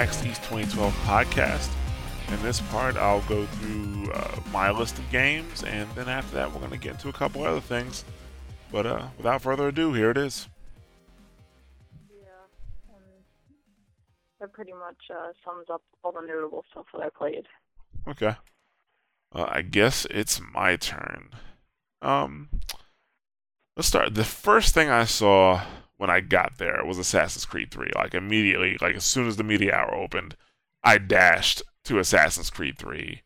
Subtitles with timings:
[0.00, 1.70] PAX East 2012 podcast.
[2.32, 6.50] In this part, I'll go through uh, my list of games, and then after that,
[6.50, 8.06] we're going to get into a couple other things.
[8.72, 10.48] But uh, without further ado, here it is.
[12.10, 12.28] Yeah,
[12.88, 12.96] um,
[14.40, 17.44] that pretty much uh, sums up all the notable stuff that I played.
[18.08, 18.36] Okay.
[19.34, 21.28] I guess it's my turn.
[22.00, 22.48] Um,
[23.76, 24.14] let's start.
[24.14, 25.60] The first thing I saw
[26.00, 27.90] when I got there it was Assassin's Creed 3.
[27.94, 30.34] Like immediately, like as soon as the media hour opened,
[30.82, 33.20] I dashed to Assassin's Creed 3,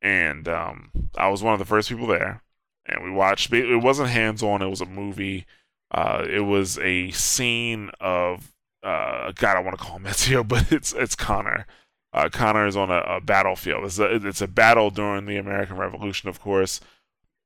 [0.00, 2.42] and um, I was one of the first people there.
[2.86, 3.52] And we watched.
[3.52, 4.62] It wasn't hands-on.
[4.62, 5.44] It was a movie.
[5.90, 9.58] Uh, it was a scene of uh, God.
[9.58, 11.66] I want to call him Ezio, but it's it's Connor.
[12.14, 13.84] Uh, Connor is on a, a battlefield.
[13.84, 16.80] It's a, it's a battle during the American Revolution, of course,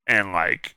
[0.06, 0.76] and like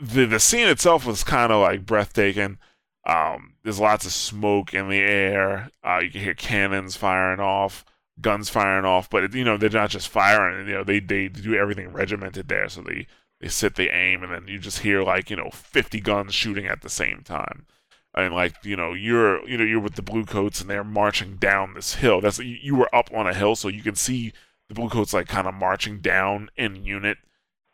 [0.00, 2.58] the the scene itself was kind of like breathtaking.
[3.06, 5.70] Um, there's lots of smoke in the air.
[5.84, 7.84] Uh, you can hear cannons firing off,
[8.20, 10.66] guns firing off, but you know they're not just firing.
[10.66, 12.68] You know they they do everything regimented there.
[12.68, 13.06] So they
[13.40, 16.66] they sit, they aim, and then you just hear like you know 50 guns shooting
[16.66, 17.66] at the same time.
[18.14, 21.36] And like you know you're you know you're with the blue coats and they're marching
[21.36, 22.20] down this hill.
[22.20, 24.32] That's you were up on a hill, so you can see
[24.68, 27.18] the blue coats like kind of marching down in unit,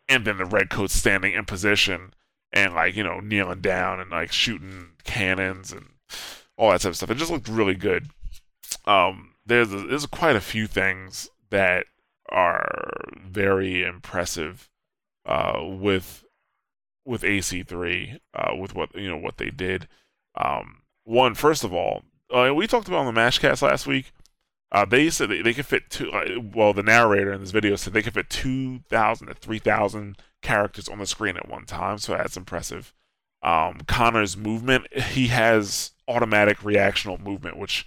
[0.09, 2.13] and then the red coats standing in position
[2.53, 5.85] and like you know kneeling down and like shooting cannons and
[6.57, 7.11] all that type of stuff.
[7.11, 8.09] It just looked really good.
[8.85, 11.85] Um, there's a, there's quite a few things that
[12.29, 14.69] are very impressive
[15.25, 16.25] uh, with
[17.05, 19.87] with AC3 uh, with what you know what they did.
[20.35, 22.03] Um, one, first of all,
[22.33, 24.11] uh, we talked about on the Mashcast last week.
[24.69, 26.11] Uh, they said they, they could fit two.
[26.11, 29.59] Uh, well, the narrator in this video said they could fit two thousand to three
[29.59, 32.93] thousand characters on the screen at one time, so that's impressive.
[33.43, 37.85] Um, Connor's movement, he has automatic reactional movement, which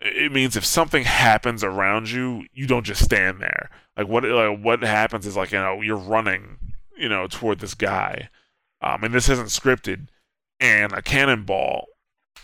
[0.00, 3.70] it means if something happens around you, you don't just stand there.
[3.96, 6.58] Like what like what happens is like you know you're running,
[6.96, 8.30] you know, toward this guy,
[8.80, 10.08] um, and this isn't scripted,
[10.60, 11.86] and a cannonball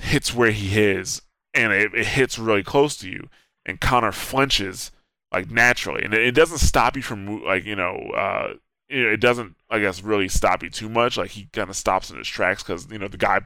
[0.01, 1.23] hits where he is,
[1.53, 3.29] and it, it hits really close to you,
[3.65, 4.91] and Connor flinches
[5.33, 8.55] like naturally, and it, it doesn't stop you from like you know uh,
[8.89, 11.17] it doesn't, I guess, really stop you too much.
[11.17, 13.41] Like he kind of stops in his tracks because you know the guy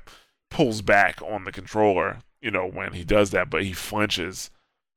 [0.51, 4.51] pulls back on the controller, you know, when he does that, but he flinches,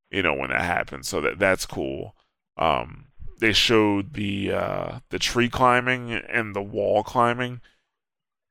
[0.10, 1.08] you know, when that happens.
[1.08, 2.16] So that that's cool.
[2.58, 3.06] Um,
[3.40, 7.62] they showed the uh, the tree climbing and the wall climbing,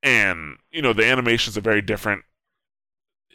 [0.03, 2.23] and you know the animations are very different.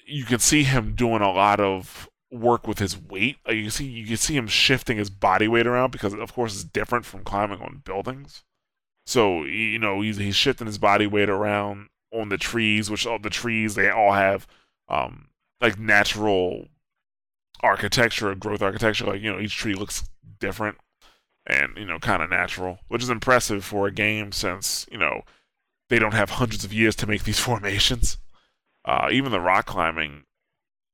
[0.07, 3.37] You can see him doing a lot of work with his weight.
[3.45, 6.33] Like you can see you can see him shifting his body weight around because of
[6.33, 8.43] course it's different from climbing on buildings.
[9.05, 13.19] So you know he's he's shifting his body weight around on the trees, which all
[13.19, 14.47] the trees they all have
[14.89, 15.27] um,
[15.61, 16.67] like natural
[17.61, 19.05] architecture, growth architecture.
[19.05, 20.09] Like you know each tree looks
[20.39, 20.77] different
[21.45, 25.21] and you know kind of natural, which is impressive for a game since you know
[25.89, 28.17] they don't have hundreds of years to make these formations.
[28.83, 30.23] Uh, even the rock climbing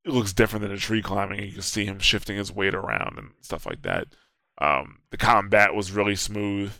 [0.04, 1.42] it looks different than a tree climbing.
[1.42, 4.08] You can see him shifting his weight around and stuff like that.
[4.58, 6.72] Um, the combat was really smooth,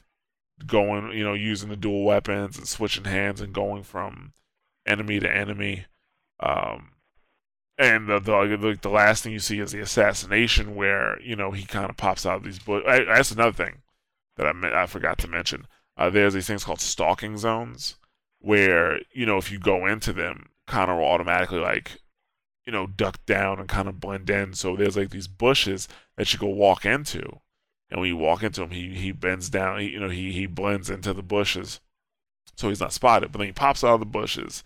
[0.67, 4.33] going you know using the dual weapons and switching hands and going from
[4.87, 5.87] enemy to enemy.
[6.41, 6.93] Um,
[7.79, 11.65] and the, the the last thing you see is the assassination, where you know he
[11.65, 12.59] kind of pops out of these.
[12.59, 13.83] But that's another thing
[14.37, 15.67] that I I forgot to mention.
[15.97, 17.97] Uh, there's these things called stalking zones,
[18.41, 21.99] where you know if you go into them, Connor will automatically like
[22.67, 24.55] you know, duck down and kind of blend in.
[24.55, 27.41] So there's like these bushes that you go walk into,
[27.91, 29.81] and when you walk into them, he he bends down.
[29.81, 31.81] He, you know, he he blends into the bushes,
[32.57, 33.33] so he's not spotted.
[33.33, 34.63] But then he pops out of the bushes,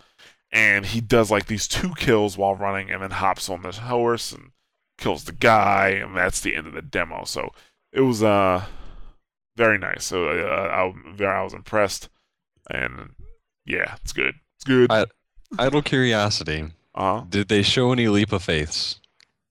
[0.51, 4.33] and he does like these two kills while running, and then hops on the horse
[4.33, 4.51] and
[4.99, 7.25] kills the guy, and that's the end of the demo.
[7.25, 7.51] So
[7.93, 8.65] it was uh
[9.57, 10.05] very nice.
[10.05, 12.09] So uh, I I was impressed,
[12.71, 13.15] and
[13.65, 14.35] yeah, it's good.
[14.57, 14.91] It's good.
[14.93, 15.07] I,
[15.59, 16.71] idle curiosity.
[16.97, 17.25] Uh-huh.
[17.29, 19.01] Did they show any leap of faiths?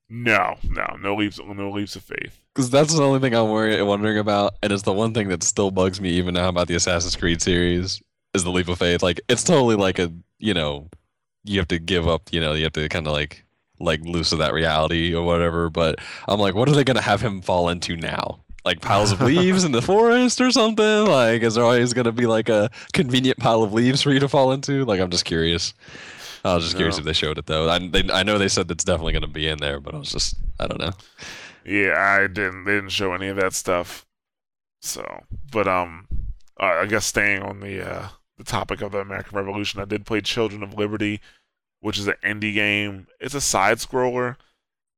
[0.09, 2.39] No, no, no leaps, no leaps of faith.
[2.53, 5.43] Because that's the only thing I'm worry- wondering about, and it's the one thing that
[5.43, 8.01] still bugs me even now about the Assassin's Creed series
[8.33, 9.01] is the leap of faith.
[9.01, 10.89] Like it's totally like a you know,
[11.43, 12.31] you have to give up.
[12.31, 13.43] You know, you have to kind of like
[13.79, 15.69] like loose of that reality or whatever.
[15.69, 18.39] But I'm like, what are they gonna have him fall into now?
[18.63, 21.05] Like piles of leaves in the forest or something?
[21.07, 24.29] Like, is there always gonna be like a convenient pile of leaves for you to
[24.29, 24.85] fall into?
[24.85, 25.73] Like, I'm just curious.
[26.45, 27.69] I was just curious if they showed it though.
[27.69, 29.97] I they, I know they said it's definitely going to be in there, but I
[29.97, 30.91] was just I don't know.
[31.65, 32.65] Yeah, I didn't.
[32.65, 34.05] They didn't show any of that stuff.
[34.81, 36.07] So, but um,
[36.57, 38.07] I guess staying on the uh
[38.37, 41.21] the topic of the American Revolution, I did play Children of Liberty,
[41.79, 43.07] which is an indie game.
[43.19, 44.35] It's a side scroller.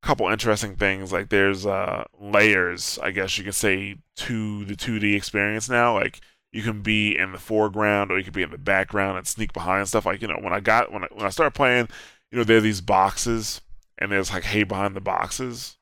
[0.03, 4.75] A couple interesting things like there's uh, layers, I guess you could say, to the
[4.75, 5.93] 2D experience now.
[5.93, 6.21] Like
[6.57, 9.53] you can be in the foreground or you can be in the background and sneak
[9.53, 10.05] behind stuff.
[10.05, 11.87] Like you know when I got when I, when I started playing,
[12.31, 13.61] you know there are these boxes
[13.97, 15.77] and there's like hay behind the boxes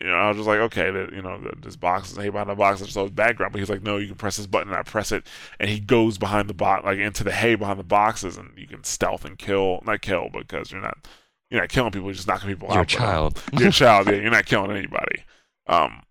[0.00, 2.50] you know, I was just like, okay, that you know, this box is hey behind
[2.50, 3.52] the box, there's no background.
[3.52, 5.24] But he's like, no, you can press this button, and I press it,
[5.60, 8.66] and he goes behind the box, like into the hay behind the boxes, and you
[8.66, 11.06] can stealth and kill, not kill, because you're not,
[11.48, 12.94] you're not killing people, you're just knocking people You're out.
[12.94, 13.42] uh, child.
[13.52, 15.22] you're a child, yeah, you're not killing anybody.
[15.68, 16.02] Um,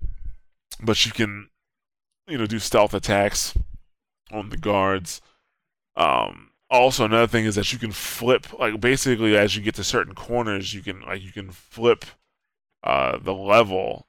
[0.82, 1.50] but you can,
[2.28, 3.54] you know, do stealth attacks
[4.34, 5.22] on the guards.
[5.96, 9.84] Um, also another thing is that you can flip, like basically as you get to
[9.84, 12.06] certain corners, you can like you can flip
[12.84, 14.08] uh, the level,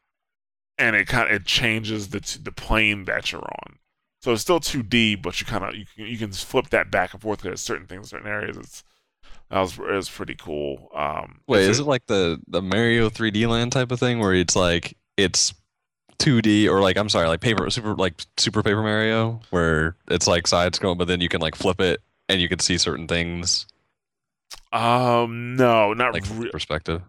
[0.78, 3.78] and it kind of it changes the t- the plane that you're on.
[4.22, 7.12] So it's still 2D, but you kind of you can, you can flip that back
[7.12, 8.56] and forth because certain things, certain areas.
[8.56, 8.84] It's
[9.50, 10.90] that was it was pretty cool.
[10.94, 14.56] Um, Wait, is it like the the Mario 3D Land type of thing where it's
[14.56, 15.52] like it's
[16.18, 20.46] 2D or like I'm sorry, like paper super like Super Paper Mario where it's like
[20.46, 23.66] side scrolling, but then you can like flip it and you can see certain things
[24.72, 27.02] Um, no, not like re- perspective.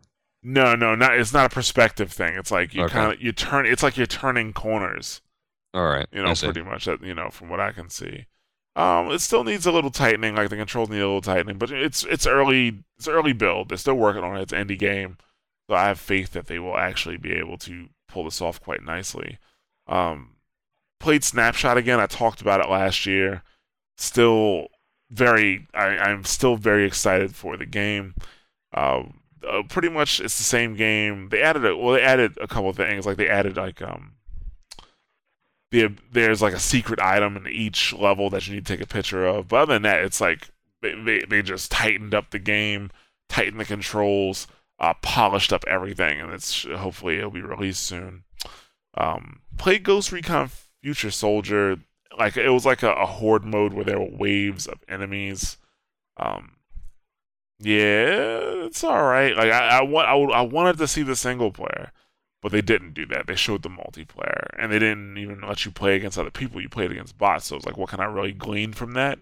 [0.43, 1.17] no, no, not.
[1.17, 2.35] It's not a perspective thing.
[2.35, 2.93] It's like you Okay.
[2.93, 3.65] kind of you turn.
[3.65, 5.21] It's like you're turning corners.
[5.73, 6.85] All right, You know, pretty much.
[6.85, 8.27] That you know, from what I can see.
[8.77, 10.35] Um, it still needs a little tightening.
[10.35, 12.83] Like the controls need a little tightening, but it's it's early.
[12.97, 13.69] It's early build.
[13.69, 14.43] They're still working on it.
[14.43, 15.17] It's an indie game,
[15.69, 18.83] so I have faith that they will actually be able to pull this off quite
[18.83, 19.37] nicely.
[19.87, 20.35] Um,
[20.99, 21.99] played Snapshot again.
[21.99, 23.43] I talked about it last year.
[23.97, 24.67] Still
[25.09, 25.67] very.
[25.73, 28.15] I, I'm still very excited for the game.
[28.73, 29.03] Uh,
[29.47, 31.29] uh, pretty much it's the same game.
[31.29, 33.05] They added a well, they added a couple things.
[33.05, 34.13] Like they added like um,
[35.71, 38.87] the there's like a secret item in each level that you need to take a
[38.87, 39.47] picture of.
[39.47, 40.49] But other than that, it's like
[40.81, 42.91] they they, they just tightened up the game,
[43.29, 44.47] tightened the controls,
[44.79, 48.23] uh, polished up everything, and it's hopefully it'll be released soon.
[48.97, 50.49] Um, play Ghost Recon
[50.81, 51.77] Future Soldier.
[52.17, 55.57] Like it was like a, a horde mode where there were waves of enemies.
[56.17, 56.55] Um,
[57.59, 59.35] yeah, it's all right.
[59.35, 61.91] Like I, I want, I, wanted to see the single player,
[62.41, 63.27] but they didn't do that.
[63.27, 66.61] They showed the multiplayer, and they didn't even let you play against other people.
[66.61, 67.47] You played against bots.
[67.47, 69.19] So it's like, what can I really glean from that?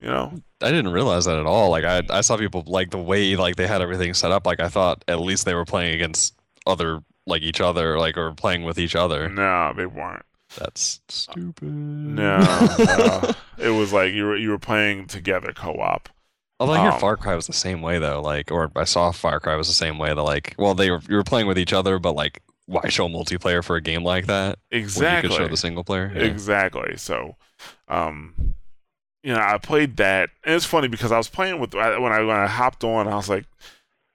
[0.00, 0.32] You know?
[0.62, 1.70] I didn't realize that at all.
[1.70, 4.46] Like I I saw people like the way like they had everything set up.
[4.46, 6.34] Like I thought at least they were playing against
[6.66, 9.28] other like each other like or playing with each other.
[9.28, 10.24] No, they weren't.
[10.56, 11.68] That's stupid.
[11.68, 12.38] No,
[12.78, 13.32] no.
[13.58, 16.08] it was like you were you were playing together co-op.
[16.60, 19.12] Although I hear Um, Far Cry was the same way though, like, or I saw
[19.12, 20.14] Far Cry was the same way.
[20.14, 23.08] That like, well, they were you were playing with each other, but like, why show
[23.08, 25.28] multiplayer for a game like that when you Exactly.
[25.30, 26.10] could show the single player?
[26.14, 26.22] Yeah.
[26.22, 26.96] Exactly.
[26.96, 27.36] So,
[27.88, 28.54] um,
[29.28, 31.98] you know, I played that, and it's funny because I was playing with when I
[31.98, 33.44] when I hopped on, I was like,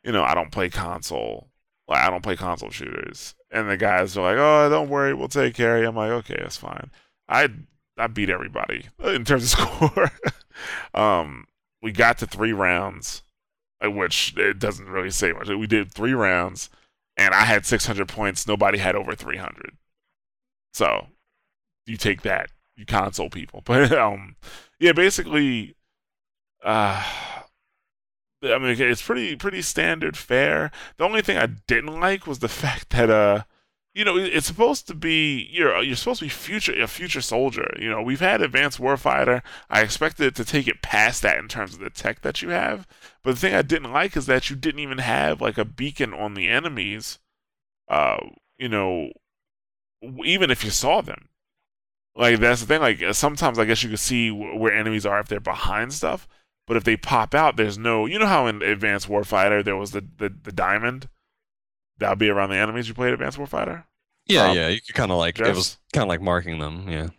[0.04, 1.50] you know, I don't play console,
[1.88, 5.28] like I don't play console shooters, and the guys are like, oh, don't worry, we'll
[5.28, 5.88] take care of you.
[5.88, 6.90] I'm like, okay, that's fine.
[7.30, 7.50] I
[7.96, 10.12] I beat everybody in terms of score.
[10.96, 11.46] um,
[11.84, 13.22] we got to three rounds,
[13.86, 15.48] uh, which it doesn't really say much.
[15.48, 16.72] We did three rounds,
[17.18, 18.48] and I had 600 points.
[18.48, 19.78] Nobody had over 300.
[20.74, 21.06] So
[21.86, 23.62] you take that, you console people.
[23.66, 24.38] But um,
[24.84, 25.76] yeah, basically,
[26.62, 27.02] uh,
[28.44, 30.72] I mean, it's pretty pretty standard fare.
[30.98, 33.44] The only thing I didn't like was the fact that uh,
[33.94, 37.74] you know, it's supposed to be you're you're supposed to be future a future soldier.
[37.80, 39.42] You know, we've had Advanced Warfighter.
[39.70, 42.50] I expected it to take it past that in terms of the tech that you
[42.50, 42.86] have.
[43.24, 46.14] But the thing I didn't like is that you didn't even have like a beacon
[46.14, 47.20] on the enemies.
[47.88, 48.18] Uh,
[48.58, 49.12] you know,
[50.26, 51.30] even if you saw them.
[52.16, 52.82] Like that's the thing.
[52.82, 56.28] Like sometimes I guess you can see wh- where enemies are if they're behind stuff,
[56.68, 58.06] but if they pop out, there's no.
[58.06, 61.10] You know how in Advanced Warfighter there was the the, the diamond
[61.98, 63.86] that would be around the enemies you played Advanced Warfighter.
[64.28, 64.68] Yeah, Um, yeah.
[64.70, 66.88] You could kind of like it was kind of like marking them.
[66.90, 67.10] Yeah,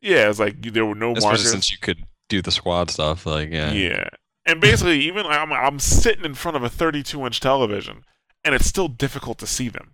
[0.00, 1.50] Yeah, it's like there were no especially markers.
[1.50, 3.24] since you could do the squad stuff.
[3.26, 4.08] Like, yeah, Yeah.
[4.46, 8.04] And basically, even I'm, I'm sitting in front of a 32 inch television,
[8.44, 9.92] and it's still difficult to see them.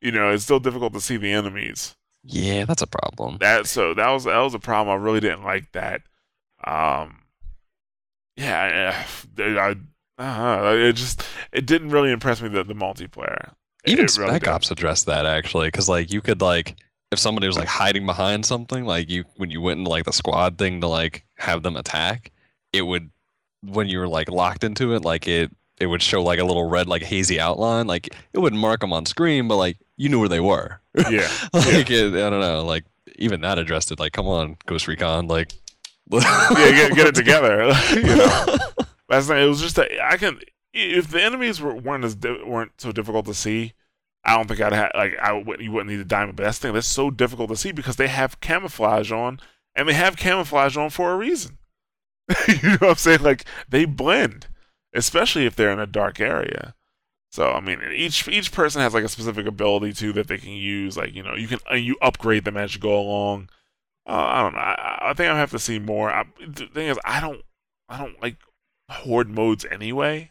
[0.00, 1.94] You know, it's still difficult to see the enemies.
[2.24, 3.36] Yeah, that's a problem.
[3.40, 4.98] That so that was that was a problem.
[4.98, 6.02] I really didn't like that.
[6.64, 7.18] Um,
[8.36, 9.04] yeah,
[9.38, 9.76] I, I,
[10.18, 13.52] I uh, it just it didn't really impress me the the multiplayer.
[13.84, 14.48] It- Even it really Spec.
[14.48, 16.76] Ops addressed that actually, because like you could like
[17.12, 20.12] if somebody was like hiding behind something, like you when you went into like the
[20.12, 22.32] squad thing to like have them attack,
[22.72, 23.10] it would
[23.62, 26.68] when you were like locked into it, like it it would show like a little
[26.68, 30.20] red like hazy outline, like it wouldn't mark them on screen, but like you knew
[30.20, 30.80] where they were.
[31.10, 32.84] Yeah, like it, I don't know, like
[33.16, 33.98] even that addressed it.
[33.98, 35.52] Like, come on, Ghost Recon, like
[36.10, 37.72] yeah, get, get it together.
[37.94, 38.56] you know.
[39.08, 40.40] That's not, it was just that I can
[40.74, 43.72] if the enemies were, weren't as di- weren't so difficult to see.
[44.24, 46.36] I don't think I'd have like I would you wouldn't need a diamond.
[46.36, 49.40] But that's the thing that's so difficult to see because they have camouflage on,
[49.76, 51.58] and they have camouflage on for a reason.
[52.48, 53.22] you know what I'm saying?
[53.22, 54.48] Like they blend,
[54.94, 56.74] especially if they're in a dark area.
[57.32, 60.52] So I mean, each each person has like a specific ability too that they can
[60.52, 60.96] use.
[60.96, 63.48] Like you know, you can uh, you upgrade them as you go along.
[64.06, 64.60] Uh, I don't know.
[64.60, 66.10] I, I think I have to see more.
[66.10, 67.42] I, the thing is, I don't
[67.88, 68.36] I don't like
[68.88, 70.30] horde modes anyway,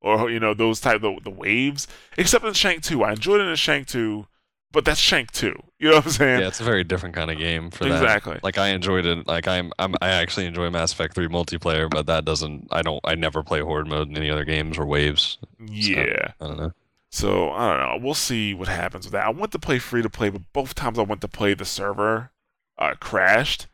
[0.00, 1.88] or you know those type of the waves.
[2.16, 4.28] Except in Shank Two, I enjoyed it in Shank Two,
[4.70, 5.60] but that's Shank Two.
[5.78, 6.40] You know what I'm saying?
[6.40, 8.02] Yeah, it's a very different kind of game for that.
[8.02, 8.40] Exactly.
[8.42, 9.26] Like I enjoyed it.
[9.26, 12.68] Like I'm, I'm, I actually enjoy Mass Effect 3 multiplayer, but that doesn't.
[12.70, 13.00] I don't.
[13.04, 15.36] I never play horde mode in any other games or waves.
[15.60, 16.32] Yeah.
[16.38, 16.72] So, I don't know.
[17.10, 18.04] So I don't know.
[18.06, 19.26] We'll see what happens with that.
[19.26, 21.64] I went to play free to play, but both times I went to play, the
[21.66, 22.30] server
[22.78, 23.66] uh, crashed.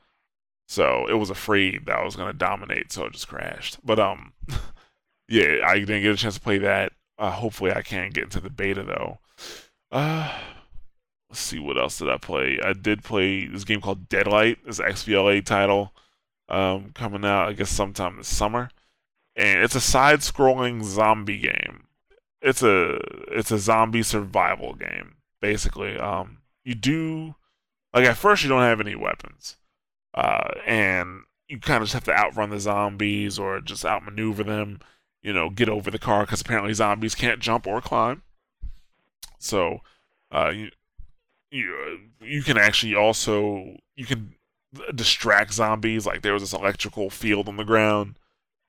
[0.67, 3.79] So it was afraid that I was gonna dominate, so it just crashed.
[3.85, 4.33] But um,
[5.29, 6.93] yeah, I didn't get a chance to play that.
[7.19, 9.19] Uh, hopefully, I can get into the beta though.
[9.91, 10.33] Uh,
[11.33, 12.59] let's see what else did I play.
[12.63, 14.59] I did play this game called Deadlight.
[14.67, 15.95] This XBLA title
[16.51, 18.69] um, coming out, I guess, sometime this summer,
[19.35, 21.85] and it's a side-scrolling zombie game.
[22.43, 22.99] It's a
[23.29, 25.97] it's a zombie survival game basically.
[25.97, 27.35] Um, you do
[27.95, 29.57] like at first you don't have any weapons,
[30.13, 34.81] uh, and you kind of just have to outrun the zombies or just outmaneuver them.
[35.23, 38.23] You know, get over the car because apparently zombies can't jump or climb.
[39.39, 39.81] So,
[40.31, 40.71] uh, you
[41.53, 44.35] you you can actually also you can
[44.95, 46.07] distract zombies.
[46.07, 48.19] Like there was this electrical field on the ground,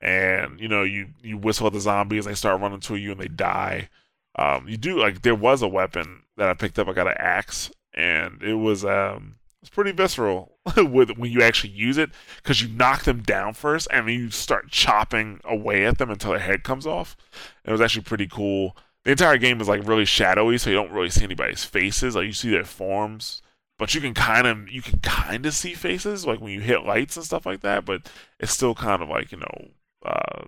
[0.01, 3.19] and you know you you whistle at the zombies, they start running to you and
[3.19, 3.89] they die.
[4.37, 6.87] Um, you do like there was a weapon that I picked up.
[6.87, 11.71] I got an axe, and it was um it's pretty visceral with when you actually
[11.71, 15.99] use it because you knock them down first and then you start chopping away at
[15.99, 17.15] them until their head comes off.
[17.63, 18.75] It was actually pretty cool
[19.05, 22.15] the entire game is like really shadowy, so you don't really see anybody's faces.
[22.15, 23.41] Like you see their forms,
[23.77, 26.85] but you can kind of you can kind of see faces like when you hit
[26.85, 27.85] lights and stuff like that.
[27.85, 29.67] But it's still kind of like you know,
[30.05, 30.45] uh,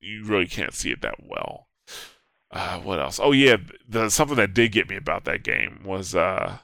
[0.00, 1.68] you really can't see it that well.
[2.50, 3.20] Uh, what else?
[3.22, 3.58] Oh yeah,
[3.88, 6.58] the something that did get me about that game was uh,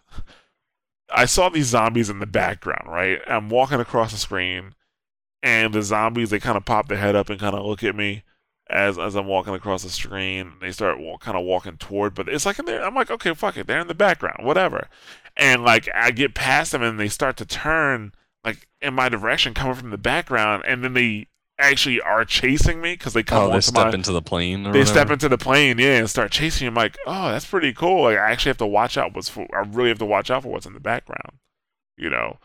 [1.15, 2.89] I saw these zombies in the background.
[2.89, 4.75] Right, I'm walking across the screen,
[5.45, 7.95] and the zombies they kind of pop their head up and kind of look at
[7.95, 8.25] me
[8.69, 10.55] as as I'm walking across the screen.
[10.61, 12.85] They start walk, kind of walking toward, but it's like in there.
[12.85, 14.89] I'm like, okay, fuck it, they're in the background, whatever.
[15.37, 18.13] And like I get past them, and they start to turn
[18.45, 22.95] like in my direction, coming from the background, and then they actually are chasing me
[22.95, 23.51] because they come.
[23.51, 24.63] Oh, they step my, into the plane.
[24.65, 24.87] they whatever?
[24.87, 26.67] step into the plane, yeah, and start chasing.
[26.67, 28.05] I'm like, oh, that's pretty cool.
[28.05, 29.29] Like I actually have to watch out what's.
[29.29, 31.39] For, I really have to watch out for what's in the background.
[31.97, 32.39] You know,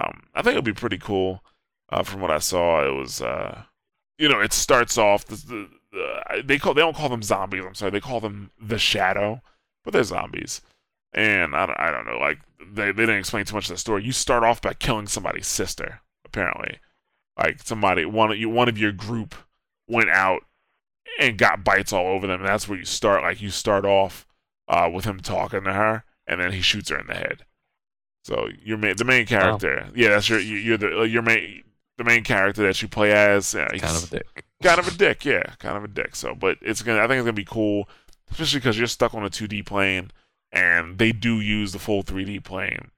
[0.00, 1.42] um, I think it'll be pretty cool.
[1.90, 3.20] Uh, from what I saw, it was.
[3.20, 3.64] Uh,
[4.18, 7.64] you know, it starts off the, the, the, they call they don't call them zombies.
[7.64, 9.42] I'm sorry, they call them the shadow,
[9.84, 10.60] but they're zombies.
[11.12, 13.78] And I don't, I don't know, like they, they didn't explain too much of the
[13.78, 14.04] story.
[14.04, 16.78] You start off by killing somebody's sister, apparently.
[17.38, 19.34] Like somebody one you one of your group
[19.88, 20.42] went out
[21.18, 22.40] and got bites all over them.
[22.40, 23.22] And that's where you start.
[23.22, 24.26] Like you start off
[24.68, 27.44] uh, with him talking to her, and then he shoots her in the head.
[28.24, 31.64] So your main, the main character, yeah, that's your you're the your main
[31.98, 33.54] the main character that you play as.
[33.54, 34.44] Yeah, kind of a dick.
[34.62, 36.16] Kind of a dick, yeah, kind of a dick.
[36.16, 36.98] So, but it's gonna.
[36.98, 37.88] I think it's gonna be cool,
[38.30, 40.10] especially because you're stuck on a 2D plane,
[40.52, 42.90] and they do use the full 3D plane.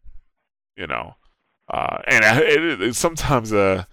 [0.77, 1.17] You know,
[1.73, 3.85] uh, and it, it, it, sometimes uh,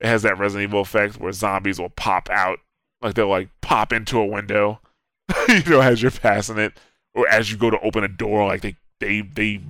[0.00, 2.58] it has that Resident Evil effect where zombies will pop out,
[3.00, 4.80] like they'll like pop into a window,
[5.48, 6.74] you know, as you're passing it,
[7.14, 9.60] or as you go to open a door, like they they they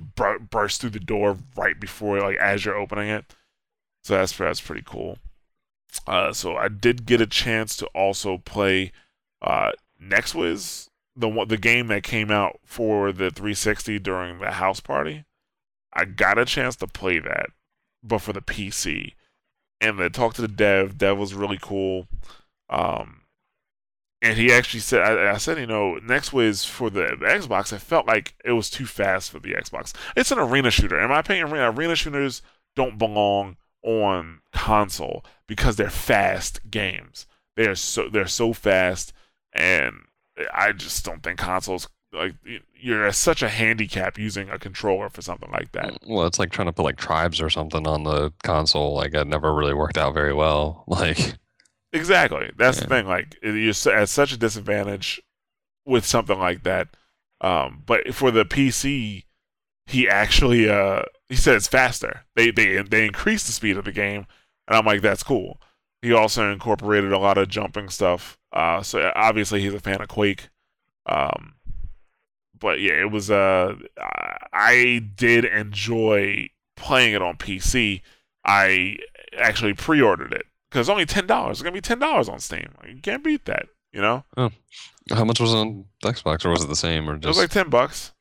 [0.49, 3.25] burst through the door right before, like as you're opening it.
[4.03, 5.17] So that's that's pretty cool.
[6.07, 8.91] Uh, so I did get a chance to also play
[9.41, 15.25] uh, Nexuiz, the the game that came out for the 360 during the house party.
[15.93, 17.47] I got a chance to play that,
[18.01, 19.13] but for the PC,
[19.79, 20.97] and they talked to the dev.
[20.97, 22.07] Dev was really cool.
[22.69, 23.21] Um,
[24.21, 27.77] and he actually said, I, I, said, you know, Nexuiz for the, the Xbox, I
[27.77, 29.93] felt like it was too fast for the Xbox.
[30.15, 30.99] It's an arena shooter.
[30.99, 32.41] In my opinion, arena shooters
[32.75, 37.27] don't belong on console because they're fast games.
[37.55, 39.13] They're so they're so fast,
[39.53, 39.95] and
[40.53, 42.35] I just don't think consoles like
[42.75, 45.85] you're at such a handicap using a controller for something like that.
[45.85, 48.93] Mm, well, it's like trying to put like tribes or something on the console.
[48.93, 50.83] Like it never really worked out very well.
[50.93, 51.35] Like
[51.91, 52.83] exactly, that's yeah.
[52.83, 53.07] the thing.
[53.07, 55.21] Like you're at such a disadvantage
[55.85, 56.89] with something like that.
[57.41, 59.25] Um, but for the PC,
[59.85, 62.25] he actually uh he said it's faster.
[62.35, 64.25] They they they increase the speed of the game,
[64.67, 65.59] and I'm like, that's cool.
[66.01, 68.37] he also incorporated a lot of jumping stuff.
[68.51, 70.49] Uh, so obviously he's a fan of Quake.
[71.05, 71.55] Um,
[72.57, 73.29] but yeah, it was.
[73.31, 73.75] Uh,
[74.53, 78.01] I did enjoy playing it on PC.
[78.45, 78.97] I
[79.37, 81.57] actually pre-ordered it because only ten dollars.
[81.57, 82.69] It's gonna be ten dollars on Steam.
[82.87, 83.67] You can't beat that.
[83.91, 84.23] You know.
[84.37, 84.51] Oh.
[85.11, 87.25] How much was it on Xbox, or was it the same, or just?
[87.25, 88.12] It was like ten bucks.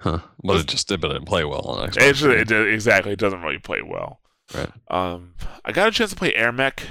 [0.00, 0.20] Huh.
[0.42, 1.96] But it just it, but it didn't play well on Xbox.
[2.02, 3.12] It, just, it, exactly.
[3.12, 4.20] It doesn't really play well.
[4.54, 4.70] Right.
[4.88, 6.84] Um, I got a chance to play AirMech,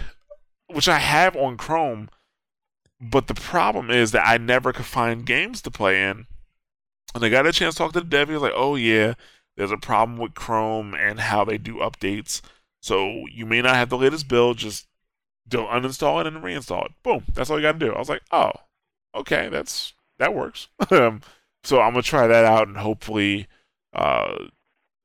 [0.68, 2.10] which I have on Chrome,
[3.00, 6.28] but the problem is that I never could find games to play in.
[7.16, 8.28] And I got a chance to talk to the dev.
[8.28, 9.14] He was like, "Oh yeah,
[9.56, 12.42] there's a problem with Chrome and how they do updates.
[12.82, 14.58] So you may not have the latest build.
[14.58, 14.88] Just
[15.48, 16.92] don't uninstall it and reinstall it.
[17.04, 17.24] Boom.
[17.34, 18.52] That's all you got to do." I was like, "Oh,
[19.16, 20.68] okay, that's that works."
[21.68, 23.46] So I'm gonna try that out and hopefully,
[23.92, 24.46] uh,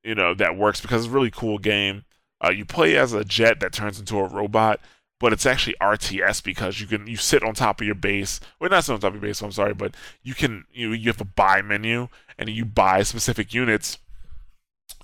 [0.04, 2.04] you know, that works because it's a really cool game.
[2.40, 4.78] Uh, you play as a jet that turns into a robot,
[5.18, 8.38] but it's actually RTS because you can you sit on top of your base.
[8.60, 9.42] Well, not sit on top of your base.
[9.42, 12.06] I'm sorry, but you can you you have a buy menu
[12.38, 13.98] and you buy specific units.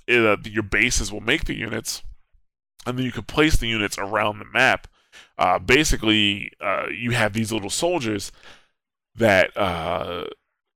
[0.07, 2.03] It, uh, your bases will make the units,
[2.85, 4.87] and then you can place the units around the map.
[5.37, 8.31] Uh, basically, uh, you have these little soldiers
[9.13, 10.23] that uh,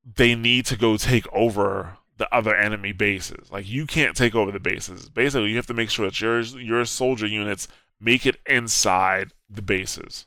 [0.03, 3.51] they need to go take over the other enemy bases.
[3.51, 5.09] Like you can't take over the bases.
[5.09, 7.67] Basically, you have to make sure that your your soldier units
[7.99, 10.25] make it inside the bases.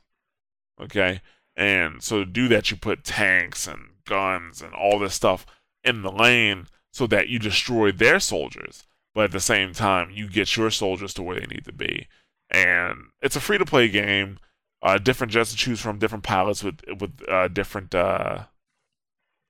[0.80, 1.20] Okay?
[1.56, 5.46] And so to do that you put tanks and guns and all this stuff
[5.84, 10.28] in the lane so that you destroy their soldiers, but at the same time you
[10.28, 12.08] get your soldiers to where they need to be.
[12.50, 14.38] And it's a free to play game.
[14.82, 18.44] Uh, different jets to choose from, different pilots with with uh, different uh,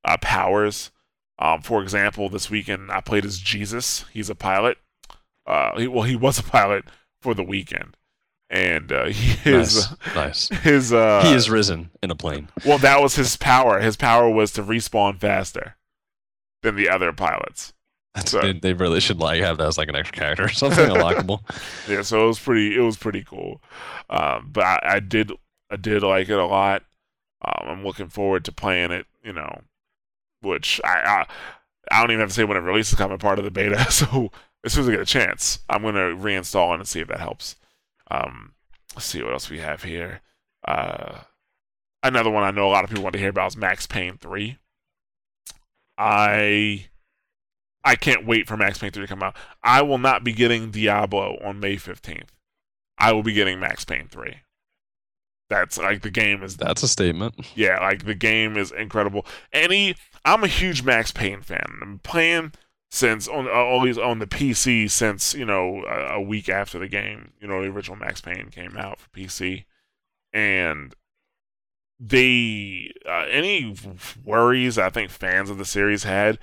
[0.07, 0.91] uh powers.
[1.39, 4.07] Um, for example, this weekend I played as Jesus.
[4.13, 4.79] He's a pilot.
[5.47, 6.85] Uh, he, well, he was a pilot
[7.21, 7.97] for the weekend,
[8.49, 10.51] and uh, he is nice.
[10.51, 10.61] nice.
[10.63, 12.49] His uh, he is risen in a plane.
[12.65, 13.81] Well, that was his power.
[13.81, 15.77] His power was to respawn faster
[16.63, 17.73] than the other pilots.
[18.25, 20.89] So, they, they, really should like have that as like an extra character or something
[20.89, 21.41] unlockable.
[21.87, 22.75] yeah, so it was pretty.
[22.75, 23.61] It was pretty cool.
[24.09, 25.33] Um, but I, I, did
[25.71, 26.83] I did like it a lot.
[27.45, 29.07] Um, I'm looking forward to playing it.
[29.23, 29.61] You know,
[30.47, 31.27] which I, I,
[31.91, 33.01] I don't even have to say when it releases.
[33.01, 34.31] I'm a part of the beta, so
[34.65, 37.21] as soon as I get a chance, I'm gonna reinstall it and see if that
[37.21, 37.57] helps.
[38.11, 38.55] Um,
[38.95, 40.21] let's see what else we have here.
[40.67, 41.21] Uh,
[42.03, 44.19] another one I know a lot of people want to hear about is Max Payne
[44.19, 44.59] 3.
[45.99, 46.87] I
[47.85, 49.37] I can't wait for Max Payne 3 to come out.
[49.63, 52.29] I will not be getting Diablo on May 15th.
[52.99, 54.41] I will be getting Max Payne 3.
[55.49, 57.35] That's like the game is That's a statement.
[57.55, 59.25] Yeah, like the game is incredible.
[59.53, 61.79] Any I'm a huge Max Payne fan.
[61.81, 62.53] I'm playing
[62.91, 66.89] since on uh, always on the PC since you know a, a, week after the
[66.89, 67.33] game.
[67.41, 69.65] You know the original Max Payne came out for PC,
[70.33, 70.95] and
[72.01, 73.75] they uh, any
[74.25, 76.39] worries I think fans of the series had.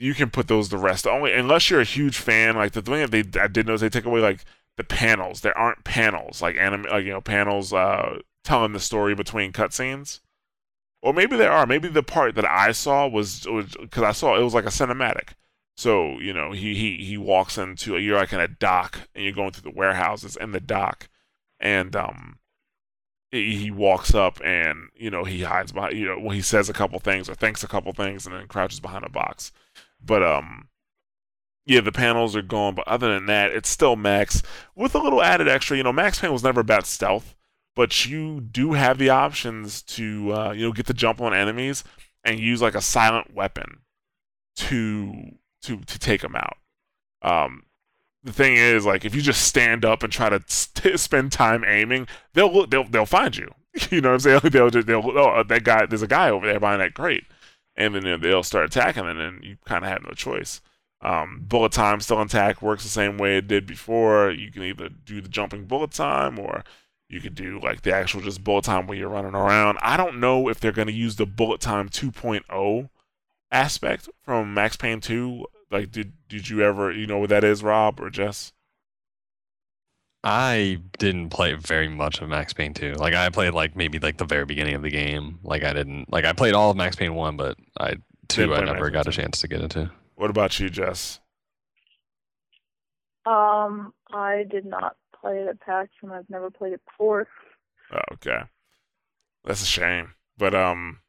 [0.00, 1.06] You can put those to rest.
[1.06, 3.88] Only unless you're a huge fan, like the thing that they I did notice they
[3.88, 4.44] take away like
[4.78, 5.42] the panels.
[5.42, 10.20] There aren't panels like anime, like you know panels uh, telling the story between cutscenes.
[11.02, 11.66] Or maybe there are.
[11.66, 13.46] Maybe the part that I saw was
[13.80, 15.30] because I saw it was like a cinematic.
[15.76, 19.34] So you know, he he he walks into you're like in a dock and you're
[19.34, 21.08] going through the warehouses in the dock,
[21.60, 22.38] and um,
[23.30, 26.72] he, walks up and you know he hides behind you know well he says a
[26.72, 29.52] couple things or thinks a couple things and then crouches behind a box,
[30.04, 30.68] but um,
[31.68, 32.74] yeah, the panels are gone.
[32.74, 34.42] But other than that, it's still Max
[34.74, 35.76] with a little added extra.
[35.76, 37.36] You know, Max Payne was never about stealth,
[37.76, 41.84] but you do have the options to uh, you know get the jump on enemies
[42.24, 43.80] and use like a silent weapon
[44.56, 46.56] to to to take them out.
[47.20, 47.64] Um,
[48.24, 52.08] the thing is, like, if you just stand up and try to spend time aiming,
[52.32, 53.52] they'll they'll they'll find you.
[53.90, 54.40] you know what I'm saying?
[54.52, 57.24] They'll just they'll oh that guy there's a guy over there behind that crate,
[57.76, 60.62] and then they'll start attacking, and then you kind of have no choice.
[61.00, 64.30] Um, bullet time still intact works the same way it did before.
[64.30, 66.64] You can either do the jumping bullet time or
[67.08, 69.78] you could do like the actual just bullet time where you're running around.
[69.80, 72.88] I don't know if they're going to use the bullet time 2.0
[73.50, 75.46] aspect from Max Payne 2?
[75.70, 78.52] Like, did did you ever, you know what that is, Rob or Jess?
[80.24, 82.94] I didn't play very much of Max Payne 2.
[82.94, 85.38] Like I played like maybe like the very beginning of the game.
[85.42, 87.96] Like I didn't like I played all of Max Payne 1, but I
[88.28, 89.90] 2 I never Max got a chance to get into.
[90.18, 91.20] What about you, Jess?
[93.24, 97.28] Um, I did not play it at PAX and I've never played it before.
[97.92, 98.42] Oh, okay.
[99.44, 100.14] That's a shame.
[100.36, 101.00] But um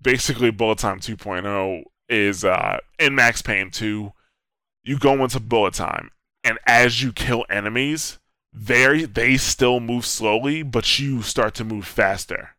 [0.00, 4.12] basically Bullet Time 2.0 is uh, in Max Payne 2,
[4.84, 6.10] you go into bullet time,
[6.42, 8.18] and as you kill enemies,
[8.52, 12.50] they they still move slowly, but you start to move faster.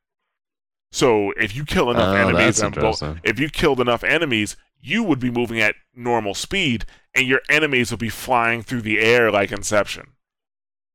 [0.91, 5.04] So if you kill enough Oh, enemies, that's bo- if you killed enough enemies, you
[5.04, 9.32] would be moving at normal speed, and your enemies would be flying through the air
[9.32, 10.08] like Inception.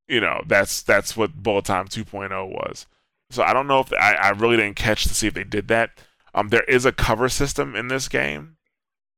[0.09, 2.87] You know, that's that's what Bullet Time 2.0 was.
[3.31, 5.69] So I don't know if I, I really didn't catch to see if they did
[5.69, 5.91] that.
[6.35, 8.57] Um, there is a cover system in this game.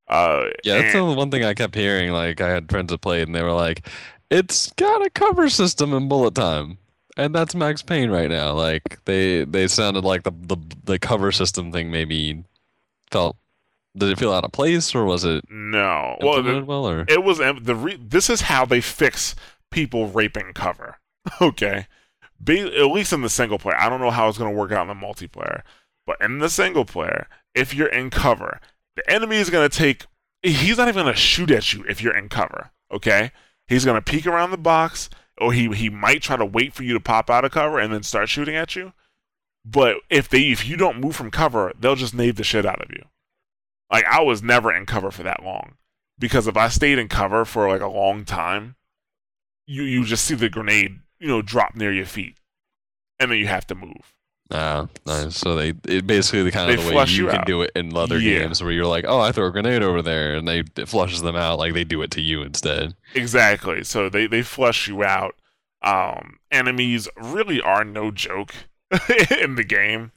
[0.08, 2.12] Uh, Yeah, that's and- the one thing I kept hearing.
[2.12, 3.86] Like, I had friends that played, and they were like,
[4.30, 6.78] "It's got a cover system in Bullet Time,"
[7.18, 8.54] and that's Max Payne right now.
[8.54, 12.44] Like, they they sounded like the the the cover system thing maybe
[13.10, 13.36] felt.
[13.98, 16.16] Did it feel out of place, or was it no.
[16.20, 19.34] Well, the, well, or it was the re- this is how they fix
[19.70, 20.98] people raping cover.
[21.40, 21.86] okay,
[22.42, 23.76] Be, at least in the single player.
[23.78, 25.62] I don't know how it's going to work out in the multiplayer,
[26.06, 28.60] but in the single player, if you're in cover,
[28.96, 30.06] the enemy is going to take.
[30.42, 32.70] He's not even going to shoot at you if you're in cover.
[32.92, 33.32] Okay,
[33.66, 36.84] he's going to peek around the box, or he he might try to wait for
[36.84, 38.92] you to pop out of cover and then start shooting at you.
[39.64, 42.80] But if they if you don't move from cover, they'll just nade the shit out
[42.80, 43.04] of you.
[43.90, 45.76] Like I was never in cover for that long
[46.18, 48.76] because if I stayed in cover for like a long time,
[49.66, 52.38] you you just see the grenade, you know, drop near your feet,
[53.18, 54.14] and then you have to move.
[54.50, 55.36] ah, nice.
[55.36, 57.70] So they it basically the kind of They the way you, you can do it
[57.76, 58.40] in other Yeah.
[58.40, 61.22] games where you're like, "Oh, I throw a grenade over there," and they it flushes
[61.22, 61.58] them out.
[61.58, 62.94] Like they do it to you instead.
[63.14, 63.84] Exactly.
[63.84, 65.34] So they they flush you out.
[65.82, 68.54] Um, enemies really are no joke
[69.40, 70.12] in the game.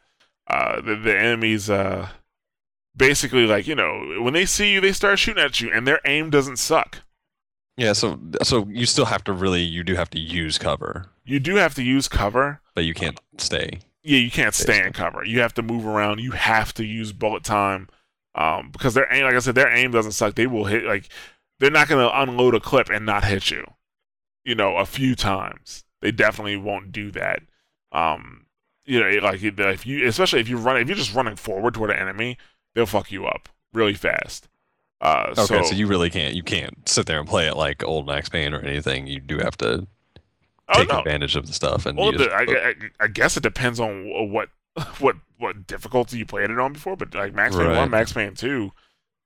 [0.48, 2.10] Uh, the, the enemies uh
[2.96, 6.00] basically like you know when they see you they start shooting at you and their
[6.06, 7.00] aim doesn't suck.
[7.78, 7.94] Yeah.
[7.94, 11.56] So so you still have to really you do have to use cover, You do
[11.56, 12.62] have to use cover.
[12.76, 13.80] but you can't stay.
[14.04, 15.24] yeah, you can't stay in cover.
[15.24, 16.20] You have to move around.
[16.20, 17.88] You have to use bullet time,
[18.36, 20.36] um, because their aim, like I said, their aim doesn't suck.
[20.36, 21.10] They will hit like
[21.60, 23.66] they're not gonna unload a clip and not hit you.
[24.44, 25.84] You know, a few times.
[26.02, 27.42] They definitely won't do that.
[27.92, 28.48] Um,
[28.86, 31.92] you know, like if you, especially if you run, if you're just running forward toward
[31.92, 32.38] an enemy,
[32.74, 34.48] they'll fuck you up really fast.
[35.00, 37.84] Uh, Okay, so, so, you really can't you can't sit there and play it like
[37.84, 39.08] old Max Payne or anything.
[39.08, 39.88] You do have to
[40.70, 41.00] oh, take no.
[41.00, 43.80] advantage of the stuff and Well, you just- the, I, I, I guess it depends
[43.80, 44.50] on what
[45.00, 46.96] what what difficulty you played it on before.
[46.96, 47.78] But like Max Payne Right.
[47.78, 48.72] one, Max Payne two,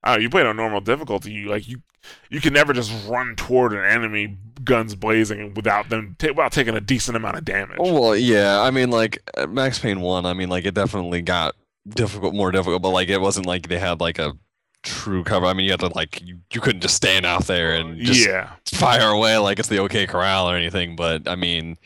[0.03, 1.31] uh, you played on normal difficulty.
[1.33, 1.81] You like you
[2.29, 6.75] you can never just run toward an enemy, guns blazing, without them ta- without taking
[6.75, 7.77] a decent amount of damage.
[7.79, 8.61] Oh, well, yeah.
[8.61, 10.25] I mean, like uh, Max Payne one.
[10.25, 11.55] I mean, like it definitely got
[11.87, 12.81] difficult, more difficult.
[12.81, 14.37] But like it wasn't like they had like a
[14.83, 15.45] true cover.
[15.45, 18.25] I mean, you had to like you, you couldn't just stand out there and just
[18.25, 20.95] yeah, fire away like it's the OK Corral or anything.
[20.95, 21.77] But I mean,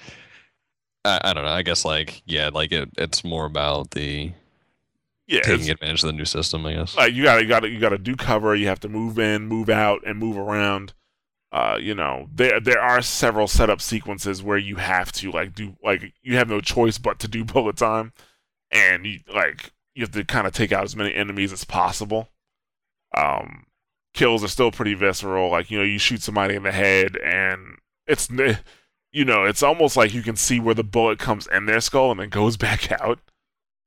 [1.06, 1.52] I, I don't know.
[1.52, 4.32] I guess like yeah, like it, it's more about the
[5.28, 5.42] yeah.
[5.42, 6.66] taking advantage of the new system.
[6.66, 6.96] I guess.
[6.96, 8.56] like you gotta you gotta you gotta do cover.
[8.56, 10.94] You have to move in, move out, and move around.
[11.52, 15.76] Uh, you know, there there are several setup sequences where you have to like do
[15.84, 18.14] like you have no choice but to do bullet time,
[18.72, 22.30] and you like you have to kind of take out as many enemies as possible.
[23.18, 23.66] Um,
[24.14, 25.52] kills are still pretty visceral.
[25.52, 28.30] Like you know, you shoot somebody in the head, and it's
[29.12, 32.12] you know, it's almost like you can see where the bullet comes in their skull
[32.12, 33.20] and then goes back out.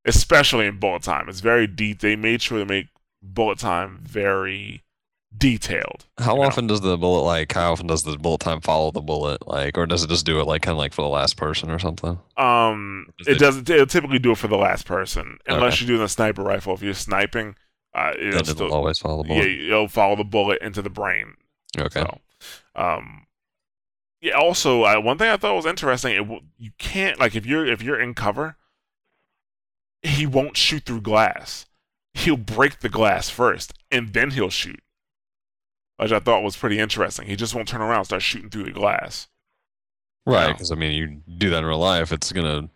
[0.04, 2.00] Especially in bullet time, it's very deep.
[2.00, 2.88] They made sure to make
[3.22, 4.82] bullet time very
[5.36, 6.06] detailed.
[6.18, 6.46] How you know?
[6.46, 7.52] often does the bullet like?
[7.52, 9.46] How often does the bullet time follow the bullet?
[9.46, 11.70] Like, or does it just do it like kind of like for the last person
[11.70, 12.18] or something?
[12.36, 13.68] Um, Is it it- doesn't.
[13.70, 15.84] It'll typically do it for the last person, unless Okay.
[15.86, 16.74] you're doing a sniper rifle.
[16.74, 17.56] If you're sniping,
[17.94, 19.38] uh, it'll Then it'll still, always follow the bullet.
[19.38, 19.66] yeah, bullet.
[19.68, 21.34] it'll follow the bullet into the brain.
[21.78, 22.00] okay.
[22.02, 22.18] So,
[22.76, 23.26] um,
[24.20, 24.32] yeah.
[24.34, 26.14] Also, uh, one thing I thought was interesting.
[26.14, 28.56] It, you can't like if you're if you're in cover,
[30.02, 31.66] he won't shoot through glass.
[32.14, 34.80] He'll break the glass first, and then he'll shoot.
[35.98, 37.26] Which I thought was pretty interesting.
[37.26, 39.28] He just won't turn around and start shooting through the glass.
[40.26, 40.52] Right, Yeah.
[40.52, 42.70] because I mean, you do that in real life, it's gonna.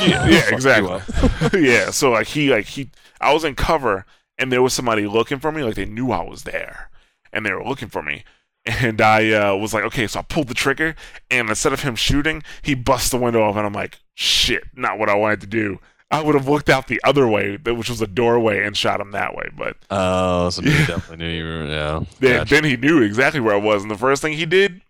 [0.00, 1.60] Yeah, yeah, exactly.
[1.60, 4.04] yeah, so like he like he I was in cover
[4.38, 6.90] and there was somebody looking for me, like they knew I was there.
[7.32, 8.24] And they were looking for me.
[8.64, 10.94] And I uh, was like, okay, so I pulled the trigger
[11.30, 14.98] and instead of him shooting, he busts the window off and I'm like, shit, not
[14.98, 15.80] what I wanted to do.
[16.12, 19.10] I would have looked out the other way, which was a doorway, and shot him
[19.12, 19.48] that way.
[19.56, 20.86] But Oh, so he Yeah.
[20.86, 21.64] definitely knew you were.
[21.66, 22.00] Yeah.
[22.20, 22.54] then, Gotcha.
[22.54, 24.82] then he knew exactly where I was, and the first thing he did,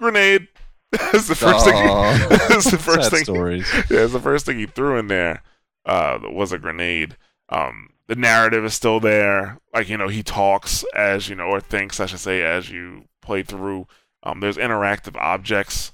[0.00, 0.48] grenade.
[0.92, 1.76] That's the first thing.
[1.76, 1.82] He,
[2.48, 3.24] that's the first Sad thing.
[3.24, 3.72] stories.
[3.90, 5.42] yeah, it's the first thing he threw in there
[5.86, 7.16] uh, was a grenade.
[7.48, 9.58] Um, the narrative is still there.
[9.72, 13.04] Like you know, he talks as you know, or thinks, I should say, as you
[13.22, 13.86] play through.
[14.24, 15.92] Um, there's interactive objects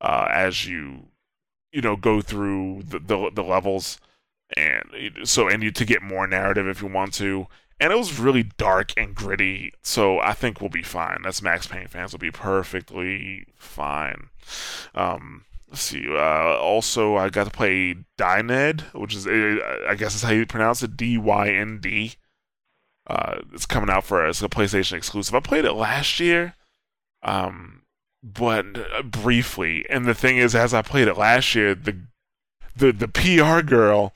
[0.00, 1.08] uh, as you
[1.72, 3.98] you know go through the the, the levels,
[4.56, 4.84] and
[5.24, 7.46] so and you to get more narrative if you want to.
[7.80, 9.72] and it was really dark and gritty.
[9.82, 11.18] So I think we'll be fine.
[11.22, 14.28] That's Max Payne fans will be perfectly fine.
[14.94, 16.06] Um, let's see.
[16.08, 20.46] Uh, also, I got to play Dyad, which is uh, I guess is how you
[20.46, 22.14] pronounce it, D Y N D.
[23.08, 25.34] Uh, it's coming out for it's a PlayStation exclusive.
[25.34, 26.54] I played it last year,
[27.22, 27.82] um,
[28.22, 29.84] but uh, briefly.
[29.88, 31.96] And the thing is, as I played it last year, the
[32.74, 34.12] the the PR girl,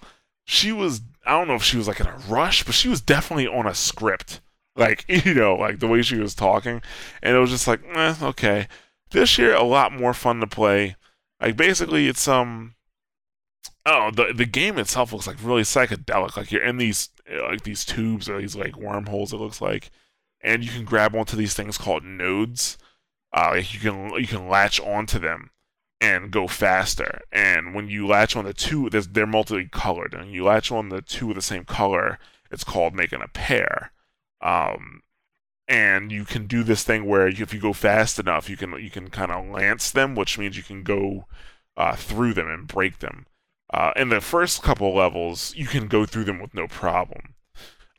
[0.51, 3.01] she was I don't know if she was like in a rush, but she was
[3.01, 4.41] definitely on a script.
[4.75, 6.83] Like you know, like the way she was talking,
[7.23, 8.67] and it was just like, eh, okay.
[9.13, 10.97] This year, a lot more fun to play.
[11.41, 12.75] Like basically, it's um,
[13.87, 16.37] oh, the the game itself looks like really psychedelic.
[16.37, 17.11] Like you're in these
[17.49, 19.33] like these tubes or these like wormholes.
[19.33, 19.91] It looks like,
[20.41, 22.77] and you can grab onto these things called nodes.
[23.33, 25.51] Uh, like you can you can latch onto them
[26.01, 27.21] and go faster.
[27.31, 31.31] And when you latch on the two, they're multicolored, and you latch on the two
[31.31, 32.19] of the same color,
[32.51, 33.93] it's called making a pair.
[34.41, 35.03] Um,
[35.69, 38.91] and you can do this thing where if you go fast enough, you can you
[38.91, 41.27] can kind of lance them, which means you can go
[41.77, 43.27] uh, through them and break them.
[43.73, 47.35] Uh, in the first couple levels, you can go through them with no problem.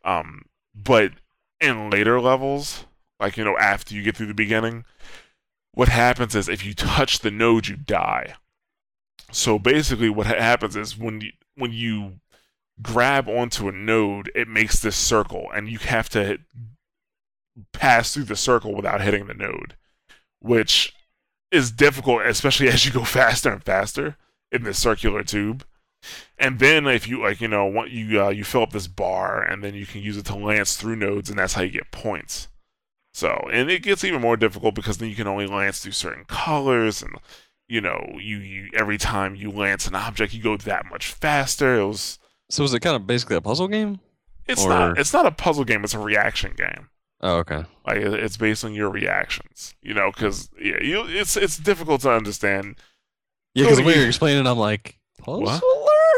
[0.04, 1.14] Um, but
[1.62, 2.86] in later levels,
[3.22, 4.84] like you know, after you get through the beginning,
[5.74, 8.36] what happens is if you touch the node, you die.
[9.32, 12.20] So basically, what happens is when you when you
[12.82, 16.40] grab onto a node, it makes this circle, and you have to
[17.74, 19.76] pass through the circle without hitting the node,
[20.40, 20.94] which
[21.52, 24.18] is difficult, especially as you go faster and faster
[24.52, 25.66] in this circular tube.
[26.38, 29.64] And then if you like, you know, you uh, you fill up this bar, and
[29.64, 32.48] then you can use it to lance through nodes, and that's how you get points.
[33.14, 36.24] So, and it gets even more difficult because then you can only lance through certain
[36.26, 37.16] colors, and
[37.68, 41.80] you know, you, you every time you lance an object, you go that much faster.
[41.80, 42.20] It was.
[42.50, 44.00] So is it kind of basically a puzzle game?
[44.48, 44.98] It's Or- not.
[44.98, 45.84] It's not a puzzle game.
[45.84, 46.90] It's a reaction game.
[47.22, 47.66] Oh, okay.
[47.86, 49.76] Like it's based on your reactions.
[49.82, 52.76] You know, because yeah, you it's it's difficult to understand.
[53.54, 55.60] Yeah, because So when you- you're explaining, I'm like, puzzler?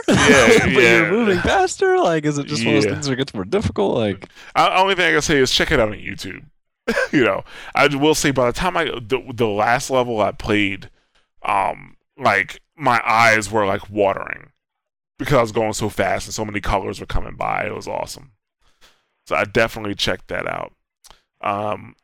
[0.07, 0.97] Yeah, but yeah.
[0.97, 1.97] you're moving faster.
[1.97, 3.95] Like, is it just one of those things that gets more difficult?
[3.97, 6.43] Like, I, only thing I can say is check it out on YouTube.
[7.11, 7.43] you know,
[7.75, 10.89] I will say by the time I the, the last level I played,
[11.43, 14.51] um, like my eyes were like watering
[15.17, 17.65] because I was going so fast and so many colors were coming by.
[17.65, 18.31] It was awesome.
[19.25, 20.73] So I definitely checked that out.
[21.41, 21.95] Um,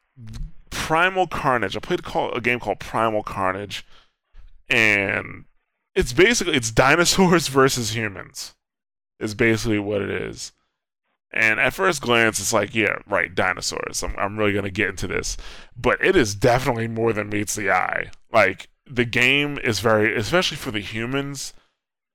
[0.70, 1.76] Primal Carnage.
[1.76, 3.86] I played a, a game called Primal Carnage,
[4.70, 5.46] and
[5.96, 8.56] it's basically it's dinosaurs versus humans.
[9.20, 10.54] Is basically what it is.
[11.32, 14.04] And at first glance, it's like, yeah, right, dinosaurs.
[14.04, 15.38] I'm, I'm really going to get into this.
[15.78, 18.10] But it is definitely more than meets the eye.
[18.32, 21.54] Like, the game is very, especially for the humans,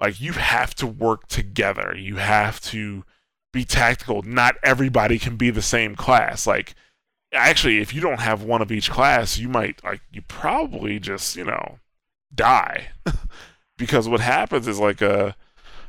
[0.00, 1.94] like, you have to work together.
[1.96, 3.04] You have to
[3.52, 4.22] be tactical.
[4.22, 6.46] Not everybody can be the same class.
[6.46, 6.74] Like,
[7.32, 11.36] actually, if you don't have one of each class, you might, like, you probably just,
[11.36, 11.78] you know,
[12.34, 12.88] die.
[13.78, 15.36] because what happens is, like, a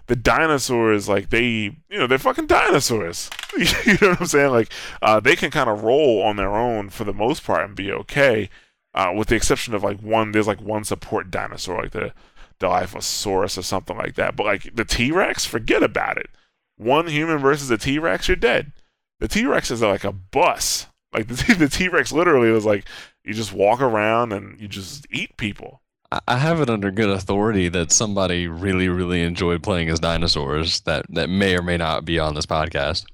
[0.08, 1.46] the dinosaurs like they
[1.90, 3.30] you know they're fucking dinosaurs.
[3.58, 4.52] You know what i'm saying?
[4.52, 4.70] Like
[5.02, 7.90] uh, they can kind of roll on their own for the most part and be
[7.90, 8.50] okay
[8.94, 12.14] uh, with the exception of like one there's like one support dinosaur like the
[12.60, 14.36] dilophosaurus or something like that.
[14.36, 16.30] But like the t-rex forget about it.
[16.78, 18.74] One human versus a t-rex you're dead.
[19.20, 20.88] The t-rex is like a bus.
[21.14, 22.86] Like the, the t-rex literally was like
[23.24, 27.10] you just walk around and you just eat people I- I have it under good
[27.10, 30.82] authority that somebody really, really enjoyed playing as dinosaurs.
[30.82, 33.06] That that may or may not be on this podcast.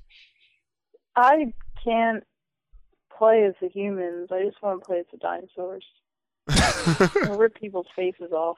[1.16, 2.24] I can't
[3.18, 4.30] play as the humans.
[4.32, 5.86] I just want to play as the dinosaurs.
[7.38, 8.58] Rip people's faces off.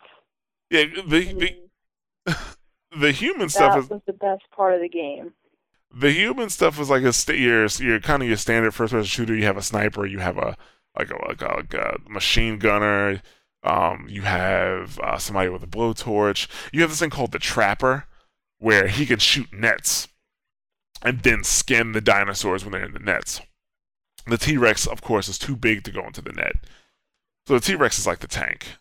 [0.69, 1.55] yeah the,
[2.25, 2.35] the,
[2.99, 5.33] the human stuff that is was the best part of the game.
[5.93, 9.05] the human stuff is like a st- your your kind of your standard first person
[9.05, 9.35] shooter.
[9.35, 10.55] You have a sniper, you have a
[10.97, 13.21] like a like a, like a machine gunner,
[13.63, 16.47] um, you have uh, somebody with a blowtorch.
[16.71, 18.05] You have this thing called the trapper,
[18.59, 20.07] where he can shoot nets
[21.01, 23.41] and then skin the dinosaurs when they're in the nets.
[24.25, 26.55] The T Rex, of course, is too big to go into the net,
[27.45, 28.77] so the T Rex is like the tank,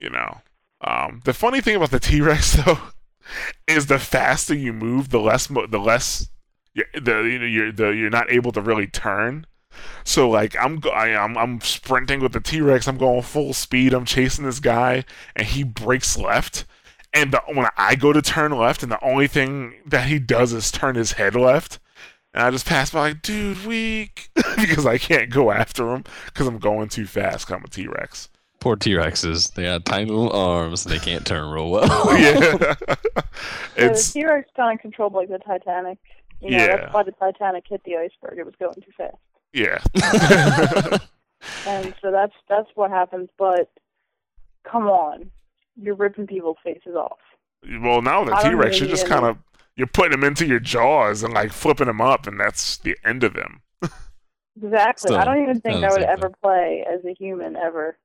[0.00, 0.38] you know.
[0.80, 2.78] Um, the funny thing about the T Rex though
[3.66, 6.30] is the faster you move, the less mo- the less
[6.72, 9.46] you're, the you know, you're the you're not able to really turn.
[10.04, 12.86] So like I'm I, I'm I'm sprinting with the T Rex.
[12.88, 13.92] I'm going full speed.
[13.92, 15.04] I'm chasing this guy,
[15.36, 16.64] and he breaks left.
[17.14, 20.52] And the, when I go to turn left, and the only thing that he does
[20.52, 21.78] is turn his head left,
[22.34, 26.46] and I just pass by like, dude, weak, because I can't go after him because
[26.46, 27.46] I'm going too fast.
[27.46, 28.28] 'cause I'm a T Rex.
[28.60, 29.54] Poor T Rexes.
[29.54, 31.86] They got tiny little arms and they can't turn real well.
[32.18, 32.74] yeah,
[33.76, 35.98] Yeah, the it's T-Rex kind of controlled like the Titanic.
[36.40, 36.76] You know, Yeah.
[36.76, 38.38] that's why the Titanic hit the iceberg.
[38.38, 39.14] It was going too fast.
[39.52, 39.78] Yeah.
[41.66, 43.28] And so that's that's what happens.
[43.38, 43.70] But
[44.70, 45.30] come on,
[45.80, 47.18] you're ripping people's faces off.
[47.80, 49.38] well, now with the T Rex, you're just kind of
[49.76, 53.22] you're putting them into your jaws and like flipping them up, and that's the end
[53.24, 53.62] of them.
[54.60, 55.14] Exactly.
[55.14, 57.96] I don't even think I would same ever play as a human ever.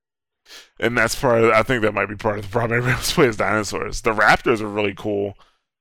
[0.80, 1.44] And that's part.
[1.44, 2.78] Of, I think that might be part of the problem.
[2.78, 4.02] Everyone plays dinosaurs.
[4.02, 5.34] The Raptors are really cool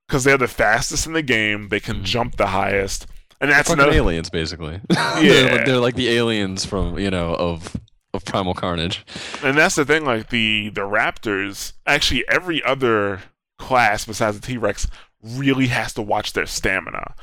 [0.08, 1.68] because they're the fastest in the game.
[1.68, 2.04] They can Mhm.
[2.04, 3.06] jump the highest,
[3.42, 3.96] and that's Fucking another.
[3.96, 4.80] aliens, basically.
[4.90, 5.20] Yeah.
[5.20, 7.76] they're, they're like the aliens from you know of
[8.14, 9.04] of Primal Carnage.
[9.44, 10.04] And that's the thing.
[10.06, 13.20] Like the the Raptors, actually, every other
[13.58, 14.86] class besides the T Rex
[15.22, 17.14] really has to watch their stamina.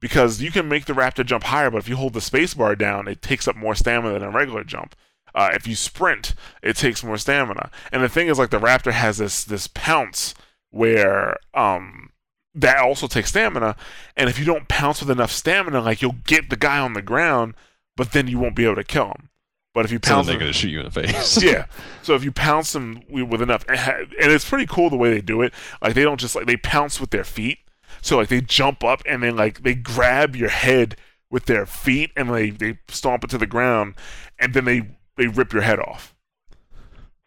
[0.00, 3.08] Because you can make the raptor jump higher, but if you hold the spacebar down,
[3.08, 4.94] it takes up more stamina than a regular jump.
[5.34, 7.68] Uh, if you sprint, it takes more stamina.
[7.90, 10.34] And the thing is, like the raptor has this this pounce
[10.70, 12.07] where um
[12.54, 13.76] that also takes stamina.
[14.16, 17.02] And if you don't pounce with enough stamina, like you'll get the guy on the
[17.02, 17.54] ground,
[17.96, 19.28] but then you won't be able to kill him.
[19.74, 21.42] But if you So pounce, they're him- gonna shoot you in the face.
[21.42, 21.66] yeah.
[22.02, 25.42] So if you pounce them with enough, and it's pretty cool the way they do
[25.42, 25.52] it.
[25.82, 27.58] Like they don't just like they pounce with their feet.
[28.00, 30.96] So like they jump up and then like they grab your head
[31.30, 33.94] with their feet and they they stomp it to the ground,
[34.38, 36.14] and then they they rip your head off.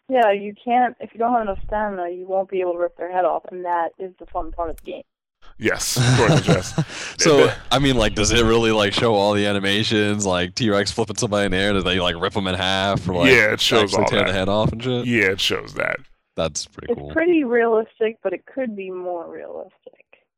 [0.08, 2.96] Yeah, you can't if you don't have enough stamina, you won't be able to rip
[2.96, 5.02] their head off, and that is the fun part of the game.
[5.62, 7.14] Yes, according to Jess.
[7.22, 10.90] so I mean, like, does it really like show all the animations, like T Rex
[10.90, 11.72] flipping somebody in the air?
[11.72, 14.26] Do they like rip them in half or like Yeah, it shows all tear that.
[14.28, 15.06] the head off and shit?
[15.06, 15.96] Yeah, it shows that.
[16.34, 17.12] That's pretty It's cool.
[17.12, 19.74] pretty realistic, but it could be more realistic.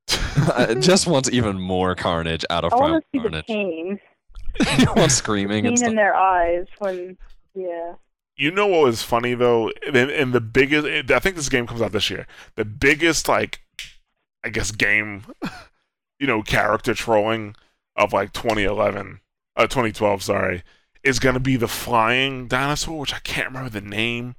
[0.57, 3.47] I just wants even more carnage out of I want to see the Carnage.
[3.47, 4.01] pain,
[4.81, 5.89] you want screaming and pain stuff.
[5.91, 7.17] in their eyes when,
[7.55, 7.95] yeah.
[8.37, 11.11] You know what was funny though, and, and the biggest.
[11.13, 12.27] I think this game comes out this year.
[12.57, 13.61] The biggest, like,
[14.45, 15.25] I guess, game,
[16.19, 17.57] you know, character trolling
[17.97, 19.21] of like 2011,
[19.57, 20.63] uh, 2012, sorry,
[21.03, 24.35] is gonna be the flying dinosaur, which I can't remember the name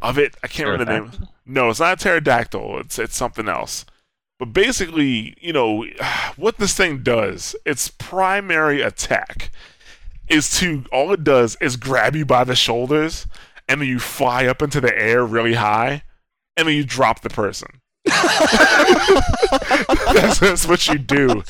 [0.00, 0.36] of it.
[0.42, 1.28] I can't remember the name.
[1.46, 2.78] No, it's not a pterodactyl.
[2.80, 3.84] It's it's something else.
[4.38, 5.86] But basically, you know,
[6.36, 9.50] what this thing does, its primary attack
[10.28, 13.26] is to all it does is grab you by the shoulders
[13.68, 16.02] and then you fly up into the air really high
[16.56, 17.81] and then you drop the person.
[20.12, 21.42] That's, that's what you do.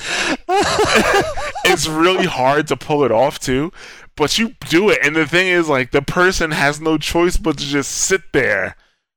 [1.64, 3.72] it's really hard to pull it off too,
[4.16, 4.98] but you do it.
[5.02, 8.76] And the thing is, like, the person has no choice but to just sit there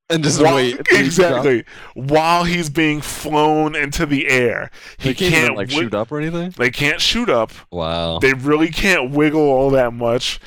[0.10, 0.78] and just while- wait.
[0.78, 1.30] until you drop.
[1.46, 1.64] exactly
[1.96, 4.70] while he's being flown into the air.
[4.98, 6.52] He They can't, can't even, like wi- shoot up or anything.
[6.52, 7.52] They can't shoot up.
[7.72, 8.20] Wow.
[8.20, 10.40] They really can't wiggle all that much.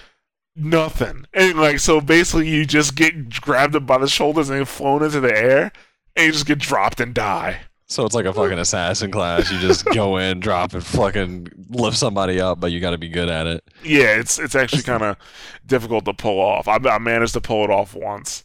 [0.60, 1.24] Nothing.
[1.34, 5.20] And like so basically you just get grabbed up by the shoulders and flown into
[5.20, 5.72] the air
[6.18, 7.60] and you just get dropped and die.
[7.86, 9.50] So it's like a fucking assassin class.
[9.50, 13.08] You just go in, drop, and fucking lift somebody up, but you got to be
[13.08, 13.64] good at it.
[13.82, 15.16] Yeah, it's it's actually kind of
[15.64, 16.68] difficult to pull off.
[16.68, 18.44] I, I managed to pull it off once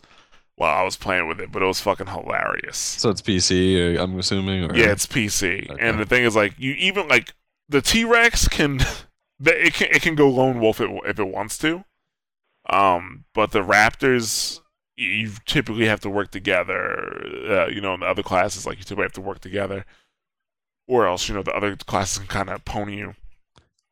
[0.56, 2.78] while I was playing with it, but it was fucking hilarious.
[2.78, 4.72] So it's PC, uh, I'm assuming.
[4.72, 4.76] Or?
[4.76, 5.70] Yeah, it's PC.
[5.70, 5.88] Okay.
[5.88, 7.34] And the thing is like you even like
[7.68, 8.80] the T-Rex can
[9.44, 11.84] it can it can go lone wolf if, if it wants to.
[12.70, 14.62] Um, but the Raptors
[14.96, 17.24] you- typically have to work together.
[17.50, 19.86] Uh, you know, in the other classes like you typically have to work together.
[20.88, 23.16] Or else, you know, the other classes can kind of pony you.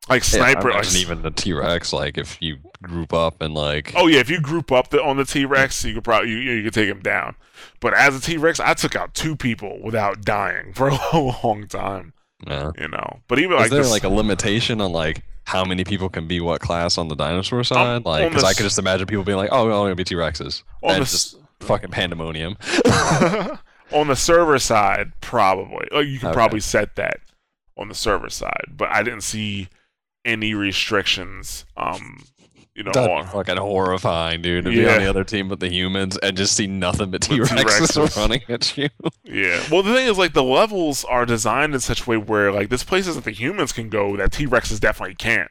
[0.08, 3.92] Like Yeah, sniper, like, even the T Rex, like if you group up and like.
[3.96, 6.38] Oh yeah, if you group up the, on the T Rex, you could probably you,
[6.38, 7.36] you could take him down.
[7.80, 11.66] But as a T Rex, I took out two people without dying for a long
[11.68, 12.12] time.
[12.46, 12.72] Yeah.
[12.78, 15.84] You know, but even Is like there this, like a limitation on like how many
[15.84, 18.04] people can be what class on the dinosaur side?
[18.04, 20.14] like, because I could just imagine people being like, "Oh, we're only gonna be T
[20.14, 22.56] Rexes," and the just fucking pandemonium.
[23.92, 25.86] on the server side, probably.
[25.92, 26.34] Oh, you can Okay.
[26.34, 27.20] probably set that
[27.76, 29.68] on the server side, but I didn't see
[30.24, 31.64] any restrictions.
[31.76, 32.24] Um,
[32.74, 34.64] you know, That'd be fucking horrifying, dude.
[34.64, 37.38] To be on the other team with the humans and just see nothing but T
[37.38, 38.88] Rexes running at you.
[39.24, 39.62] yeah.
[39.70, 42.70] Well, the thing is, like, the levels are designed in such a way where, like,
[42.70, 45.50] there's places that the humans can go that T Rexes definitely can't.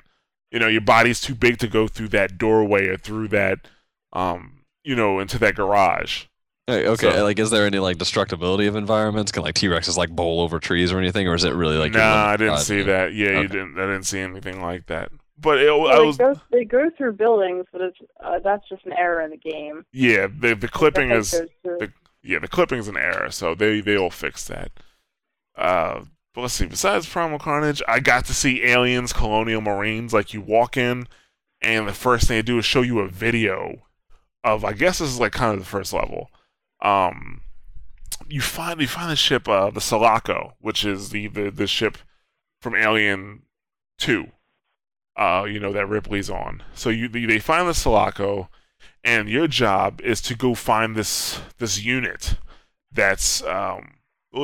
[0.52, 3.60] You know, your body's too big to go through that doorway or through that,
[4.14, 6.26] um, you know, into that garage.
[6.68, 9.32] Hey, okay, So- like, is there any like destructibility of environments?
[9.32, 11.94] Can like T Rexes like bowl over trees or anything, or is it really like?
[11.94, 13.14] nah, I didn't see that.
[13.14, 13.78] Yeah, you didn't.
[13.80, 15.12] I didn't see anything like that.
[15.42, 18.86] But it, I was, they go they go through buildings, but it's uh, that's just
[18.86, 19.86] an error in the game.
[19.92, 20.28] yeah.
[20.28, 24.12] The the clipping The is goes the- yeah, the clipping's an error, so they they'll
[24.12, 24.72] fix that.
[25.58, 26.02] Uh,
[26.34, 26.68] but let's see.
[26.68, 30.14] Besides Primal Carnage, I got to see aliens, colonial marines.
[30.14, 31.08] Like you walk in,
[31.62, 33.82] and the first thing they do is show you a video
[34.44, 34.64] of.
[34.64, 36.30] I guess this is like kind of the first level.
[36.84, 37.42] Um,
[38.28, 41.98] you find you find the ship, uh, the Sulaco, which is the the, the ship
[42.62, 43.42] from Alien
[43.98, 44.28] Two.
[45.16, 46.64] Uh, you know that Ripley's on.
[46.74, 48.49] So you they find the Sulaco,
[49.03, 52.36] and your job is to go find this this unit
[52.91, 53.95] that's um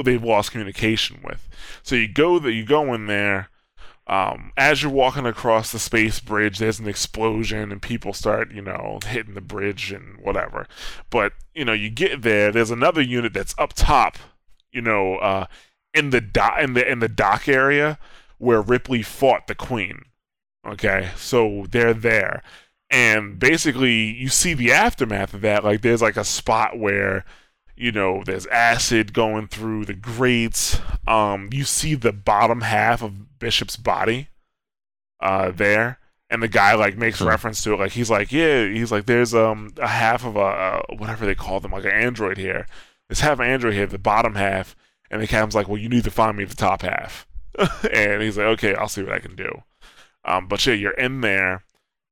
[0.03, 1.47] they've lost communication with.
[1.83, 3.49] So you go that you go in there.
[4.09, 8.61] Um, as you're walking across the space bridge, there's an explosion and people start, you
[8.61, 10.65] know, hitting the bridge and whatever.
[11.09, 12.51] But you know, you get there.
[12.51, 14.17] There's another unit that's up top,
[14.71, 15.47] you know, uh,
[15.93, 17.99] in the dock in the in the dock area
[18.37, 20.05] where Ripley fought the Queen.
[20.67, 22.43] Okay, so they're there,
[22.89, 25.63] and basically you see the aftermath of that.
[25.63, 27.23] Like there's like a spot where
[27.75, 30.79] you know there's acid going through the grates.
[31.07, 34.27] Um, you see the bottom half of Bishop's body
[35.21, 35.99] uh, there,
[36.29, 37.27] and the guy like makes Hmm.
[37.27, 37.79] reference to it.
[37.79, 41.35] Like he's like, yeah, he's like, there's um a half of a uh, whatever they
[41.35, 42.67] call them, like an android here.
[43.07, 44.75] There's half an android here, the bottom half,
[45.09, 47.25] and the captain's like, well, you need to find me the top half.
[47.91, 49.63] and he's like, okay, I'll see what I can do.
[50.27, 51.63] Um, but yeah, you're in there,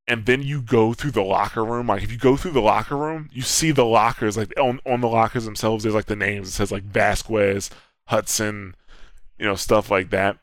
[0.07, 1.87] and then you go through the locker room.
[1.87, 4.37] Like if you go through the locker room, you see the lockers.
[4.37, 6.47] Like on on the lockers themselves, there's like the names.
[6.47, 7.69] It says like Vasquez,
[8.07, 8.75] Hudson,
[9.37, 10.37] you know, stuff like that.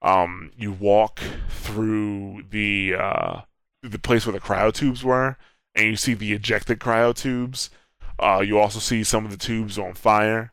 [0.00, 3.40] Um, you walk through the uh,
[3.82, 5.36] the place where the cryo tubes were,
[5.74, 7.70] and you see the ejected cryo tubes.
[8.20, 10.52] Uh, you also see some of the tubes on fire.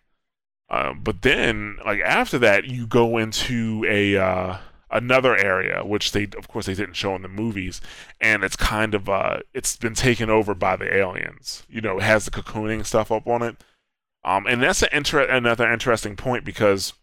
[0.70, 4.58] Uh, but then, like after that, you go into a uh,
[4.96, 7.82] another area, which they, of course, they didn't show in the movies,
[8.22, 11.64] and it's kind of uh, it's been taken over by the aliens.
[11.70, 13.64] You know, it has the cocooning stuff up on it.
[14.24, 16.94] Um, and that's an inter- another interesting point because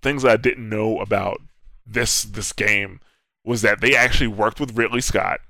[0.00, 1.40] things I didn't know about
[1.84, 3.00] this this game
[3.44, 5.40] was that they actually worked with Ridley Scott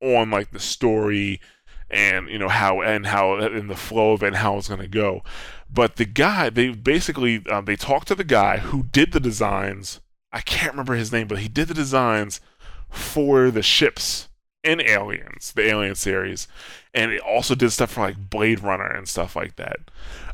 [0.00, 1.40] on like the story
[1.90, 4.80] and you know how and how in the flow of it and how it's going
[4.80, 5.22] to go.
[5.70, 10.00] But the guy, they basically um, they talked to the guy who did the designs.
[10.36, 12.42] I can't remember his name, but he did the designs
[12.90, 14.28] for the ships
[14.62, 16.46] in Aliens, the Alien series,
[16.92, 19.78] and it also did stuff for like Blade Runner and stuff like that.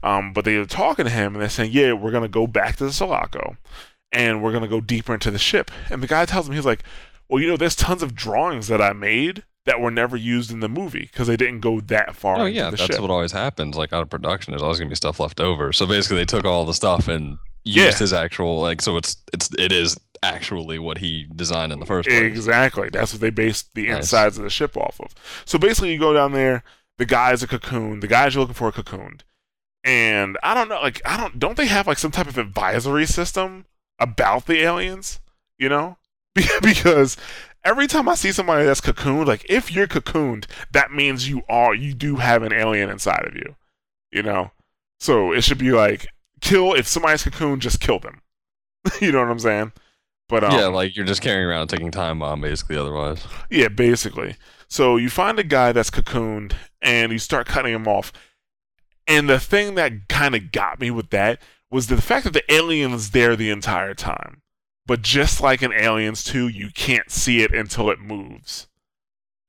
[0.03, 2.75] Um, but they were talking to him and they're saying, "Yeah, we're gonna go back
[2.77, 3.57] to the Sulaco,
[4.11, 6.83] and we're gonna go deeper into the ship." And the guy tells him, he's like,
[7.29, 10.59] "Well, you know, there's tons of drawings that I made that were never used in
[10.59, 13.77] the movie because they didn't go that far Oh yeah, that's ship." what always happens.
[13.77, 15.73] Like out of production, there's always gonna be stuff left over.
[15.73, 17.99] So basically, they took all the stuff and used Yeah.
[17.99, 18.81] his actual like.
[18.83, 22.23] So it's it's it is actually what he designed in the first place.
[22.23, 22.89] Exactly.
[22.91, 23.97] That's what they based the Nice.
[23.99, 25.15] insides of the ship off of.
[25.45, 26.63] So basically, you go down there.
[26.99, 28.01] The guy's a cocoon.
[28.01, 29.23] The guys you're looking for are cocooned.
[29.85, 33.07] And I don't know, like I don't don't they have like some type of advisory
[33.07, 33.67] system
[33.99, 35.19] about the aliens?
[35.59, 35.97] You know,
[36.63, 37.17] because
[37.65, 41.75] every time I see somebody that's cocooned, like if you're cocooned, that means you are
[41.75, 43.57] you do have an alien inside of you.
[44.13, 44.53] You know,
[45.01, 46.07] so it should be like
[46.43, 48.21] kill if somebody's cocooned, just kill them.
[49.01, 49.73] you know what I'm saying?
[50.29, 52.77] But um, yeah, like you're just carrying around taking time bomb, basically.
[52.77, 54.37] Otherwise, yeah, basically.
[54.69, 58.13] So you find a guy that's cocooned and you start cutting him off.
[59.07, 62.53] And the thing that kind of got me with that was the fact that the
[62.53, 64.43] alien is there the entire time.
[64.87, 68.69] But just like in Aliens 2, you can't see it until it moves.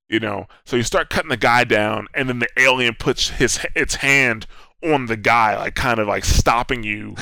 [0.09, 3.65] You know, so you start cutting the guy down, and then the alien puts his
[3.75, 4.45] its hand
[4.83, 7.15] on the guy, like kind of like stopping you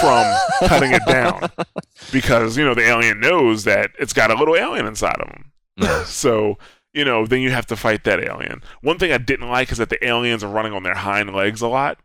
[0.00, 0.36] from
[0.66, 1.50] cutting it down,
[2.10, 6.04] because you know the alien knows that it's got a little alien inside of him.
[6.04, 6.58] So,
[6.92, 8.62] you know, then you have to fight that alien.
[8.82, 11.62] One thing I didn't like is that the aliens are running on their hind legs
[11.62, 11.98] a lot,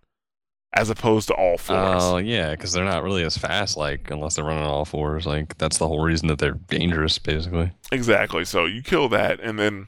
[0.74, 2.04] as opposed to all fours.
[2.04, 5.26] Oh yeah, because they're not really as fast, like unless they're running on all fours.
[5.26, 7.72] Like that's the whole reason that they're dangerous, basically.
[7.92, 8.46] exactly.
[8.46, 9.88] So you kill that, and then,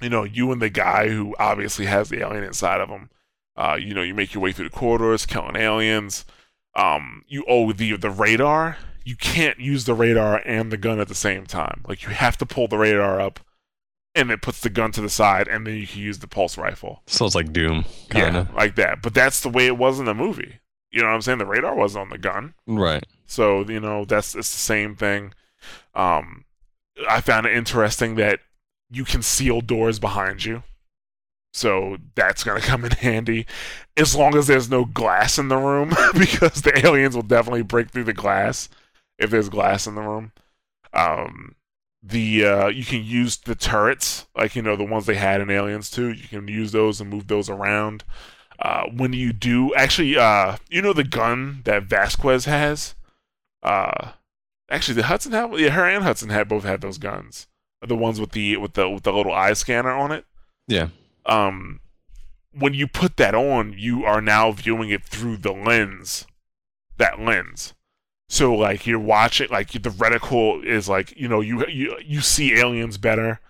[0.00, 3.10] you know, you and the guy who obviously has the alien inside of him,
[3.56, 6.24] uh, you know, you make your way through the corridors, killing aliens.
[6.74, 8.78] Um, you oh the the radar.
[9.04, 11.82] You can't use the radar and the gun at the same time.
[11.88, 13.40] Like you have to pull the radar up,
[14.14, 16.56] and it puts the gun to the side, and then you can use the pulse
[16.58, 17.02] rifle.
[17.06, 18.54] So it's like Doom, kind Yeah, of.
[18.54, 19.02] like that.
[19.02, 20.60] But that's the way it was in the movie.
[20.92, 21.38] You know what I'm saying?
[21.38, 22.54] The radar wasn't on the gun.
[22.66, 23.04] Right.
[23.26, 25.32] So, you know, that's it's the same thing.
[25.94, 26.44] Um
[27.08, 28.40] I found it interesting that
[28.90, 30.62] you can seal doors behind you.
[31.52, 33.46] So that's gonna come in handy.
[33.96, 37.90] As long as there's no glass in the room, because the aliens will definitely break
[37.90, 38.68] through the glass
[39.18, 40.32] if there's glass in the room.
[40.92, 41.54] Um
[42.02, 45.50] the uh you can use the turrets, like you know, the ones they had in
[45.50, 46.12] Aliens 2.
[46.12, 48.04] You can use those and move those around.
[48.58, 52.94] Uh when you do actually uh you know the gun that Vasquez has?
[53.62, 54.12] Uh
[54.70, 57.46] actually the Hudson had yeah, her and Hudson had both had those guns.
[57.82, 60.24] The ones with the with the with the little eye scanner on it
[60.68, 60.88] Yeah.
[61.26, 61.80] Um,
[62.52, 66.26] when you put that on, you are now viewing it through the lens,
[66.96, 67.74] that lens.
[68.28, 72.54] So like you're watching, like the reticle is like you know you you you see
[72.54, 73.40] aliens better,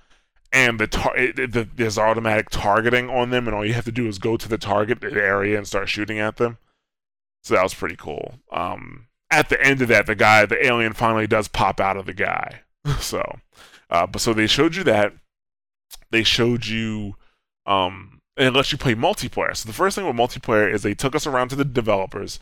[0.53, 4.09] and the, tar- the there's automatic targeting on them, and all you have to do
[4.09, 6.59] is go to the target area and start shooting at them.
[7.43, 8.37] So that was pretty cool.
[8.51, 12.07] Um, at the end of that, the guy, the alien, finally does pop out of
[12.07, 12.63] the guy.
[13.01, 13.23] so,
[13.89, 15.13] uh, but so they showed you that.
[16.11, 17.17] They showed you,
[17.71, 19.57] um, and it lets you play multiplayer.
[19.57, 22.41] So the first thing with multiplayer is they took us around to the developers.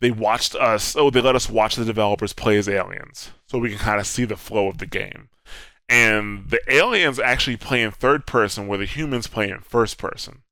[0.00, 0.96] They watched us.
[0.96, 4.06] Oh, they let us watch the developers play as aliens, so we can kind of
[4.06, 5.28] see the flow of the game.
[5.88, 10.42] And the aliens actually play in third person, where the humans play in first person,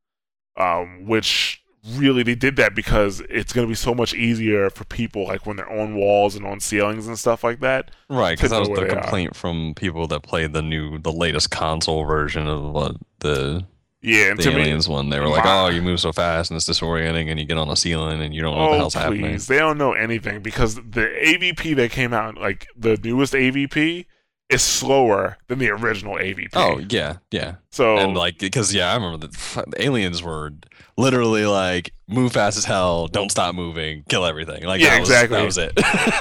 [0.57, 1.63] um, which
[1.95, 5.47] really they did that because it's going to be so much easier for people like
[5.47, 8.69] when they're on walls and on ceilings and stuff like that Right, because that was
[8.69, 9.01] the they are.
[9.01, 13.65] complaint from people that played the new, the latest console version of what the
[14.03, 15.11] yeah and the to me aliens one.
[15.11, 17.69] They were like, "Oh, you move so fast and it's disorienting, and you get on
[17.69, 19.93] the ceiling and you don't know what the oh hell's please happening." they don't know
[19.93, 24.07] anything because the avp that came out like the newest avp
[24.49, 28.95] is slower than the original avp Oh yeah, yeah, so and like because yeah, I
[28.95, 30.53] remember the, the aliens were
[30.97, 35.09] literally like, "Move fast as hell, don't stop moving, kill everything." Like Yeah, that was,
[35.09, 35.37] exactly.
[35.37, 35.73] That was it.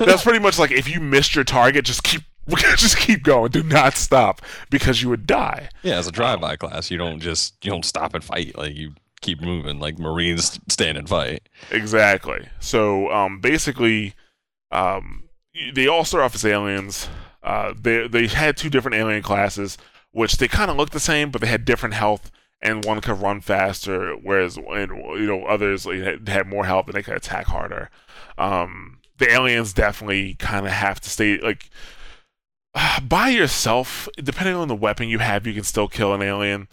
[0.06, 2.22] that's pretty much like if you missed your target just keep
[2.78, 6.92] just keep going do not stop because you would die yeah, as a drive-by class,
[6.92, 8.58] you don't just you don't stop and fight.
[8.58, 9.80] Like you keep moving.
[9.80, 11.48] Like Marines stand and fight.
[11.72, 12.48] Exactly.
[12.60, 14.14] So um, basically,
[14.72, 15.24] um,
[15.74, 17.08] they all start off as aliens.
[17.42, 19.78] Uh, they they had two different alien classes,
[20.12, 22.32] which they kind of looked the same, but they had different health,
[22.62, 26.88] and one could run faster, whereas and, you know others like, had, had more health
[26.88, 27.90] and they could attack harder.
[28.38, 31.70] Um, the aliens definitely kind of have to stay like
[33.04, 34.08] by yourself.
[34.18, 36.68] Depending on the weapon you have, you can still kill an alien,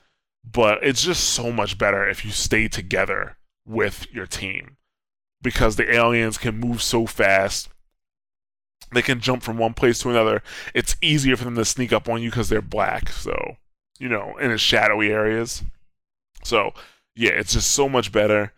[0.44, 3.36] but it's just so much better if you stay together
[3.66, 4.76] with your team
[5.42, 7.68] because the aliens can move so fast.
[8.92, 10.42] They can jump from one place to another.
[10.74, 13.09] It's easier for them to sneak up on you because they're black.
[13.09, 13.57] So,
[13.99, 15.64] you know, in the shadowy areas.
[16.44, 16.72] So,
[17.16, 18.53] yeah, it's just so much better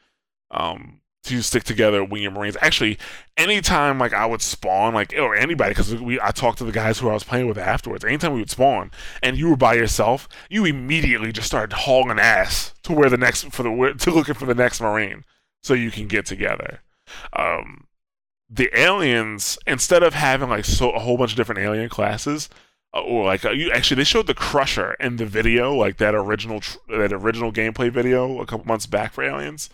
[0.50, 2.56] um, to stick together when you're Marines.
[2.60, 2.98] Actually,
[3.36, 6.98] anytime like I would spawn, like or anybody, because we I talked to the guys
[6.98, 8.04] who I was playing with afterwards.
[8.04, 8.90] Anytime we would spawn
[9.22, 13.52] and you were by yourself, you immediately just started hauling ass to where the next
[13.52, 15.24] for the to looking for the next Marine
[15.62, 16.80] so you can get together.
[17.32, 17.88] Um,
[18.48, 22.48] the aliens instead of having like so a whole bunch of different alien classes,
[22.94, 26.14] uh, or like uh, you actually they showed the Crusher in the video, like that
[26.14, 29.68] original tr- that original gameplay video a couple months back for aliens.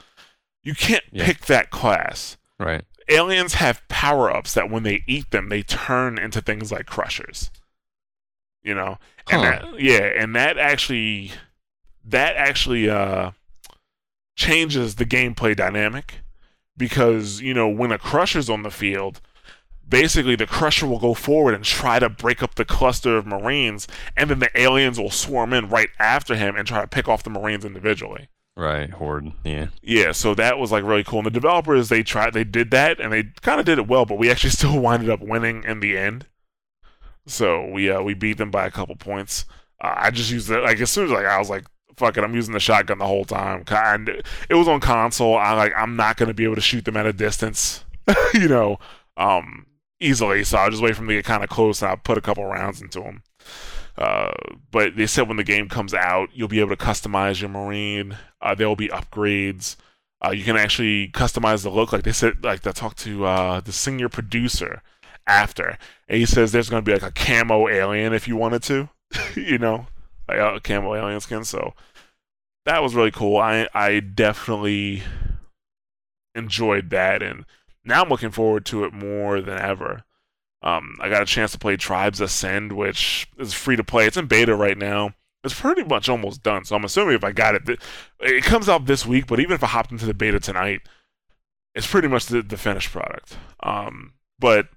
[0.64, 1.24] You can't Yeah.
[1.26, 2.36] pick that class.
[2.58, 2.84] Right.
[3.08, 7.50] Aliens have power ups that when they eat them, they turn into things like crushers.
[8.62, 8.98] You know,
[9.30, 11.32] and that, yeah, and that actually
[12.06, 13.32] that actually uh
[14.36, 16.20] changes the gameplay dynamic
[16.76, 19.20] because you know when a crusher's on the field
[19.88, 23.86] basically the crusher will go forward and try to break up the cluster of marines
[24.16, 27.22] and then the aliens will swarm in right after him and try to pick off
[27.22, 28.90] the marines individually Right.
[28.90, 29.32] Horde.
[29.42, 29.68] Yeah.
[29.82, 33.00] yeah so that was like really cool and the developers they tried they did that
[33.00, 35.80] and they kind of did it well but we actually still winded up winning in
[35.80, 36.26] the end
[37.26, 39.44] so we uh we beat them by a couple points
[39.82, 41.64] uh, i just used it like as soon as like i was like
[41.96, 45.52] fuck it i'm using the shotgun the whole time kind it was on console i
[45.52, 47.84] like i'm not going to be able to shoot them at a distance
[48.34, 48.78] you know
[49.16, 49.66] um
[50.00, 52.18] easily so i'll just wait for them to get kind of close and i'll put
[52.18, 53.22] a couple rounds into them
[53.96, 54.32] uh,
[54.70, 58.16] but they said when the game comes out, you'll be able to customize your marine.
[58.40, 59.76] Uh, there will be upgrades.
[60.24, 61.92] Uh, you can actually customize the look.
[61.92, 64.82] Like they said, like they talked to uh, the senior producer
[65.26, 65.78] after,
[66.08, 68.88] and he says there's going to be like a camo alien if you wanted to,
[69.36, 69.86] you know,
[70.28, 71.44] like a camo alien skin.
[71.44, 71.74] So
[72.64, 73.36] that was really cool.
[73.36, 75.02] I I definitely
[76.34, 77.44] enjoyed that, and
[77.84, 80.04] now I'm looking forward to it more than ever.
[80.64, 84.06] Um, I got a chance to play Tribes Ascend, which is free to play.
[84.06, 85.14] It's in beta right now.
[85.44, 86.64] It's pretty much almost done.
[86.64, 87.78] So I'm assuming if I got it,
[88.20, 89.26] it comes out this week.
[89.26, 90.80] But even if I hopped into the beta tonight,
[91.74, 93.36] it's pretty much the, the finished product.
[93.62, 94.68] Um, but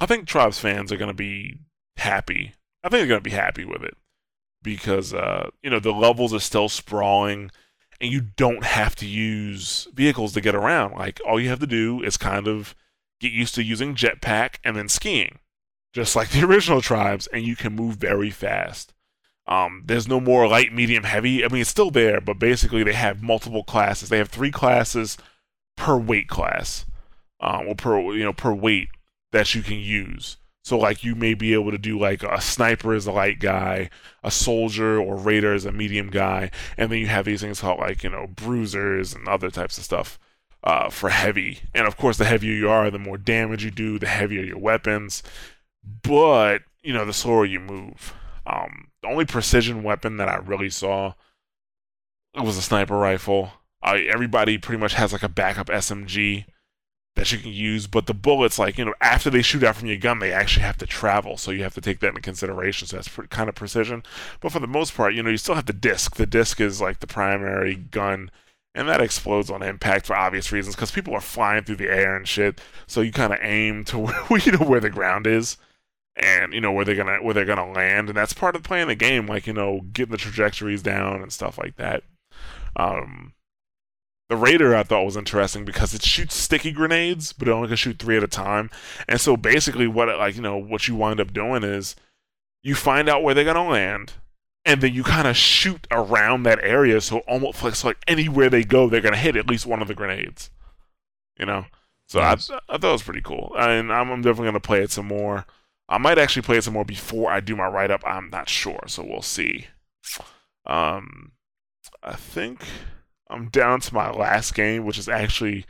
[0.00, 1.60] I think Tribes fans are going to be
[1.96, 2.54] happy.
[2.84, 3.96] I think they're going to be happy with it
[4.62, 7.50] because uh, you know the levels are still sprawling,
[8.02, 10.92] and you don't have to use vehicles to get around.
[10.92, 12.74] Like all you have to do is kind of
[13.20, 15.38] get used to using jetpack and then skiing,
[15.92, 18.92] just like the original tribes, and you can move very fast.
[19.46, 21.44] Um, there's no more light, medium, heavy.
[21.44, 24.08] I mean, it's still there, but basically they have multiple classes.
[24.08, 25.18] They have three classes
[25.76, 26.86] per weight class,
[27.40, 28.88] um, or per you know per weight
[29.32, 30.36] that you can use.
[30.62, 33.90] So like you may be able to do like a sniper is a light guy,
[34.22, 37.80] a soldier or raider is a medium guy, and then you have these things called
[37.80, 40.18] like you know bruisers and other types of stuff.
[40.64, 41.60] Uh, for heavy.
[41.74, 44.58] And of course, the heavier you are, the more damage you do, the heavier your
[44.58, 45.22] weapons.
[46.02, 48.14] But you know, the slower you move.
[48.46, 51.14] Um, the only precision weapon that I really saw
[52.34, 53.52] was a sniper rifle.
[53.82, 56.44] Uh, everybody pretty much has like a backup SMG
[57.16, 59.88] that you can use, but the bullets, like you know, after they shoot out from
[59.88, 62.86] your gun, they actually have to travel, so you have to take that into consideration.
[62.86, 64.02] So that's kind of precision.
[64.40, 66.16] But for the most part, you know, you still have the disc.
[66.16, 68.30] The disc is like the primary gun,
[68.74, 72.16] and that explodes on impact for obvious reasons because people are flying through the air
[72.16, 72.60] and shit.
[72.86, 73.98] So you kind of aim to
[74.28, 75.56] where you know where the ground is
[76.16, 78.88] and you know where they're gonna where they're gonna land, and that's part of playing
[78.88, 82.02] the game, like you know getting the trajectories down and stuff like that.
[82.76, 83.32] Um,
[84.28, 87.76] the Raider I thought was interesting because it shoots sticky grenades, but it only can
[87.76, 88.70] shoot three at a time,
[89.08, 91.96] and so basically what it, like you know what you wind up doing is
[92.62, 94.14] you find out where they're gonna land,
[94.64, 98.50] and then you kind of shoot around that area, so almost like, so like anywhere
[98.50, 100.50] they go, they're gonna hit at least one of the grenades.
[101.38, 101.66] You know,
[102.06, 102.50] so nice.
[102.50, 105.06] I, I thought it was pretty cool, and I'm, I'm definitely gonna play it some
[105.06, 105.46] more.
[105.88, 108.02] I might actually play it some more before I do my write up.
[108.06, 109.66] I'm not sure, so we'll see.
[110.66, 111.32] Um,
[112.02, 112.64] I think
[113.28, 115.66] I'm down to my last game, which is actually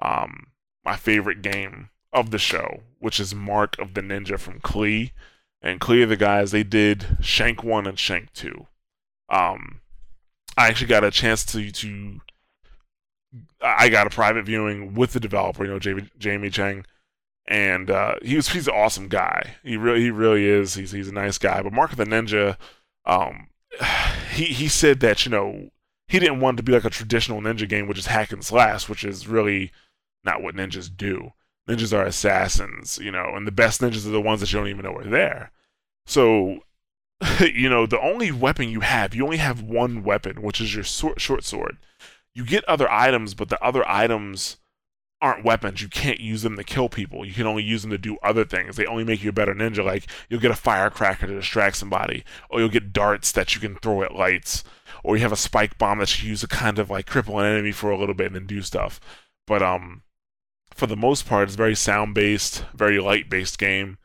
[0.00, 0.48] um,
[0.84, 5.12] my favorite game of the show, which is Mark of the Ninja from Klei.
[5.62, 8.66] And Klei are the guys, they did Shank 1 and Shank 2.
[9.28, 9.80] Um,
[10.56, 12.20] I actually got a chance to, to
[13.60, 16.84] I got a private viewing with the developer, you know, Jamie, Jamie Cheng
[17.46, 19.56] and uh, he was he's an awesome guy.
[19.62, 20.74] He really he really is.
[20.74, 21.62] He's he's a nice guy.
[21.62, 22.56] But Mark of the Ninja,
[23.04, 23.48] um,
[24.32, 25.70] he he said that you know
[26.08, 28.44] he didn't want it to be like a traditional ninja game, which is hack and
[28.44, 29.72] slash, which is really
[30.24, 31.32] not what ninjas do.
[31.68, 34.68] Ninjas are assassins, you know, and the best ninjas are the ones that you don't
[34.68, 35.52] even know are there.
[36.06, 36.60] So,
[37.40, 40.84] you know, the only weapon you have, you only have one weapon, which is your
[40.84, 41.78] short sword.
[42.34, 44.56] You get other items, but the other items
[45.22, 45.80] aren't weapons.
[45.80, 47.24] You can't use them to kill people.
[47.24, 48.74] You can only use them to do other things.
[48.74, 49.84] They only make you a better ninja.
[49.84, 53.76] Like you'll get a firecracker to distract somebody, or you'll get darts that you can
[53.76, 54.64] throw at lights,
[55.04, 57.46] or you have a spike bomb that you use to kind of like cripple an
[57.46, 59.00] enemy for a little bit and then do stuff.
[59.46, 60.02] But um,
[60.74, 63.98] for the most part, it's very sound based, very light based game.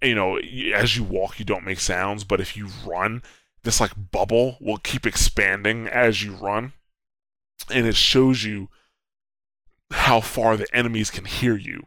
[0.00, 3.22] You know, as you walk, you don't make sounds, but if you run,
[3.62, 6.72] this like bubble will keep expanding as you run,
[7.70, 8.68] and it shows you
[9.92, 11.84] how far the enemies can hear you.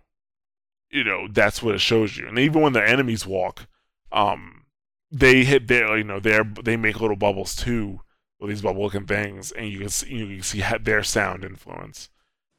[0.90, 2.28] You know, that's what it shows you.
[2.28, 3.68] And even when the enemies walk,
[4.12, 4.66] um,
[5.12, 8.02] they hit their, you know, they they make little bubbles too
[8.40, 12.10] with these bubble looking things, and you can see you can see their sound influence.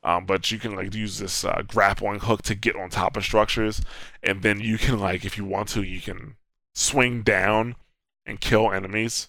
[0.06, 3.24] Um, but you can like use this uh, grappling hook to get on top of
[3.24, 3.82] structures,
[4.22, 6.36] and then you can like, if you want to, you can
[6.76, 7.74] swing down
[8.24, 9.28] and kill enemies.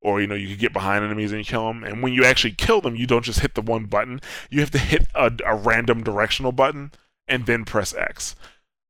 [0.00, 2.52] Or you know you can get behind enemies and kill them and when you actually
[2.52, 4.20] kill them you don't just hit the one button.
[4.50, 6.92] You have to hit a, a random directional button
[7.26, 8.36] and then press x.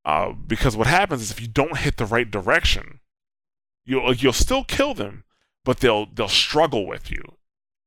[0.05, 3.01] Uh, because what happens is if you don't hit the right direction
[3.87, 5.25] you'll you'll still kill them
[5.64, 7.23] but they'll they'll struggle with you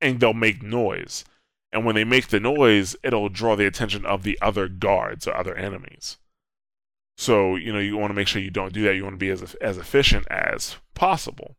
[0.02, 1.24] and they'll make noise
[1.72, 5.36] and when they make the noise it'll draw the attention of the other guards or
[5.36, 6.18] other enemies.
[7.18, 8.96] So you know you want to make sure you don't do that.
[8.96, 11.58] You want to be as as efficient as possible.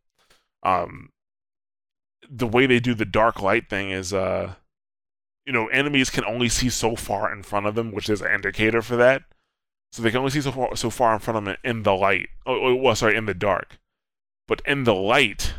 [0.63, 1.09] Um,
[2.29, 4.55] the way they do the dark light thing is uh
[5.45, 8.31] you know enemies can only see so far in front of them which is an
[8.31, 9.23] indicator for that.
[9.91, 11.93] So they can only see so far so far in front of them in the
[11.93, 13.79] light oh, oh well sorry in the dark.
[14.47, 15.53] But in the light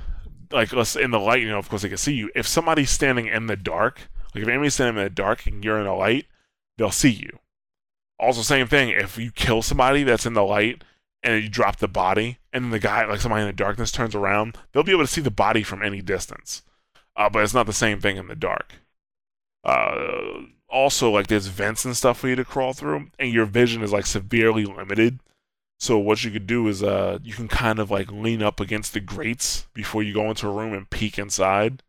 [0.50, 2.30] like let's in the light you know of course they can see you.
[2.34, 5.78] If somebody's standing in the dark like if enemy's standing in the dark and you're
[5.78, 6.26] in the light
[6.78, 7.38] they'll see you
[8.18, 10.82] also same thing if you kill somebody that's in the light
[11.22, 14.58] and you drop the body, and the guy, like somebody in the darkness, turns around,
[14.72, 16.62] they'll be able to see the body from any distance.
[17.16, 18.74] Uh, but it's not the same thing in the dark.
[19.64, 23.82] Uh, also, like there's vents and stuff for you to crawl through, and your vision
[23.82, 25.20] is like severely limited.
[25.78, 28.92] So what you could do is, uh, you can kind of like lean up against
[28.94, 31.82] the grates before you go into a room and peek inside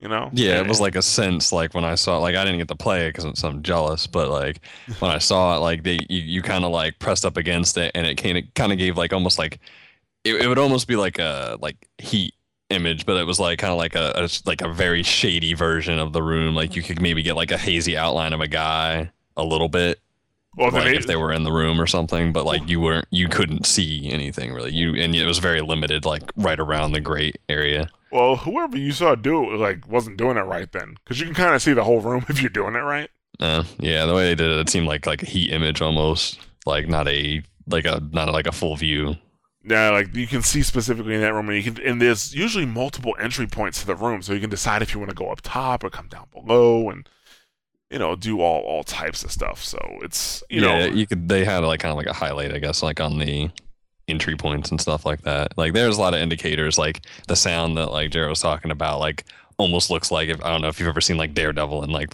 [0.00, 2.44] you know yeah it was like a sense like when i saw it like i
[2.44, 4.60] didn't get to play it because i'm jealous but like
[4.98, 7.92] when i saw it like they you, you kind of like pressed up against it
[7.94, 9.58] and it kind of kind of gave like almost like
[10.24, 12.34] it, it would almost be like a like heat
[12.70, 15.98] image but it was like kind of like a, a like a very shady version
[15.98, 19.10] of the room like you could maybe get like a hazy outline of a guy
[19.36, 19.98] a little bit
[20.56, 23.28] well, like if they were in the room or something, but like you weren't, you
[23.28, 24.72] couldn't see anything really.
[24.72, 27.88] You and it was very limited, like right around the grate area.
[28.12, 31.34] Well, whoever you saw do it like wasn't doing it right then, because you can
[31.34, 33.10] kind of see the whole room if you're doing it right.
[33.38, 36.40] Uh, yeah, the way they did it, it seemed like like a heat image almost,
[36.66, 39.16] like not a like a not like a full view.
[39.62, 42.66] Yeah, like you can see specifically in that room, and you can, and there's usually
[42.66, 45.30] multiple entry points to the room, so you can decide if you want to go
[45.30, 47.08] up top or come down below, and
[47.90, 49.62] you know, do all all types of stuff.
[49.62, 51.28] So it's you yeah, know, you could.
[51.28, 53.50] They had like kind of like a highlight, I guess, like on the
[54.10, 55.56] entry points and stuff like that.
[55.56, 59.00] Like there's a lot of indicators, like the sound that like Jared was talking about,
[59.00, 59.24] like
[59.58, 62.12] almost looks like if I don't know if you've ever seen like Daredevil and like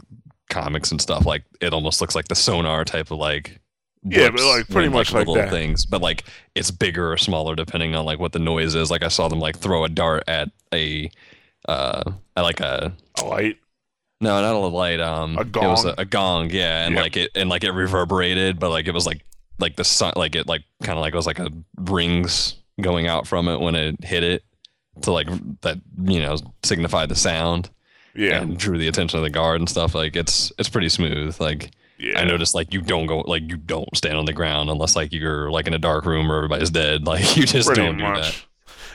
[0.51, 3.61] comics and stuff, like it almost looks like the sonar type of like.
[4.09, 5.51] Yeah, but, like, pretty much like little that.
[5.51, 6.24] things, but like
[6.55, 8.88] it's bigger or smaller depending on like what the noise is.
[8.88, 11.11] Like I saw them like throw a dart at a,
[11.68, 13.57] uh, at like a a light.
[14.20, 15.01] no, not a light.
[15.01, 15.94] Um, A It was gong?
[15.99, 17.03] a, a gong, yeah, and Yep.
[17.03, 19.24] like it and like it reverberated, but like it was like
[19.59, 23.07] like the sun, like it like kind of like it was like a rings going
[23.07, 24.45] out from it when it hit it
[25.03, 25.29] to like
[25.63, 27.71] that you know signify the sound
[28.15, 29.95] Yeah, and drew the attention of the guard and stuff.
[29.95, 31.39] Like it's it's pretty smooth.
[31.41, 32.21] Like yeah.
[32.21, 35.13] I noticed like you don't go like you don't stand on the ground unless like
[35.13, 37.07] you're like in a dark room or everybody's dead.
[37.07, 38.45] Like you just pretty don't do that.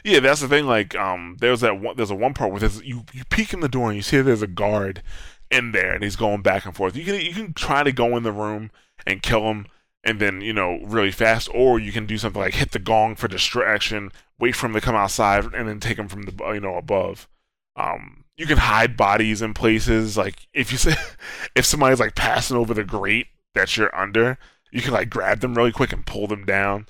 [0.04, 0.66] Yeah, that's the thing.
[0.66, 1.96] Like, um, there's that one.
[1.96, 4.20] There's a one part where there's you you peek in the door and you see
[4.22, 5.04] there's a guard
[5.50, 6.96] in there and he's going back and forth.
[6.96, 8.72] You can you can try to go in the room
[9.06, 9.68] and kill him
[10.04, 13.16] and then you know really fast, or you can do something like hit the gong
[13.16, 16.60] for distraction, wait for him to come outside, and then take him from the you
[16.60, 17.28] know above.
[17.76, 20.18] Um, you can hide bodies in places.
[20.18, 20.96] Like if you say
[21.56, 24.38] if somebody's like passing over the grate that you're under,
[24.72, 26.88] you can like grab them really quick and pull them down.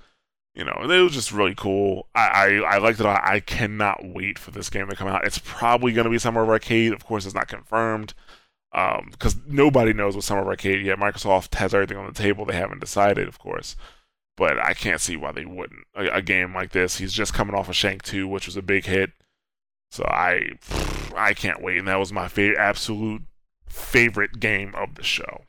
[0.54, 2.08] You know, it was just really cool.
[2.16, 3.06] I I, I liked it.
[3.06, 5.26] I cannot wait for this game to come out.
[5.26, 6.94] It's probably going to be Summer of Arcade.
[6.94, 8.14] Of course, it's not confirmed
[8.72, 10.98] because nobody knows what Summer of Arcade yet.
[10.98, 12.46] Microsoft has everything on the table.
[12.46, 13.76] They haven't decided, of course.
[14.38, 15.86] But I can't see why they wouldn't.
[15.96, 18.62] A, a game like this, he's just coming off of Shank 2, which was a
[18.62, 19.12] big hit.
[19.90, 20.52] So I,
[21.16, 21.78] I can't wait.
[21.78, 23.24] And that was my favorite, absolute
[23.68, 25.44] favorite game of the show,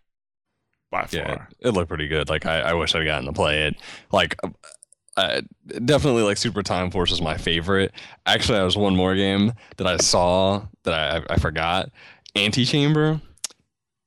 [0.91, 1.09] by far.
[1.11, 2.29] Yeah, it looked pretty good.
[2.29, 3.77] Like I, I wish I'd gotten to play it.
[4.11, 4.37] Like
[5.17, 5.43] uh,
[5.85, 7.93] definitely like Super Time Force is my favorite.
[8.27, 11.91] Actually, there was one more game that I saw that I, I forgot.
[12.37, 13.21] Antichamber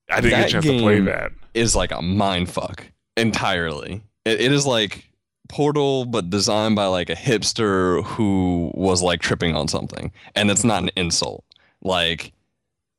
[0.09, 1.31] I didn't get a that chance to play that.
[1.53, 2.85] is like a mind fuck
[3.17, 4.01] entirely.
[4.25, 5.09] It, it is like
[5.47, 10.63] Portal, but designed by like a hipster who was like tripping on something, and it's
[10.63, 11.43] not an insult.
[11.81, 12.33] Like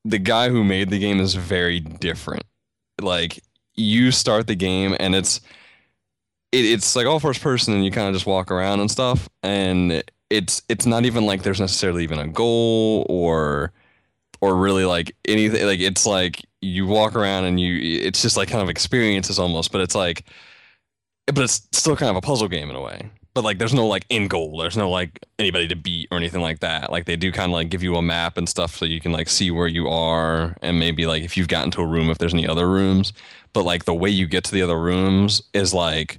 [0.05, 2.45] the guy who made the game is very different.
[3.01, 3.41] Like
[3.75, 5.41] you start the game and it's
[6.53, 9.29] it, it's like all first person and you kind of just walk around and stuff
[9.43, 13.73] and it's it's not even like there's necessarily even a goal or
[14.41, 18.49] or really like anything like it's like you walk around and you it's just like
[18.49, 20.25] kind of experiences almost but it's like
[21.27, 23.11] but it's still kind of a puzzle game in a way.
[23.35, 24.57] But like there's no like end goal.
[24.59, 26.91] There's no like anybody to beat or anything like that.
[26.91, 29.13] Like they do kind of like give you a map and stuff so you can
[29.13, 32.19] like see where you are and maybe like if you've gotten to a room if
[32.19, 33.13] there's any other rooms.
[33.53, 36.19] But like the way you get to the other rooms is like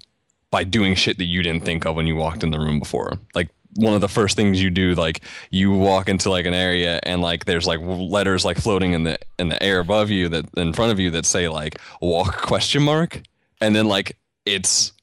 [0.51, 3.13] by doing shit that you didn't think of when you walked in the room before.
[3.33, 5.21] Like one of the first things you do like
[5.51, 9.17] you walk into like an area and like there's like letters like floating in the
[9.39, 12.83] in the air above you that in front of you that say like walk question
[12.83, 13.21] mark.
[13.61, 14.93] And then like it's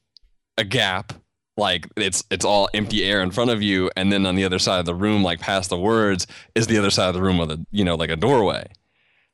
[0.59, 1.12] a gap
[1.57, 3.91] like it's it's all empty air in front of you.
[3.97, 6.79] And then on the other side of the room like past the words is the
[6.79, 8.66] other side of the room with a you know like a doorway.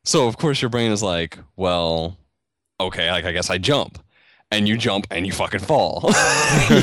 [0.04, 2.16] So of course your brain is like well
[2.80, 4.02] okay like i guess i jump
[4.50, 6.12] and you jump and you fucking fall.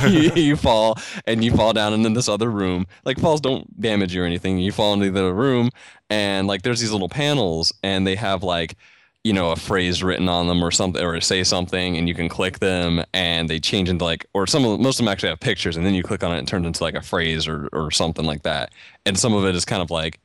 [0.07, 2.87] You, you fall and you fall down into this other room.
[3.05, 4.57] Like falls don't damage you or anything.
[4.59, 5.69] You fall into the room
[6.09, 8.75] and like there's these little panels and they have like
[9.23, 12.29] you know a phrase written on them or something or say something and you can
[12.29, 15.39] click them and they change into like or some of most of them actually have
[15.39, 17.67] pictures and then you click on it and it turns into like a phrase or
[17.73, 18.71] or something like that.
[19.05, 20.19] And some of it is kind of like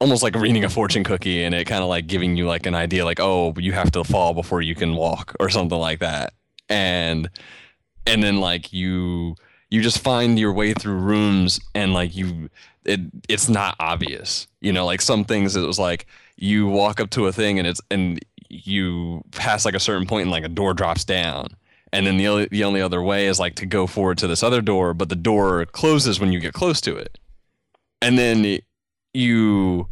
[0.00, 2.74] almost like reading a fortune cookie and it kind of like giving you like an
[2.74, 6.34] idea like oh you have to fall before you can walk or something like that
[6.68, 7.28] and
[8.06, 9.34] and then like you
[9.70, 12.48] you just find your way through rooms and like you
[12.84, 16.06] it it's not obvious you know like some things it was like
[16.36, 20.22] you walk up to a thing and it's and you pass like a certain point
[20.22, 21.48] and like a door drops down.
[21.92, 24.42] And then the only, the only other way is like to go forward to this
[24.42, 27.18] other door but the door closes when you get close to it.
[28.02, 28.58] And then
[29.14, 29.88] you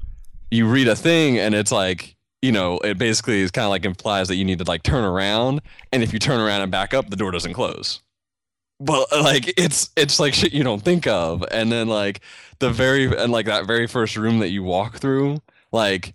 [0.51, 3.87] you read a thing and it's like you know it basically is kind of like
[3.87, 6.93] implies that you need to like turn around and if you turn around and back
[6.93, 8.03] up the door doesn't close.
[8.79, 12.21] But uh, like it's it's like shit you don't think of and then like
[12.59, 15.41] the very and like that very first room that you walk through
[15.73, 16.15] like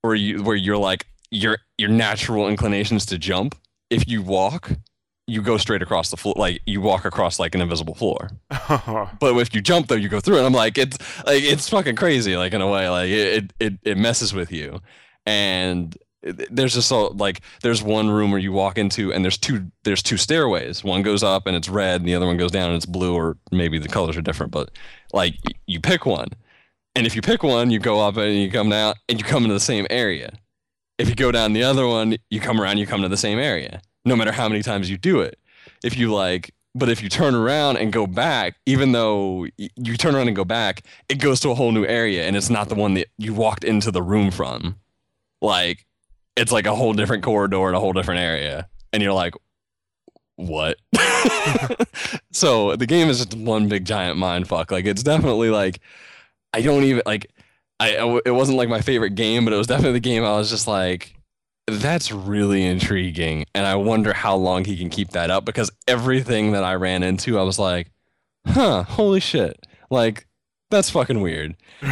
[0.00, 3.54] where you where you're like your your natural inclinations to jump
[3.90, 4.70] if you walk
[5.26, 8.30] you go straight across the floor like you walk across like an invisible floor.
[9.20, 10.96] But if you jump though you go through it i'm like it's
[11.26, 14.80] like it's fucking crazy like in a way like it it, it messes with you
[15.26, 15.96] and
[16.50, 20.02] there's just so like there's one room where you walk into and there's two there's
[20.02, 22.76] two stairways one goes up and it's red and the other one goes down and
[22.76, 24.70] it's blue or maybe the colors are different but
[25.12, 25.34] like
[25.66, 26.28] you pick one
[26.96, 29.44] and if you pick one you go up and you come down and you come
[29.44, 30.30] into the same area
[30.98, 33.38] If you go down the other one, you come around, you come to the same
[33.38, 35.38] area, no matter how many times you do it.
[35.84, 40.14] If you like, but if you turn around and go back, even though you turn
[40.14, 42.74] around and go back, it goes to a whole new area and it's not the
[42.74, 44.76] one that you walked into the room from.
[45.42, 45.84] Like,
[46.36, 48.68] it's like a whole different corridor in a whole different area.
[48.92, 49.34] And you're like,
[50.36, 50.76] what?
[52.32, 54.70] so the game is just one big giant mind fuck.
[54.70, 55.80] Like, it's definitely like,
[56.52, 57.30] I don't even, like,
[57.80, 60.50] I- it wasn't like my favorite game, but it was definitely the game I was
[60.50, 61.14] just like,
[61.66, 63.44] that's really intriguing.
[63.54, 67.02] And I wonder how long he can keep that up because everything that I ran
[67.02, 67.90] into, I was like,
[68.46, 69.66] huh, holy shit.
[69.90, 70.26] Like,
[70.70, 71.56] that's fucking weird.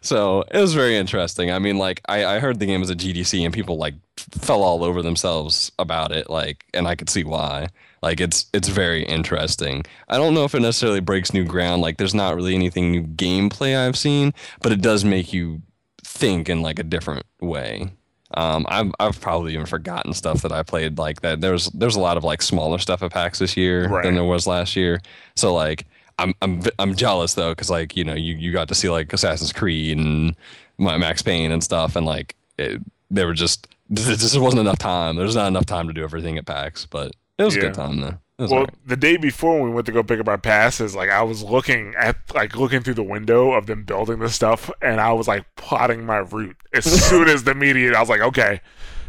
[0.00, 1.50] so it was very interesting.
[1.50, 4.62] I mean, like, I, I heard the game was a GDC and people like fell
[4.62, 6.30] all over themselves about it.
[6.30, 7.68] Like, and I could see why.
[8.02, 9.84] Like, it's it's very interesting.
[10.08, 11.82] I don't know if it necessarily breaks new ground.
[11.82, 15.62] Like, there's not really anything new gameplay I've seen, but it does make you
[16.04, 17.92] think in like a different way.
[18.36, 21.40] Um, I've I've probably even forgotten stuff that I played like that.
[21.40, 24.02] There's there's a lot of like smaller stuff at PAX this year Right.
[24.04, 25.00] than there was last year.
[25.36, 25.86] So like
[26.18, 29.12] I'm I'm I'm jealous though because like you know you you got to see like
[29.12, 30.36] Assassin's Creed and
[30.78, 34.78] Ma- Max Payne and stuff and like it, they were just there just wasn't enough
[34.78, 35.16] time.
[35.16, 38.00] There's not enough time to do everything at PAX, but it was a good time
[38.00, 38.18] though.
[38.36, 38.74] Well, alright.
[38.84, 41.44] the day before when we went to go pick up our passes, like I was
[41.44, 45.28] looking at like looking through the window of them building this stuff, and I was
[45.28, 47.92] like plotting my route as soon as the media.
[47.92, 48.60] I was like, okay,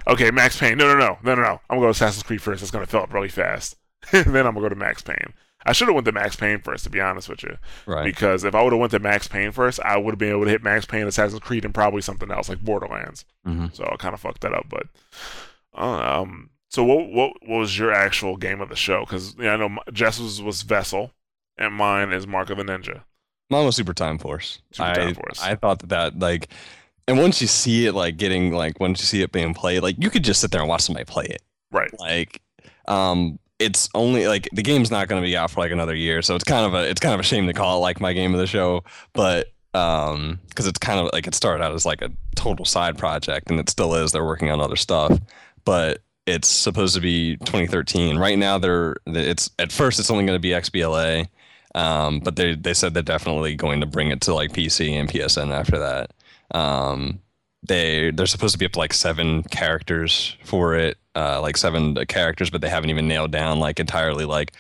[0.06, 0.78] okay, Max Payne.
[0.78, 1.62] No, no, no, no, no, no.
[1.70, 2.62] I'm gonna go to Assassin's Creed first.
[2.62, 3.78] It's gonna fill up really fast,
[4.12, 5.34] then I'm gonna go to Max Payne.
[5.66, 8.04] I should have went to Max Payne first, to be honest with you, right.
[8.04, 10.44] because if I would have went to Max Payne first, I would have been able
[10.44, 13.26] to hit Max Payne, Assassin's Creed, and probably something else like Borderlands.
[13.44, 14.88] hmm So I kind of fucked that up, but
[15.78, 16.50] uh, um.
[16.70, 19.02] So what what what was your actual game of the show?
[19.02, 21.12] Because yeah, I know Jess Jess's was Vessel,
[21.58, 23.04] and mine is Mark of the Ninja.
[23.50, 24.60] Mine was Super Time Force.
[24.72, 25.42] Super I, Time Force.
[25.42, 26.50] I thought that that like,
[27.08, 29.96] and once you see it like getting like once you see it being played, like
[30.00, 31.42] you could just sit there and watch somebody play it.
[31.72, 31.92] Right.
[32.00, 32.42] Like,
[32.88, 36.22] um, it's only like the game's not going to be out for like another year,
[36.22, 38.14] so it's kind of a it's kind of a shame to call it like my
[38.14, 38.84] game of the show,
[39.14, 42.98] but um, because it's kind of like it started out as like a total side
[42.98, 44.12] project, and it still is.
[44.12, 45.20] They're working on other stuff,
[45.66, 48.18] but it's supposed to be 2013.
[48.18, 51.28] Right now, they're it's at first it's only going to be XBLA.
[51.76, 55.10] Um, but they they said they're definitely going to bring it to like PC and
[55.10, 56.14] PSN after that.
[56.58, 57.20] Um,
[57.68, 61.96] they they're supposed to be up to like seven characters for it, uh, like seven
[62.08, 64.52] characters, but they haven't even nailed down like entirely like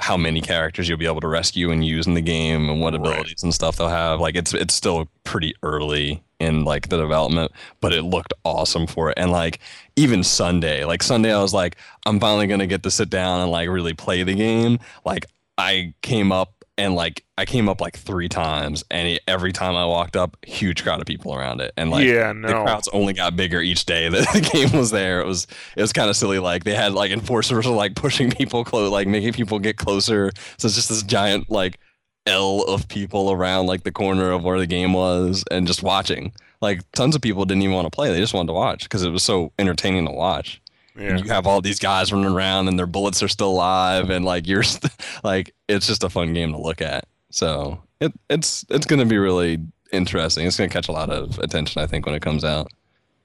[0.00, 2.94] how many characters you'll be able to rescue and use in the game and what
[2.94, 2.94] Right.
[2.94, 4.18] abilities and stuff they'll have.
[4.20, 7.52] Like it's it's still pretty early in like the development,
[7.82, 9.14] but it looked awesome for it.
[9.18, 9.60] And like
[9.96, 13.50] even Sunday, like Sunday, I was like, I'm finally gonna get to sit down and
[13.50, 14.78] like really play the game.
[15.04, 15.26] Like
[15.58, 19.76] I came up and like I came up like three times, and it, every time
[19.76, 22.64] I walked up, huge crowd of people around it, and like yeah, the no.
[22.64, 25.20] crowds only got bigger each day that the game was there.
[25.20, 26.38] It was it was kind of silly.
[26.38, 30.32] Like they had like enforcers like pushing people close, like making people get closer.
[30.56, 31.78] So it's just this giant like
[32.26, 36.32] L of people around like the corner of where the game was, and just watching.
[36.62, 39.02] Like tons of people didn't even want to play; they just wanted to watch because
[39.02, 40.62] it was so entertaining to watch.
[41.00, 41.16] Yeah.
[41.16, 44.24] And you have all these guys running around, and their bullets are still alive, and
[44.24, 44.92] like you're st-
[45.24, 47.06] like it's just a fun game to look at.
[47.30, 49.58] So it it's it's gonna be really
[49.92, 50.46] interesting.
[50.46, 52.68] It's gonna catch a lot of attention, I think, when it comes out.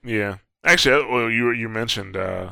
[0.03, 0.38] Yeah.
[0.63, 2.51] Actually, uh, well, you you mentioned uh,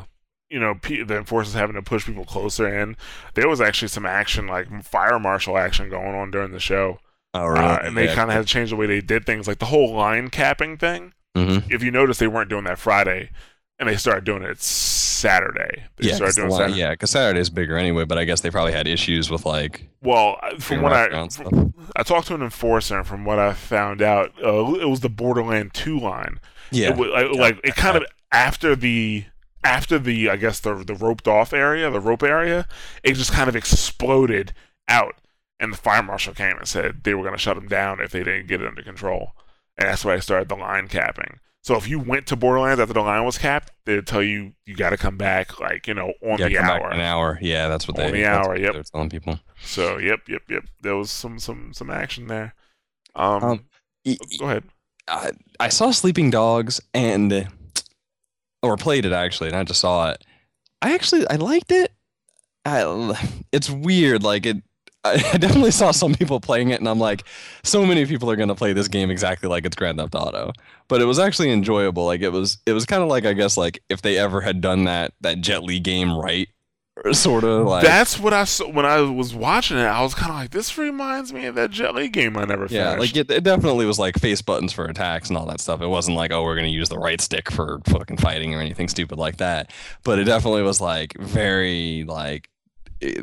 [0.49, 2.95] you know P- the enforcers having to push people closer, and
[3.36, 6.99] there was actually some action, like fire marshal action, going on during the show,
[7.34, 9.59] Oh, uh, and they kind of had to change the way they did things, like
[9.59, 11.13] the whole line capping thing.
[11.36, 13.32] hmm If you notice, they weren't doing that Friday,
[13.80, 15.84] and they started doing it Saturday.
[15.97, 16.80] They Yeah, started doing Saturday.
[16.80, 18.05] yeah, because Saturday's bigger anyway.
[18.05, 21.53] But I guess they probably had issues with like Well, uh, from what I stuff.
[21.95, 25.09] I talked to an enforcer, and from what I found out, uh, it was the
[25.09, 26.39] Borderland Two line.
[26.71, 29.26] yeah, it was, like, like it kind of after the
[29.63, 32.67] after the I guess the the roped off area, the rope area,
[33.03, 34.53] it just kind of exploded
[34.88, 35.15] out,
[35.59, 38.11] and the fire marshal came and said they were going to shut them down if
[38.11, 39.32] they didn't get it under control,
[39.78, 41.39] and that's why I started the line capping.
[41.64, 44.76] So if you went to Borderlands after the line was capped, they'd tell you you
[44.76, 46.89] got to come back like you know on yeah, the hour.
[46.89, 47.39] an hour.
[47.41, 48.74] Yeah, that's what On they the hour, yep.
[48.74, 49.39] They're telling people.
[49.64, 50.66] So yep, yep, yep.
[50.82, 52.53] There was some some some action there.
[53.16, 53.66] Um, Um,
[54.38, 54.64] go ahead.
[55.07, 57.47] I, I saw Sleeping Dogs and
[58.61, 60.24] or played it actually, and I just saw it.
[60.82, 61.93] I actually I liked it.
[62.66, 64.57] I, it's weird, like it.
[65.05, 67.23] I definitely saw some people playing it, and I'm like,
[67.63, 70.53] so many people are gonna play this game exactly like it's Grand Theft Auto.
[70.87, 72.05] But it was actually enjoyable.
[72.05, 74.61] Like it was, it was kind of like I guess like if they ever had
[74.61, 76.47] done that that Jet Li game right
[77.11, 79.83] sort of like That's what I saw when I was watching it.
[79.83, 82.67] I was kind of like, this reminds me of that Jet Li game I never
[82.69, 83.15] yeah, finished.
[83.15, 85.81] like it, it definitely was like face buttons for attacks and all that stuff.
[85.81, 88.87] It wasn't like oh we're gonna use the right stick for fucking fighting or anything
[88.87, 89.71] stupid like that.
[90.03, 92.49] But it definitely was like very like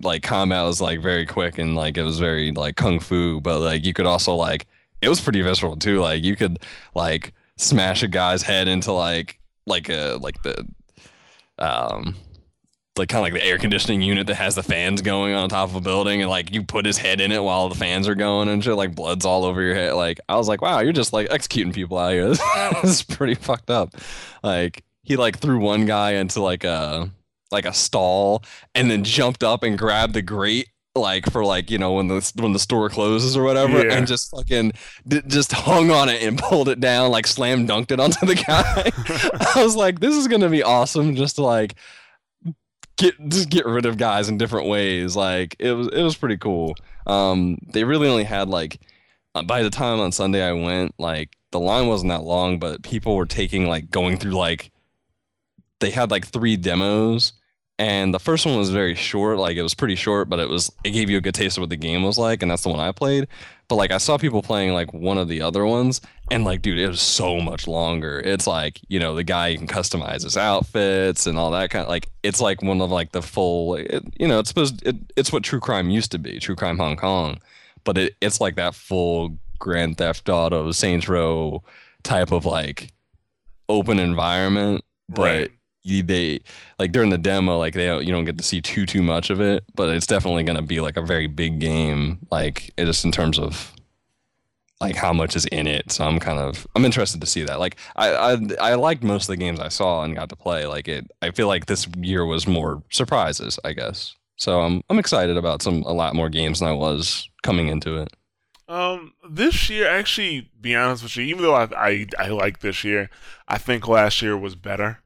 [0.03, 3.41] like combat was like very quick and like it was very like kung fu.
[3.41, 4.67] But like you could also like
[5.03, 6.01] it was pretty visceral too.
[6.01, 6.59] Like you could
[6.95, 10.67] like smash a guy's head into like like a like the
[11.59, 12.17] um
[12.97, 15.69] like kind of like the air conditioning unit that has the fans going on top
[15.71, 18.15] of a building and like you put his head in it while the fans are
[18.15, 20.93] going and shit like blood's all over your head like i was like wow you're
[20.93, 22.29] just like executing people out here
[22.83, 23.95] this is pretty fucked up
[24.43, 27.09] like he like threw one guy into like a
[27.51, 28.43] like a stall
[28.75, 32.33] and then jumped up and grabbed the grate like for like you know when the
[32.37, 33.95] when the store closes or whatever Yeah.
[33.95, 34.73] and just fucking
[35.07, 38.35] d- just hung on it and pulled it down like slam dunked it onto the
[38.35, 38.91] guy
[39.61, 41.75] I was like, this is gonna be awesome just to like
[42.97, 45.17] get just get rid of guys in different ways.
[45.17, 46.75] Like it was it was pretty cool.
[47.07, 48.81] Um, they really only had like
[49.35, 52.83] uh, by the time on Sunday I went, like the line wasn't that long, but
[52.83, 54.71] people were taking like going through like
[55.81, 57.33] they had like three demos.
[57.81, 60.71] And the first one was very short, like it was pretty short, but it was
[60.85, 62.69] it gave you a good taste of what the game was like, and that's the
[62.69, 63.27] one I played.
[63.69, 66.79] But like I saw people playing like one of the other ones, and like, dude,
[66.79, 68.21] it was so much longer.
[68.23, 71.89] It's like, you know, the guy can customize his outfits and all that kind of
[71.89, 72.11] like.
[72.23, 75.43] It's like one of like the full, it, you know, it's supposed it, it's what
[75.43, 77.41] True Crime used to be, True Crime Hong Kong,
[77.85, 81.63] but it, it's like that full Grand Theft Auto, Saints Row
[82.03, 82.93] type of like
[83.71, 84.85] open environment.
[85.09, 85.51] But Right.
[85.85, 86.41] They
[86.79, 89.31] like during the demo, like they don't, you don't get to see too too much
[89.31, 93.13] of it, but it's definitely gonna be like a very big game, like just in
[93.13, 93.73] terms of
[94.81, 95.93] like how much is in it.
[95.93, 97.61] So I'm kind of I'm interested to see that.
[97.61, 100.67] Like I I I liked most of the games I saw and got to play.
[100.67, 104.15] Like it I feel like this year was more surprises, I guess.
[104.37, 107.97] So I'm I'm excited about some a lot more games than I was coming into
[107.97, 108.09] it.
[108.69, 112.85] Um, this year, actually, be honest with you, even though I I, I like this
[112.85, 113.11] year,
[113.49, 115.01] I think last year was better.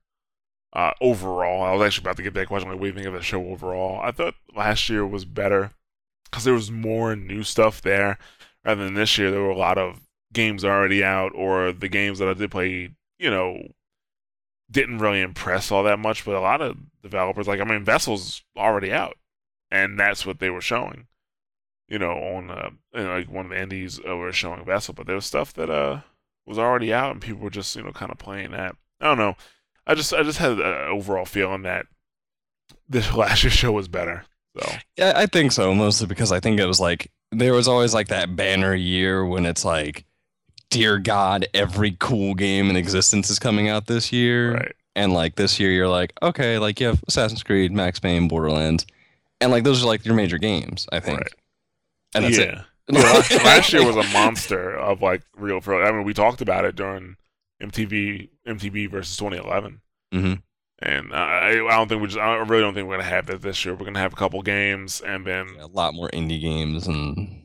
[0.74, 2.68] Uh, overall, I was actually about to get that question.
[2.68, 4.00] Like, what do you think of the show overall?
[4.02, 5.70] I thought last year was better
[6.24, 8.18] because there was more new stuff there,
[8.64, 9.30] rather than this year.
[9.30, 10.00] There were a lot of
[10.32, 13.68] games already out, or the games that I did play, you know,
[14.68, 16.24] didn't really impress all that much.
[16.24, 19.16] But a lot of developers, like I mean, Vessel's already out,
[19.70, 21.06] and that's what they were showing
[21.88, 24.94] you know, on uh, you know, like one of the indies uh, were showing Vessel,
[24.94, 26.00] but there was stuff that uh
[26.46, 28.76] was already out, and people were just you know kind of playing that.
[29.00, 29.36] I don't know.
[29.87, 31.87] I just I just had an overall feeling that
[32.89, 34.24] this last year's show was better.
[34.59, 37.95] So Yeah, I think so, mostly because I think it was like there was always
[37.95, 40.05] like that banner year when it's like,
[40.70, 44.55] dear God, every cool game in existence is coming out this year.
[44.55, 48.28] right, And like this year, you're like, okay, like you have Assassin's Creed, Max Payne,
[48.28, 48.87] Borderlands,
[49.41, 51.20] and like those are like your major games, I think.
[51.20, 51.32] Right.
[52.14, 52.62] And that's yeah.
[52.91, 55.85] Yeah, last, last year was a monster of like real pro.
[55.85, 57.16] I mean, we talked about it during
[57.70, 59.80] MTB MTB versus 2011.
[60.12, 60.42] Mhm.
[60.80, 63.42] And I, I don't think we just I really don't think we're gonna have that
[63.42, 63.74] this year.
[63.74, 67.42] We're gonna have a couple games, and then a lot more indie games and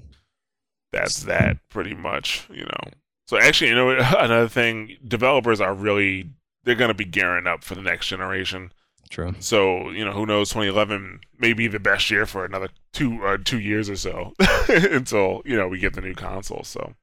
[0.92, 2.92] that's that pretty much, you know.
[3.28, 6.30] So actually, you know, another thing, developers are really
[6.64, 8.72] they're going to be gearing up for the next generation.
[9.10, 9.34] true.
[9.40, 10.50] So you know, who knows?
[10.50, 14.34] 2011 may be the best year for another two uh, two years or so
[14.70, 16.64] until you know we get the new console.
[16.64, 16.94] So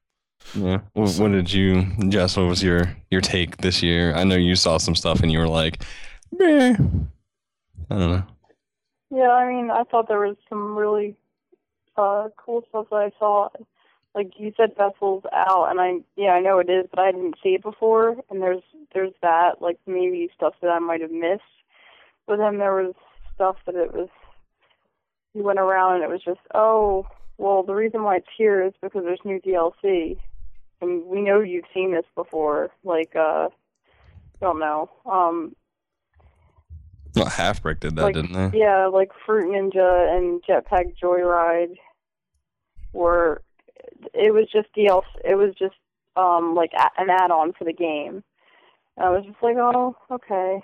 [0.53, 0.79] Yeah.
[0.93, 2.37] What, what did you, Jess?
[2.37, 4.15] What was your your take this year?
[4.15, 5.83] I know you saw some stuff and you were like,
[6.31, 6.75] Meh.
[7.89, 8.23] I don't know.
[9.09, 11.15] Yeah, I mean, I thought there was some really
[11.95, 13.49] uh cool stuff that I saw.
[14.15, 17.35] Like you said, Vessel's out, and I yeah, I know it is, but I didn't
[17.41, 18.15] see it before.
[18.29, 21.43] And there's there's that like maybe stuff that I might have missed.
[22.25, 22.95] But then there was
[23.35, 24.09] stuff that it was
[25.33, 27.05] you went around and it was just oh
[27.37, 30.17] well the reason why it's here is because there's new DLC,
[30.81, 32.69] and we know you've seen this before.
[32.83, 33.49] Like uh,
[34.41, 35.55] don't know um
[37.15, 38.59] Well, Half Brick did that, Like, didn't they?
[38.59, 41.75] Yeah, like Fruit Ninja and Jetpack Joyride
[42.93, 43.41] were.
[44.13, 45.03] It was just the DLC.
[45.25, 45.75] It was just
[46.15, 48.23] um like a- an add-on for the game.
[48.95, 50.59] And I was just like, oh, okay.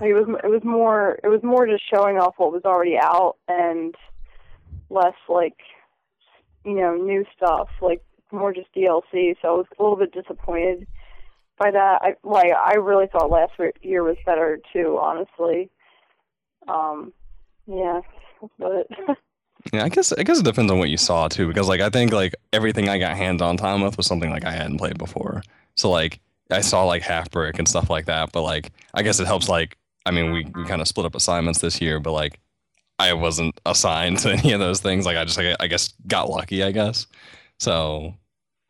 [0.00, 2.96] Like, it was it was more it was more just showing off what was already
[2.98, 3.94] out and
[4.90, 5.56] less like
[6.64, 8.02] you know new stuff like
[8.32, 9.36] more just DLC.
[9.40, 10.86] So I was a little bit disappointed
[11.58, 12.02] by that.
[12.02, 13.52] I like I really thought last
[13.82, 15.70] year was better too, honestly.
[16.68, 17.12] Um,
[17.66, 18.00] yeah,
[18.58, 18.88] but
[19.72, 21.90] Yeah, I guess I guess it depends on what you saw too, because like I
[21.90, 24.98] think like everything I got hands on time with was something like I hadn't played
[24.98, 25.42] before.
[25.74, 26.20] So like
[26.50, 29.48] I saw like Half Brick and stuff like that, but like I guess it helps
[29.48, 32.38] like I mean, we, we kind of split up assignments this year, but like
[32.98, 35.04] I wasn't assigned to any of those things.
[35.04, 37.06] Like I just, I, I guess, got lucky, I guess.
[37.58, 38.14] So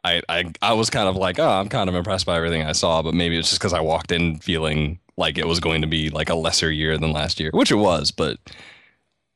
[0.04, 2.72] I, I, I was kind of like, oh, I'm kind of impressed by everything I
[2.72, 5.88] saw, but maybe it's just because I walked in feeling like it was going to
[5.88, 8.38] be like a lesser year than last year, which it was, but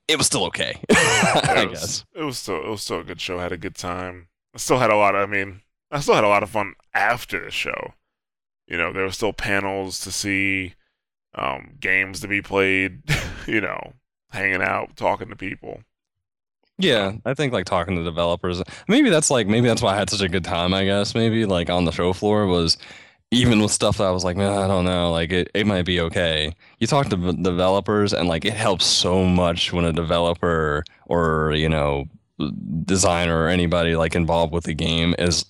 [0.09, 0.81] it was still okay.
[0.91, 2.05] I it was, guess.
[2.15, 3.39] it was still it was still a good show.
[3.39, 4.29] I had a good time.
[4.55, 5.29] I still had a lot of.
[5.29, 7.95] I mean, I still had a lot of fun after the show.
[8.67, 10.75] You know, there were still panels to see,
[11.35, 13.03] um, games to be played.
[13.47, 13.95] you know,
[14.31, 15.83] hanging out, talking to people.
[16.81, 18.62] Yeah, I think like talking to developers.
[18.89, 20.74] Maybe that's like maybe that's why I had such a good time.
[20.74, 22.78] I guess maybe like on the show floor was
[23.33, 25.85] even with stuff that I was like, man, I don't know, like it, it might
[25.85, 26.53] be okay.
[26.81, 31.53] You talk to v- developers and like it helps so much when a developer or
[31.53, 32.07] you know
[32.85, 35.45] designer or anybody like involved with the game is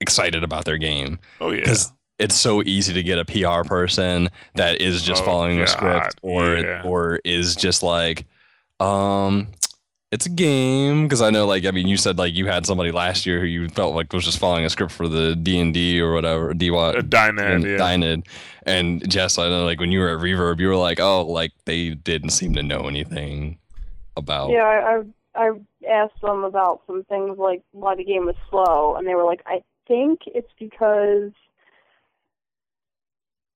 [0.00, 4.28] excited about their game Oh yeah, because it's so easy to get a PR person
[4.54, 6.82] that is just Oh, following the God, script or yeah.
[6.84, 8.26] or is just like
[8.80, 9.48] um
[10.16, 12.90] it's a game because I know like I mean you said like you had somebody
[12.90, 16.14] last year who you felt like was just following a script for the D&D or
[16.14, 17.76] whatever DY a Dynad, and yeah.
[17.76, 18.26] Dynid.
[18.64, 21.52] and Jess I know like when you were at Reverb you were like oh like
[21.66, 23.58] they didn't seem to know anything
[24.16, 25.02] about Yeah, I, I
[25.36, 25.50] I
[25.88, 29.42] asked them about some things like why the game was slow, and they were like,
[29.46, 31.32] I think it's because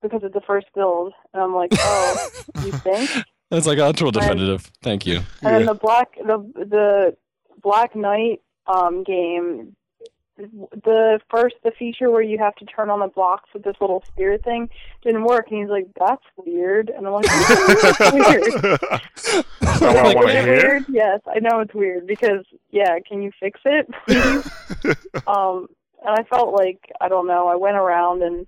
[0.02, 2.28] because it's the first build, and I'm like, oh,
[2.64, 3.11] you think?
[3.51, 4.70] It's like it's real definitive.
[4.82, 5.20] Thank you.
[5.42, 7.16] And then the black the the
[7.62, 9.76] Black Knight um game
[10.36, 14.03] the first the feature where you have to turn on the blocks with this little
[14.07, 14.70] spear thing
[15.03, 18.62] didn't work and he's like, That's weird and I'm like That's weird.
[19.61, 20.68] That's what I want Is to it hear.
[20.68, 20.84] weird?
[20.88, 24.96] Yes, I know it's weird because yeah, can you fix it, please?
[25.26, 25.68] um
[26.03, 28.46] and I felt like I don't know, I went around and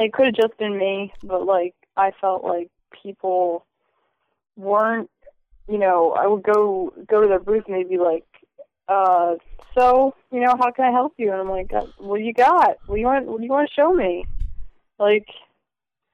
[0.00, 2.70] it could have just been me, but like I felt like
[3.02, 3.64] people
[4.56, 5.10] weren't
[5.68, 8.24] you know, I would go go to their booth and they'd be like,
[8.88, 9.34] uh,
[9.76, 11.30] so, you know, how can I help you?
[11.30, 12.78] And I'm like, uh, what do you got?
[12.86, 14.24] What do you want what do you want to show me?
[14.98, 15.26] Like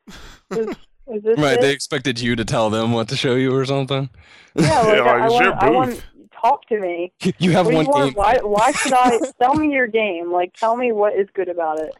[0.50, 0.68] is,
[1.06, 1.60] is this Right, it?
[1.60, 4.10] they expected you to tell them what to show you or something.
[4.56, 6.02] yeah, like, Yeah, like, I, I your want I want
[6.42, 7.12] talk to me.
[7.38, 8.14] You have what do one you game.
[8.14, 10.32] Why, why should I tell me your game?
[10.32, 11.94] Like, tell me what is good about it.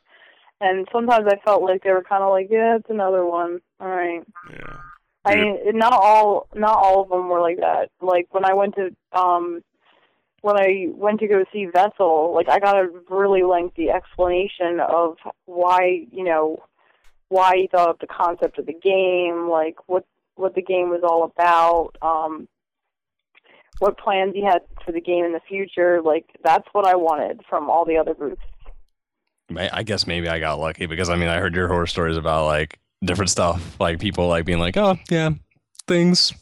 [0.61, 3.61] And sometimes I felt like they were kind of like, yeah, it's another one.
[3.81, 4.23] All right.
[4.51, 4.77] yeah.
[5.27, 7.91] I mean, not all, not all of them were like that.
[8.01, 9.63] Like when I went to, um,
[10.43, 15.17] when I went to go see Vessel, like I got a really lengthy explanation of
[15.47, 16.63] why, you know,
[17.29, 20.05] why he thought of the concept of the game, like what
[20.37, 22.47] what the game was all about, um,
[23.79, 26.03] what plans he had for the game in the future.
[26.03, 28.45] Like that's what I wanted from all the other groups.
[29.51, 32.17] May- I guess maybe I got lucky because I mean I heard your horror stories
[32.17, 35.31] about like different stuff, like people like being like, oh yeah,
[35.87, 36.33] things,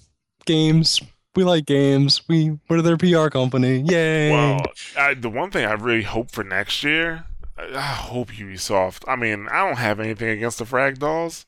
[0.47, 1.01] games.
[1.35, 2.22] We like games.
[2.28, 3.81] We we're their PR company.
[3.89, 4.31] Yay!
[4.31, 4.60] Well,
[4.98, 7.24] I, the one thing I really hope for next year,
[7.56, 9.05] I, I hope Ubisoft.
[9.09, 11.47] I mean, I don't have anything against the Frag Dolls,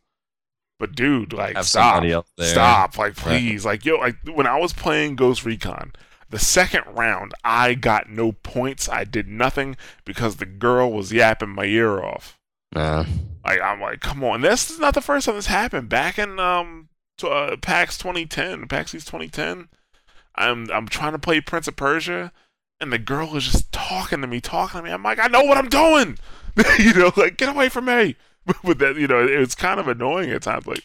[0.80, 2.46] but dude, like, have stop, somebody there.
[2.46, 3.38] stop, like, Right.
[3.40, 5.92] please, like, yo, like when I was playing Ghost Recon,
[6.34, 8.88] the second round, I got no points.
[8.88, 12.40] I did nothing because the girl was yapping my ear off.
[12.74, 13.04] Nah.
[13.44, 15.88] Like, I'm like, come on, this is not the first time this happened.
[15.88, 16.88] Back in um,
[17.18, 19.68] t- uh, PAX 2010, PAX East 2010,
[20.34, 22.32] I'm I'm trying to play Prince of Persia,
[22.80, 24.90] and the girl is just talking to me, talking to me.
[24.90, 26.18] I'm like, I know what I'm doing,
[26.80, 28.16] you know, like get away from me.
[28.64, 30.66] But that, you know, it's kind of annoying at times.
[30.66, 30.84] Like,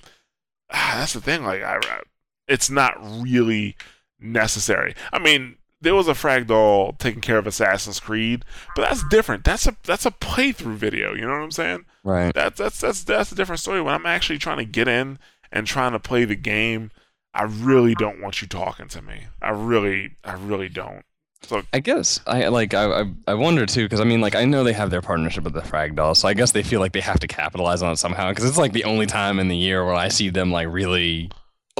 [0.71, 1.43] ah, that's the thing.
[1.43, 2.01] Like, I, I-
[2.47, 3.75] it's not really
[4.19, 4.95] necessary.
[5.11, 8.43] I mean, there was a Fragdoll taking care of Assassin's Creed,
[8.75, 9.43] but that's different.
[9.43, 11.13] That's a that's a playthrough video.
[11.13, 11.85] You know what I'm saying?
[12.03, 12.33] Right.
[12.33, 13.81] That's that's that's that's a different story.
[13.81, 15.19] When I'm actually trying to get in
[15.51, 16.91] and trying to play the game,
[17.33, 19.27] I really don't want you talking to me.
[19.41, 21.03] I really, I really don't.
[21.43, 24.43] So I guess I like I I, I wonder too because I mean like I
[24.43, 26.91] know they have their partnership with the Frag Dolls, so I guess they feel like
[26.91, 29.55] they have to capitalize on it somehow because it's like the only time in the
[29.55, 31.31] year where I see them like really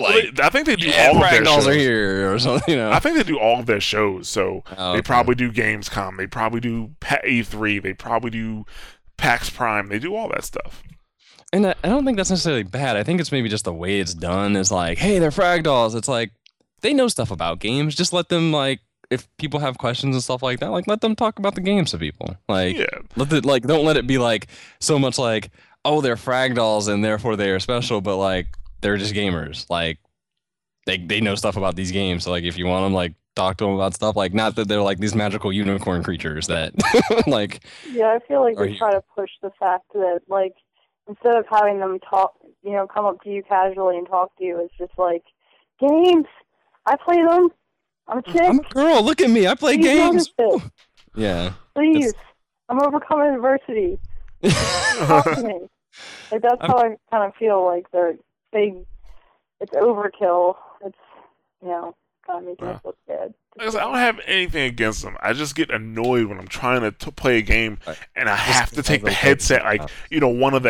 [0.01, 1.67] like I think they do yeah, all of their Dolls shows.
[1.75, 2.73] are here or something.
[2.73, 2.91] You know.
[2.91, 4.27] I think they do all of their shows.
[4.29, 5.01] So Oh, they okay.
[5.03, 6.17] probably do Gamescom.
[6.17, 7.81] They probably do E3.
[7.81, 8.65] They probably do
[9.17, 9.87] PAX Prime.
[9.89, 10.81] They do all that stuff.
[11.51, 12.95] And I, I don't think that's necessarily bad.
[12.95, 15.95] I think it's maybe just the way it's done is like, hey, they're frag dolls.
[15.95, 16.31] It's like
[16.81, 17.95] they know stuff about games.
[17.95, 21.15] Just let them like if people have questions and stuff like that, like let them
[21.15, 22.37] talk about the games to people.
[22.47, 22.85] Like Yeah,
[23.15, 24.47] let it like don't let it be like
[24.79, 25.49] so much like,
[25.83, 28.45] oh, they're frag dolls and therefore they are special, but like
[28.81, 29.65] they're just gamers.
[29.69, 29.99] Like
[30.85, 32.23] they they know stuff about these games.
[32.23, 34.15] So like if you want them, like talk to them about stuff.
[34.15, 36.73] Like not that they're like these magical unicorn creatures that
[37.27, 40.53] like Yeah, I feel like they try to push the fact that like
[41.07, 42.33] instead of having them talk,
[42.63, 45.23] you know, come up to you casually and talk to you, it's just like
[45.79, 46.25] games.
[46.85, 47.49] I play them.
[48.07, 48.41] I'm a chick.
[48.41, 49.03] I'm a girl.
[49.03, 49.45] Look at me.
[49.47, 50.29] I play Please games.
[51.15, 51.53] Yeah.
[51.75, 52.13] Please,
[52.69, 53.99] I'm overcoming adversity.
[54.43, 55.59] Talk to me.
[56.31, 57.65] Like that's I'm- how I kind of feel.
[57.65, 58.13] Like they're
[58.51, 58.73] they,
[59.59, 60.55] it's overkill.
[60.85, 60.97] It's
[61.61, 61.95] you know
[62.25, 63.33] kind of making us look bad.
[63.57, 65.17] Like I don't have anything against them.
[65.21, 67.97] I just get annoyed when I'm trying to t- play a game Right.
[68.15, 70.69] and I have to take the headset, like you know, one of the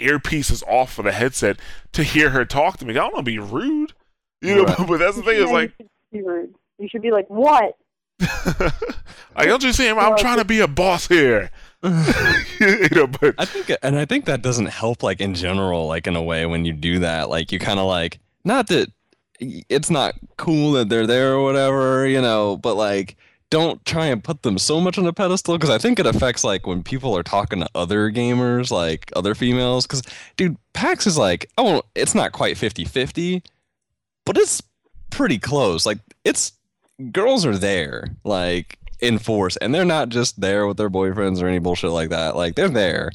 [0.00, 1.58] earpieces off of the headset
[1.92, 2.92] to hear her talk to me.
[2.92, 3.92] I don't want to be rude,
[4.40, 4.64] you know.
[4.64, 4.78] Right.
[4.88, 6.54] But that's the thing is like, you should be rude.
[6.78, 7.76] You should be like, what?
[8.60, 9.98] like don't you see him?
[9.98, 11.50] I'm trying to be a boss here,
[12.60, 16.22] you I think, and I think that doesn't help, like in general, like in a
[16.22, 18.90] way when you do that, like you kind of like, not that
[19.40, 23.16] it's not cool that they're there or whatever, you know, but like,
[23.50, 26.42] don't try and put them so much on a pedestal because I think it affects
[26.42, 29.86] like when people are talking to other gamers, like other females.
[29.86, 30.02] Because,
[30.36, 33.42] dude, PAX is like, oh, it's not quite 50 50,
[34.24, 34.62] but it's
[35.10, 35.86] pretty close.
[35.86, 36.52] Like, it's
[37.12, 41.46] girls are there, like in force, and they're not just there with their boyfriends or
[41.46, 42.36] any bullshit like that.
[42.36, 43.10] Like they're there,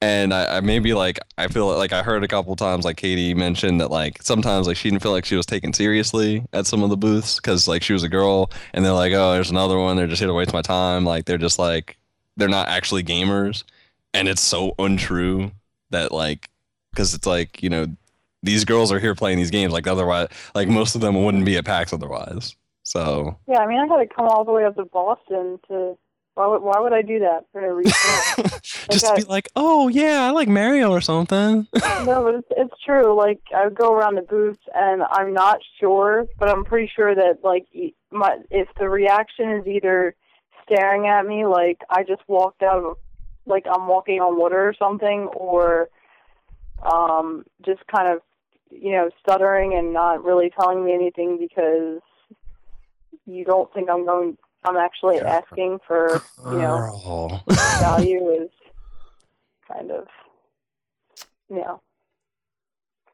[0.00, 3.34] and I, I maybe like I feel like I heard a couple times like Katie
[3.34, 6.82] mentioned that like sometimes like she didn't feel like she was taken seriously at some
[6.82, 9.78] of the booths because like she was a girl, and they're like, oh, there's another
[9.78, 9.96] one.
[9.96, 11.04] They're just here to waste my time.
[11.04, 11.96] Like they're just like
[12.36, 13.64] they're not actually gamers,
[14.12, 15.52] and it's so untrue
[15.90, 16.48] that like
[16.90, 17.86] because it's like you know
[18.42, 21.56] these girls are here playing these games like otherwise like most of them wouldn't be
[21.56, 22.56] at PAX otherwise.
[22.82, 25.96] So Yeah, I mean, I had to come all the way up to Boston to.
[26.34, 27.92] Why would Why would I do that for no reason?
[28.90, 31.66] just to be like, oh yeah, I like Mario or something.
[32.04, 33.14] no, but it's it's true.
[33.14, 37.14] Like I would go around the booths, and I'm not sure, but I'm pretty sure
[37.14, 37.66] that like
[38.10, 40.14] my if the reaction is either
[40.64, 42.96] staring at me like I just walked out of
[43.44, 45.88] like I'm walking on water or something, or
[46.90, 48.22] um just kind of
[48.70, 52.00] you know stuttering and not really telling me anything because
[53.26, 54.36] you don't think I'm going.
[54.64, 57.40] I'm actually asking for you know
[57.80, 58.50] value is
[59.66, 60.06] kind of
[61.50, 61.80] you know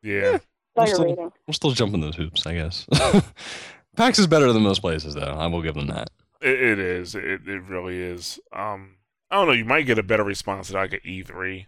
[0.03, 0.39] yeah,
[0.77, 2.87] We're still- We're still jumping those hoops, I guess.
[3.97, 5.23] PAX is better than most places, though.
[5.23, 6.11] I will give them that.
[6.41, 7.15] it, it is.
[7.17, 8.39] It it really is.
[8.53, 8.95] Um,
[9.31, 9.55] I don't know.
[9.55, 11.67] You might get a better response at like at E3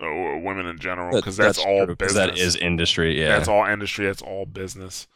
[0.00, 2.14] or, or women in general because that's, all true, 'cause business.
[2.14, 3.28] That is industry, yeah.
[3.36, 4.06] That's all industry.
[4.06, 5.06] That's all business.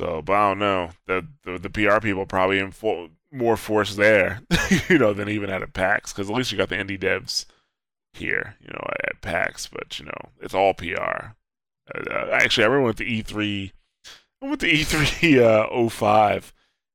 [0.00, 0.90] So, but I don't know.
[1.06, 4.40] The the, the PR people probably in full, more force there,
[4.88, 7.44] you know, than even at a PAX because at least you got the indie devs
[8.14, 9.66] here, you know, at PAX.
[9.66, 11.34] But you know, it's all PR.
[11.94, 13.72] Uh, uh, actually, I remember with the E3,
[14.40, 16.54] I went to E3 uh, 05,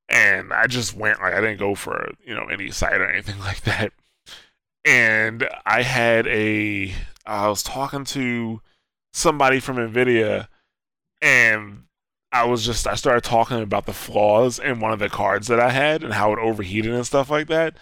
[0.09, 3.37] and I just went like I didn't go for you know any site or anything
[3.41, 3.93] like that.
[4.83, 6.91] And I had a
[7.23, 8.61] I was talking to
[9.13, 10.47] somebody from Nvidia,
[11.21, 11.83] and
[12.35, 15.59] I was just I started talking about the flaws in one of the cards that
[15.59, 17.77] I had and how it overheated and stuff like that.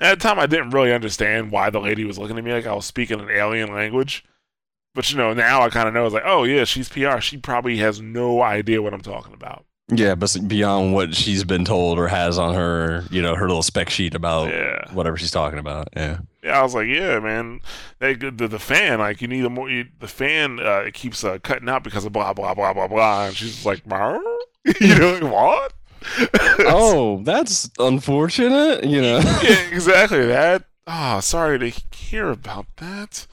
[0.00, 2.66] At the time, I didn't really understand why the lady was looking at me like
[2.66, 4.24] I was speaking an alien language.
[4.94, 6.06] But you know, now I kind of know.
[6.06, 7.20] It's like, oh yeah, she's PR.
[7.20, 9.66] She probably has no idea what I'm talking about.
[9.90, 13.62] Yeah, but beyond what she's been told or has on her, you know, her little
[13.62, 14.92] spec sheet about Yeah.
[14.92, 15.88] whatever she's talking about.
[15.96, 16.18] Yeah.
[16.42, 17.60] Yeah, I was like, yeah, man.
[17.98, 19.68] They, the the fan, like, you need a more.
[19.68, 22.86] You, the fan, uh, it keeps uh, cutting out because of blah blah blah blah
[22.88, 23.26] blah.
[23.26, 24.20] And she's like, "Marr?"
[24.80, 25.72] you know, like, what?
[26.60, 29.18] oh, that's unfortunate, you know.
[29.42, 30.64] yeah, exactly that.
[30.86, 33.26] Oh, sorry to hear about that.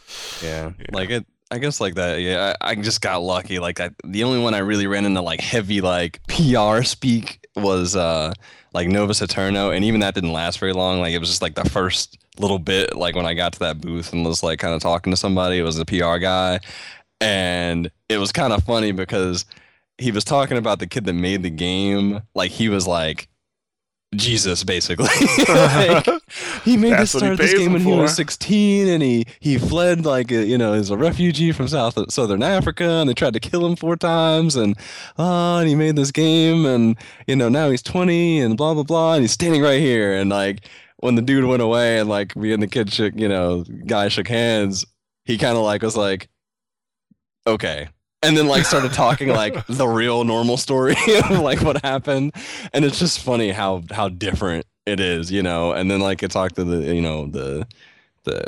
[0.44, 0.86] Yeah, Yeah.
[0.91, 1.26] like it.
[1.51, 2.22] I guess like that.
[2.22, 3.59] Yeah, I, I just got lucky.
[3.59, 7.95] Like I, the only one I really ran into like heavy like PR speak was
[7.95, 8.34] uh
[8.73, 10.99] like Nova Saturno, and even that didn't last very long.
[10.99, 12.95] Like it was just like the first little bit.
[12.95, 15.59] Like when I got to that booth and was like kind of talking to somebody,
[15.59, 16.59] it was a PR guy,
[17.22, 19.45] and it was kind of funny because
[19.97, 22.22] he was talking about the kid that made the game.
[22.34, 23.30] Like he was like
[24.15, 25.07] Jesus, basically.
[25.47, 26.07] like,
[26.65, 30.31] he made this start this game when he was 16 and he he fled like
[30.31, 33.65] a, you know as a refugee from south southern africa and they tried to kill
[33.65, 34.77] him four times and
[35.17, 36.97] uh and he made this game and
[37.27, 40.29] you know now he's 20 and blah blah blah and he's standing right here and
[40.29, 40.67] like
[40.97, 44.07] when the dude went away and like me and the kid shook you know guy
[44.07, 44.85] shook hands
[45.23, 46.27] he kind of like was like
[47.47, 47.87] okay.
[48.21, 50.95] And then like started talking like the real normal story
[51.29, 52.33] of like what happened
[52.73, 56.32] and it's just funny how how different it is you know and then like it
[56.32, 57.68] talked to the you know the
[58.24, 58.44] the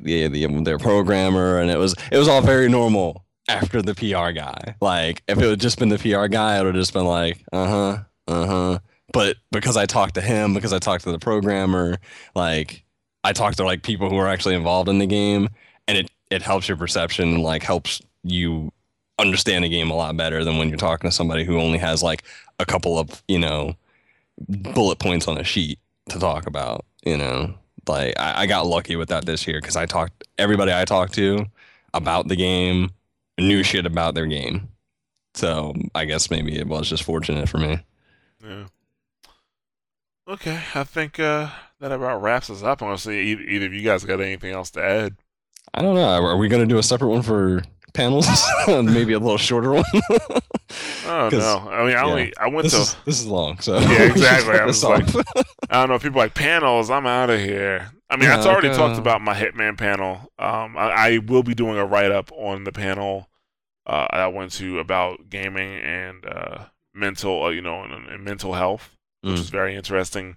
[0.00, 4.30] the, the their programmer and it was it was all very normal after the PR
[4.30, 4.76] guy.
[4.80, 7.42] Like if it had just been the PR guy it would have just been like
[7.52, 8.78] uh-huh uh-huh.
[9.12, 11.98] But because I talked to him because I talked to the programmer
[12.34, 12.84] like
[13.24, 15.48] I talked to like people who are actually involved in the game
[15.86, 18.70] and it it helps your perception like helps you
[19.18, 22.02] understand the game a lot better than when you're talking to somebody who only has
[22.02, 22.22] like
[22.58, 23.74] a couple of you know
[24.46, 25.78] bullet points on a sheet
[26.10, 26.84] to talk about.
[27.04, 27.54] You know,
[27.86, 31.14] like I, I got lucky with that this year because I talked everybody I talked
[31.14, 31.46] to
[31.94, 32.90] about the game
[33.38, 34.68] knew shit about their game.
[35.34, 37.80] So I guess maybe it was just fortunate for me.
[38.42, 38.64] Yeah.
[40.28, 41.48] Okay, I think uh,
[41.80, 42.82] that about wraps us up.
[42.82, 45.16] I want to see either, either of you guys got anything else to add.
[45.72, 46.06] I don't know.
[46.06, 47.62] Are we going to do a separate one for
[47.94, 48.26] panels?
[48.68, 49.84] maybe a little shorter one.
[51.06, 51.68] Oh no!
[51.70, 54.02] I mean, I yeah, only I went this to is this is long, so Yeah,
[54.02, 54.54] exactly.
[54.58, 55.06] I was like-
[55.70, 55.98] I don't know.
[55.98, 56.90] People like panels.
[56.90, 57.90] I'm out of here.
[58.10, 60.30] I mean, Yeah, I already like, talked uh, about my Hitman panel.
[60.38, 63.28] Um, I, I will be doing a write up on the panel
[63.86, 68.52] uh, I went to about gaming and uh, mental, uh, you know, and, and mental
[68.54, 69.40] health, which Mm.
[69.40, 70.36] is very interesting.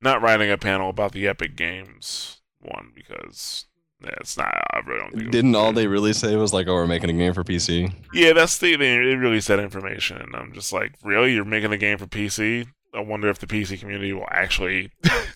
[0.00, 3.66] Not writing a panel about the Epic Games one because
[4.04, 4.54] yeah, it's not.
[4.72, 5.30] I really don't think.
[5.30, 7.92] Didn't all they really say was like, "Oh, we're making a game for PC"?
[8.12, 11.78] Yeah, that's the they really said information, and I'm just like, really, you're making a
[11.78, 12.66] game for PC?
[12.94, 14.92] I wonder if the PC community will actually,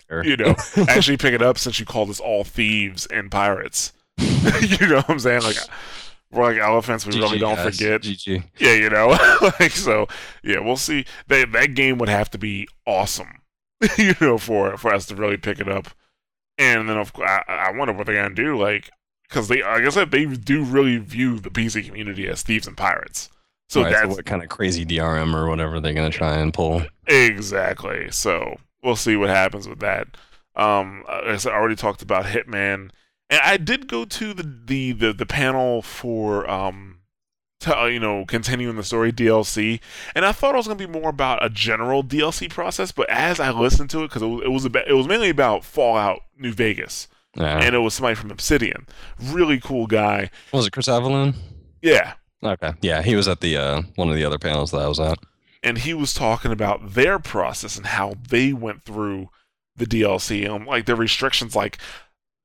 [0.09, 0.55] Or- you know,
[0.87, 3.91] actually pick it up since you called us all thieves and pirates.
[4.17, 5.41] you know what I'm saying?
[5.43, 5.57] Like,
[6.31, 7.05] we're like elephants.
[7.05, 7.75] We really don't guys.
[7.77, 8.01] forget.
[8.01, 8.43] GG.
[8.59, 9.07] Yeah, you know,
[9.59, 10.07] like so.
[10.43, 11.05] Yeah, we'll see.
[11.27, 13.41] That that game would have to be awesome,
[13.97, 15.87] you know, for for us to really pick it up.
[16.59, 18.91] And then of course, I, I wonder what they're gonna do, like,
[19.27, 22.77] because they, like I said, they do really view the PC community as thieves and
[22.77, 23.29] pirates.
[23.69, 26.83] So Right, that's what kind of crazy DRM or whatever they're gonna try and pull.
[27.07, 28.11] exactly.
[28.11, 30.07] So we'll see what happens with that.
[30.55, 32.89] Um, as I already talked about Hitman,
[33.29, 36.98] and I did go to the the the, the panel for um,
[37.61, 39.79] to, uh, you know, continuing the story DLC,
[40.15, 43.39] and I thought it was gonna be more about a general DLC process, but as
[43.39, 46.21] I listened to it, because it was it was about, it was mainly about Fallout
[46.37, 47.57] New Vegas, Yeah.
[47.59, 48.87] and it was somebody from Obsidian,
[49.21, 50.29] really cool guy.
[50.53, 51.35] was it Chris Avellone?
[51.81, 52.71] Yeah, Okay.
[52.81, 55.17] Yeah, he was at the uh, one of the other panels that I was at.
[55.61, 59.27] and he was talking about their process and how they went through
[59.75, 61.77] the DLC and like the restrictions like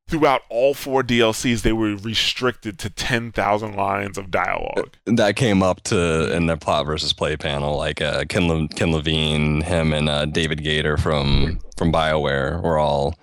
[0.09, 4.91] throughout all four DLCs they were restricted to 10,000 lines of dialogue.
[5.07, 7.77] That came up to in the plot versus play panel.
[7.77, 12.79] Like uh, Ken, Le- Ken Levine, him, and uh, David Gaider from from Bioware were
[12.79, 13.15] all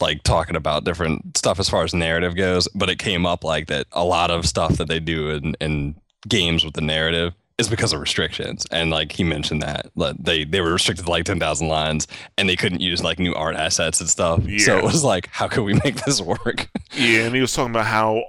[0.00, 2.68] like talking about different stuff as far as narrative goes.
[2.68, 5.94] But it came up like that a lot of stuff that they do in, in
[6.28, 8.66] games with the narrative is because of restrictions.
[8.72, 12.08] And like he mentioned that like, they they were restricted to like ten thousand lines,
[12.36, 14.42] and they couldn't use like new art assets and stuff.
[14.58, 16.68] So it was like, how could we make this work?
[16.92, 18.24] Yeah, and he was talking about how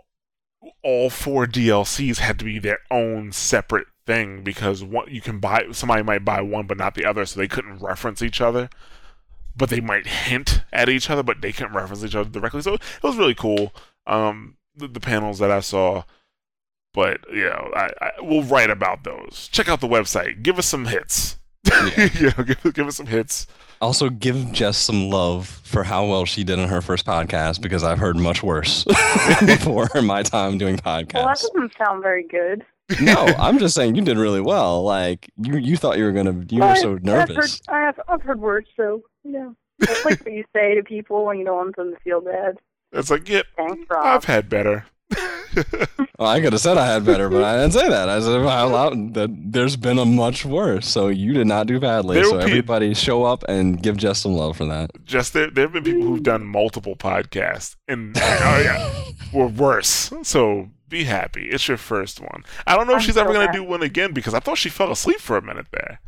[0.83, 5.65] all four DLCs had to be their own separate thing because what you can buy
[5.71, 8.69] somebody might buy one but not the other so they couldn't reference each other.
[9.55, 12.61] But they might hint at each other, but they couldn't reference each other directly.
[12.61, 13.73] So it was really cool.
[14.07, 16.03] Um, the, the panels that I saw,
[16.93, 19.49] but you know, I, I we'll write about those.
[19.51, 20.43] Check out the website.
[20.43, 21.38] Give us some hits.
[21.65, 22.09] Yeah.
[22.19, 23.47] you know, give, give us some hits.
[23.81, 27.84] Also, give Jess some love for how well she did in her first podcast because
[27.84, 28.84] I've heard much worse
[29.45, 31.13] before in my time doing podcasts.
[31.13, 32.63] Well, that doesn't sound very good.
[33.01, 34.84] no, I'm just saying you did really well.
[34.84, 37.61] Like you, you thought you were gonna, you were But so I've heard, nervous.
[37.69, 39.49] I have, I've heard words, so yeah.
[39.80, 42.57] That's like what you say to people when you don't want them to feel bad.
[42.91, 44.05] It's like, yep, Thanks, Rob.
[44.05, 44.85] I've had better.
[46.17, 48.07] Well, I could have said I had better, but I didn't say that.
[48.07, 50.88] I said out loud that there's been a much worse.
[50.88, 52.15] So you did not do badly.
[52.15, 54.91] There so will be- everybody show up and give Jess some love for that.
[55.03, 58.21] just there, there have been people who've done multiple podcasts and oh
[58.63, 60.11] yeah, were worse.
[60.23, 61.49] So be happy.
[61.49, 62.43] It's your first one.
[62.67, 63.57] I don't know if I'm she's ever gonna happy.
[63.57, 66.01] do one again because I thought she fell asleep for a minute there.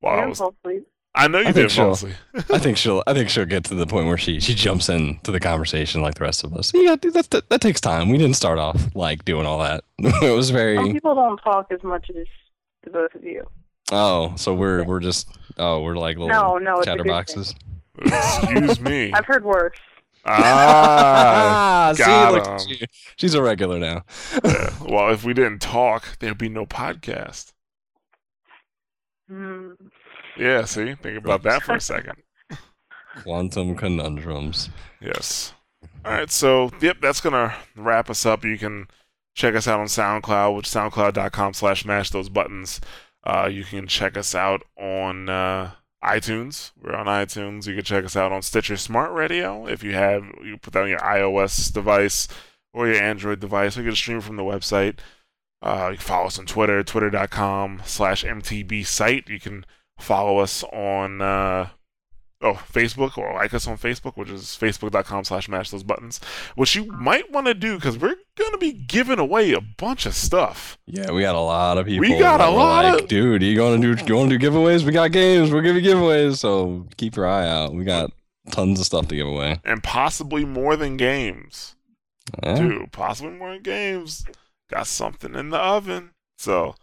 [0.00, 0.80] While I I'm was, hopefully.
[1.14, 2.10] I know you I think did fall she'll-
[2.50, 5.32] I think she'll, I think she'll get to the point where she, she jumps into
[5.32, 6.70] the conversation like the rest of us.
[6.72, 8.10] Yeah, dude, that, that, that takes time.
[8.10, 9.82] We didn't start off like doing all that.
[9.98, 10.76] it was very.
[10.76, 12.26] Some people don't talk as much as
[12.84, 13.44] the both of you.
[13.92, 15.28] Oh, so we're we're just
[15.58, 17.12] oh we're like little No, no, it's a good thing.
[17.12, 17.54] chatterboxes.
[18.02, 19.12] Excuse me.
[19.14, 19.76] I've heard worse.
[20.24, 21.92] Ah.
[21.96, 22.68] see, look at 'em.
[22.68, 22.86] you.
[23.16, 24.04] She's a regular now.
[24.44, 24.70] yeah.
[24.88, 27.52] Well, if we didn't talk, there'd be no podcast.
[29.28, 29.70] Hmm.
[30.40, 30.64] Yeah.
[30.64, 32.22] See, think about that for a second.
[33.22, 34.70] Quantum conundrums.
[35.00, 35.52] Yes.
[36.04, 36.30] All right.
[36.30, 38.44] So, yep, that's gonna wrap us up.
[38.44, 38.88] You can
[39.34, 42.80] check us out on SoundCloud, which is soundcloud.com slash mash those buttons.
[43.24, 45.72] Uh, you can check us out on uh,
[46.02, 46.72] iTunes.
[46.80, 47.66] We're on iTunes.
[47.66, 49.66] You can check us out on Stitcher Smart Radio.
[49.66, 52.28] If you have, you put that on your iOS device
[52.72, 53.76] or your Android device.
[53.76, 54.98] Or you can stream from the website.
[55.62, 59.28] Uh, you can follow us on Twitter, twitter.com slash MTB site.
[59.28, 59.66] You can
[60.00, 61.68] follow us on uh,
[62.42, 66.20] oh Facebook or like us on Facebook, which is facebook.com slash mash those buttons.
[66.54, 70.14] which you might want to do because we're gonna be giving away a bunch of
[70.14, 70.78] stuff.
[70.86, 72.00] Yeah, we got a lot of people.
[72.08, 73.42] We got a lot like, of- dude.
[73.42, 74.02] You gonna do?
[74.04, 74.84] You wanna do giveaways?
[74.84, 75.50] We got games.
[75.52, 76.38] We're giving giveaways.
[76.38, 77.74] So keep your eye out.
[77.74, 78.10] We got
[78.50, 79.60] tons of stuff to give away.
[79.64, 81.76] And possibly more than games.
[82.42, 82.54] Yeah.
[82.56, 84.24] Dude, possibly more than games.
[84.70, 86.10] Got something in the oven.
[86.38, 86.74] So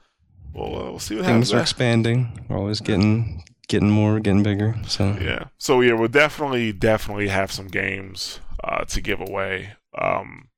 [0.53, 2.45] we'll, uh, we'll see what Things are expanding.
[2.47, 4.75] We're always getting getting more, getting bigger.
[4.87, 5.17] So.
[5.21, 5.45] Yeah.
[5.57, 9.73] So yeah, we'll definitely definitely have some games uh, to give away.
[9.99, 10.49] Um,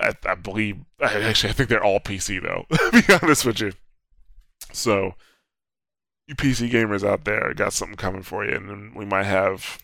[0.00, 2.66] I, I believe actually I think they're all PC though.
[2.90, 3.72] to be honest with you.
[4.72, 5.14] So
[6.26, 9.78] you PC gamers out there got something coming for you, and then we might have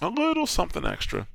[0.00, 1.28] a little something extra.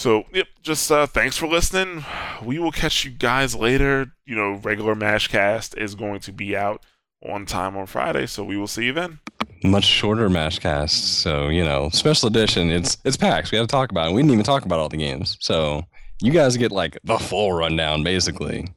[0.00, 2.06] So yep, just uh, thanks for listening.
[2.42, 4.06] We will catch you guys later.
[4.24, 6.86] You know, regular Mashcast is going to be out
[7.22, 9.18] on time on Friday, so we will see you then.
[9.62, 10.88] much shorter Mashcast.
[10.88, 12.70] So you know, special edition.
[12.70, 13.52] It's it's PAX.
[13.52, 14.14] We got to talk about it.
[14.14, 15.36] We didn't even talk about all the games.
[15.38, 15.82] So
[16.22, 18.68] you guys get like the full rundown, basically.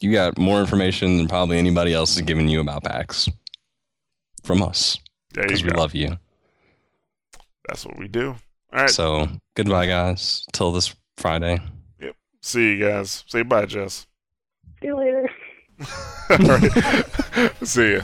[0.00, 3.28] You got more information than probably anybody else is giving you about PAX
[4.42, 4.98] from us
[5.34, 6.16] because we love you.
[7.68, 8.36] That's what we do.
[8.72, 8.90] All right.
[8.90, 10.46] So goodbye, guys.
[10.52, 11.60] Till this Friday.
[12.00, 12.16] Yep.
[12.40, 13.24] See you guys.
[13.26, 14.06] Say bye, Jess.
[14.80, 15.28] See you later.
[16.30, 17.50] All right.
[17.66, 18.00] See ya.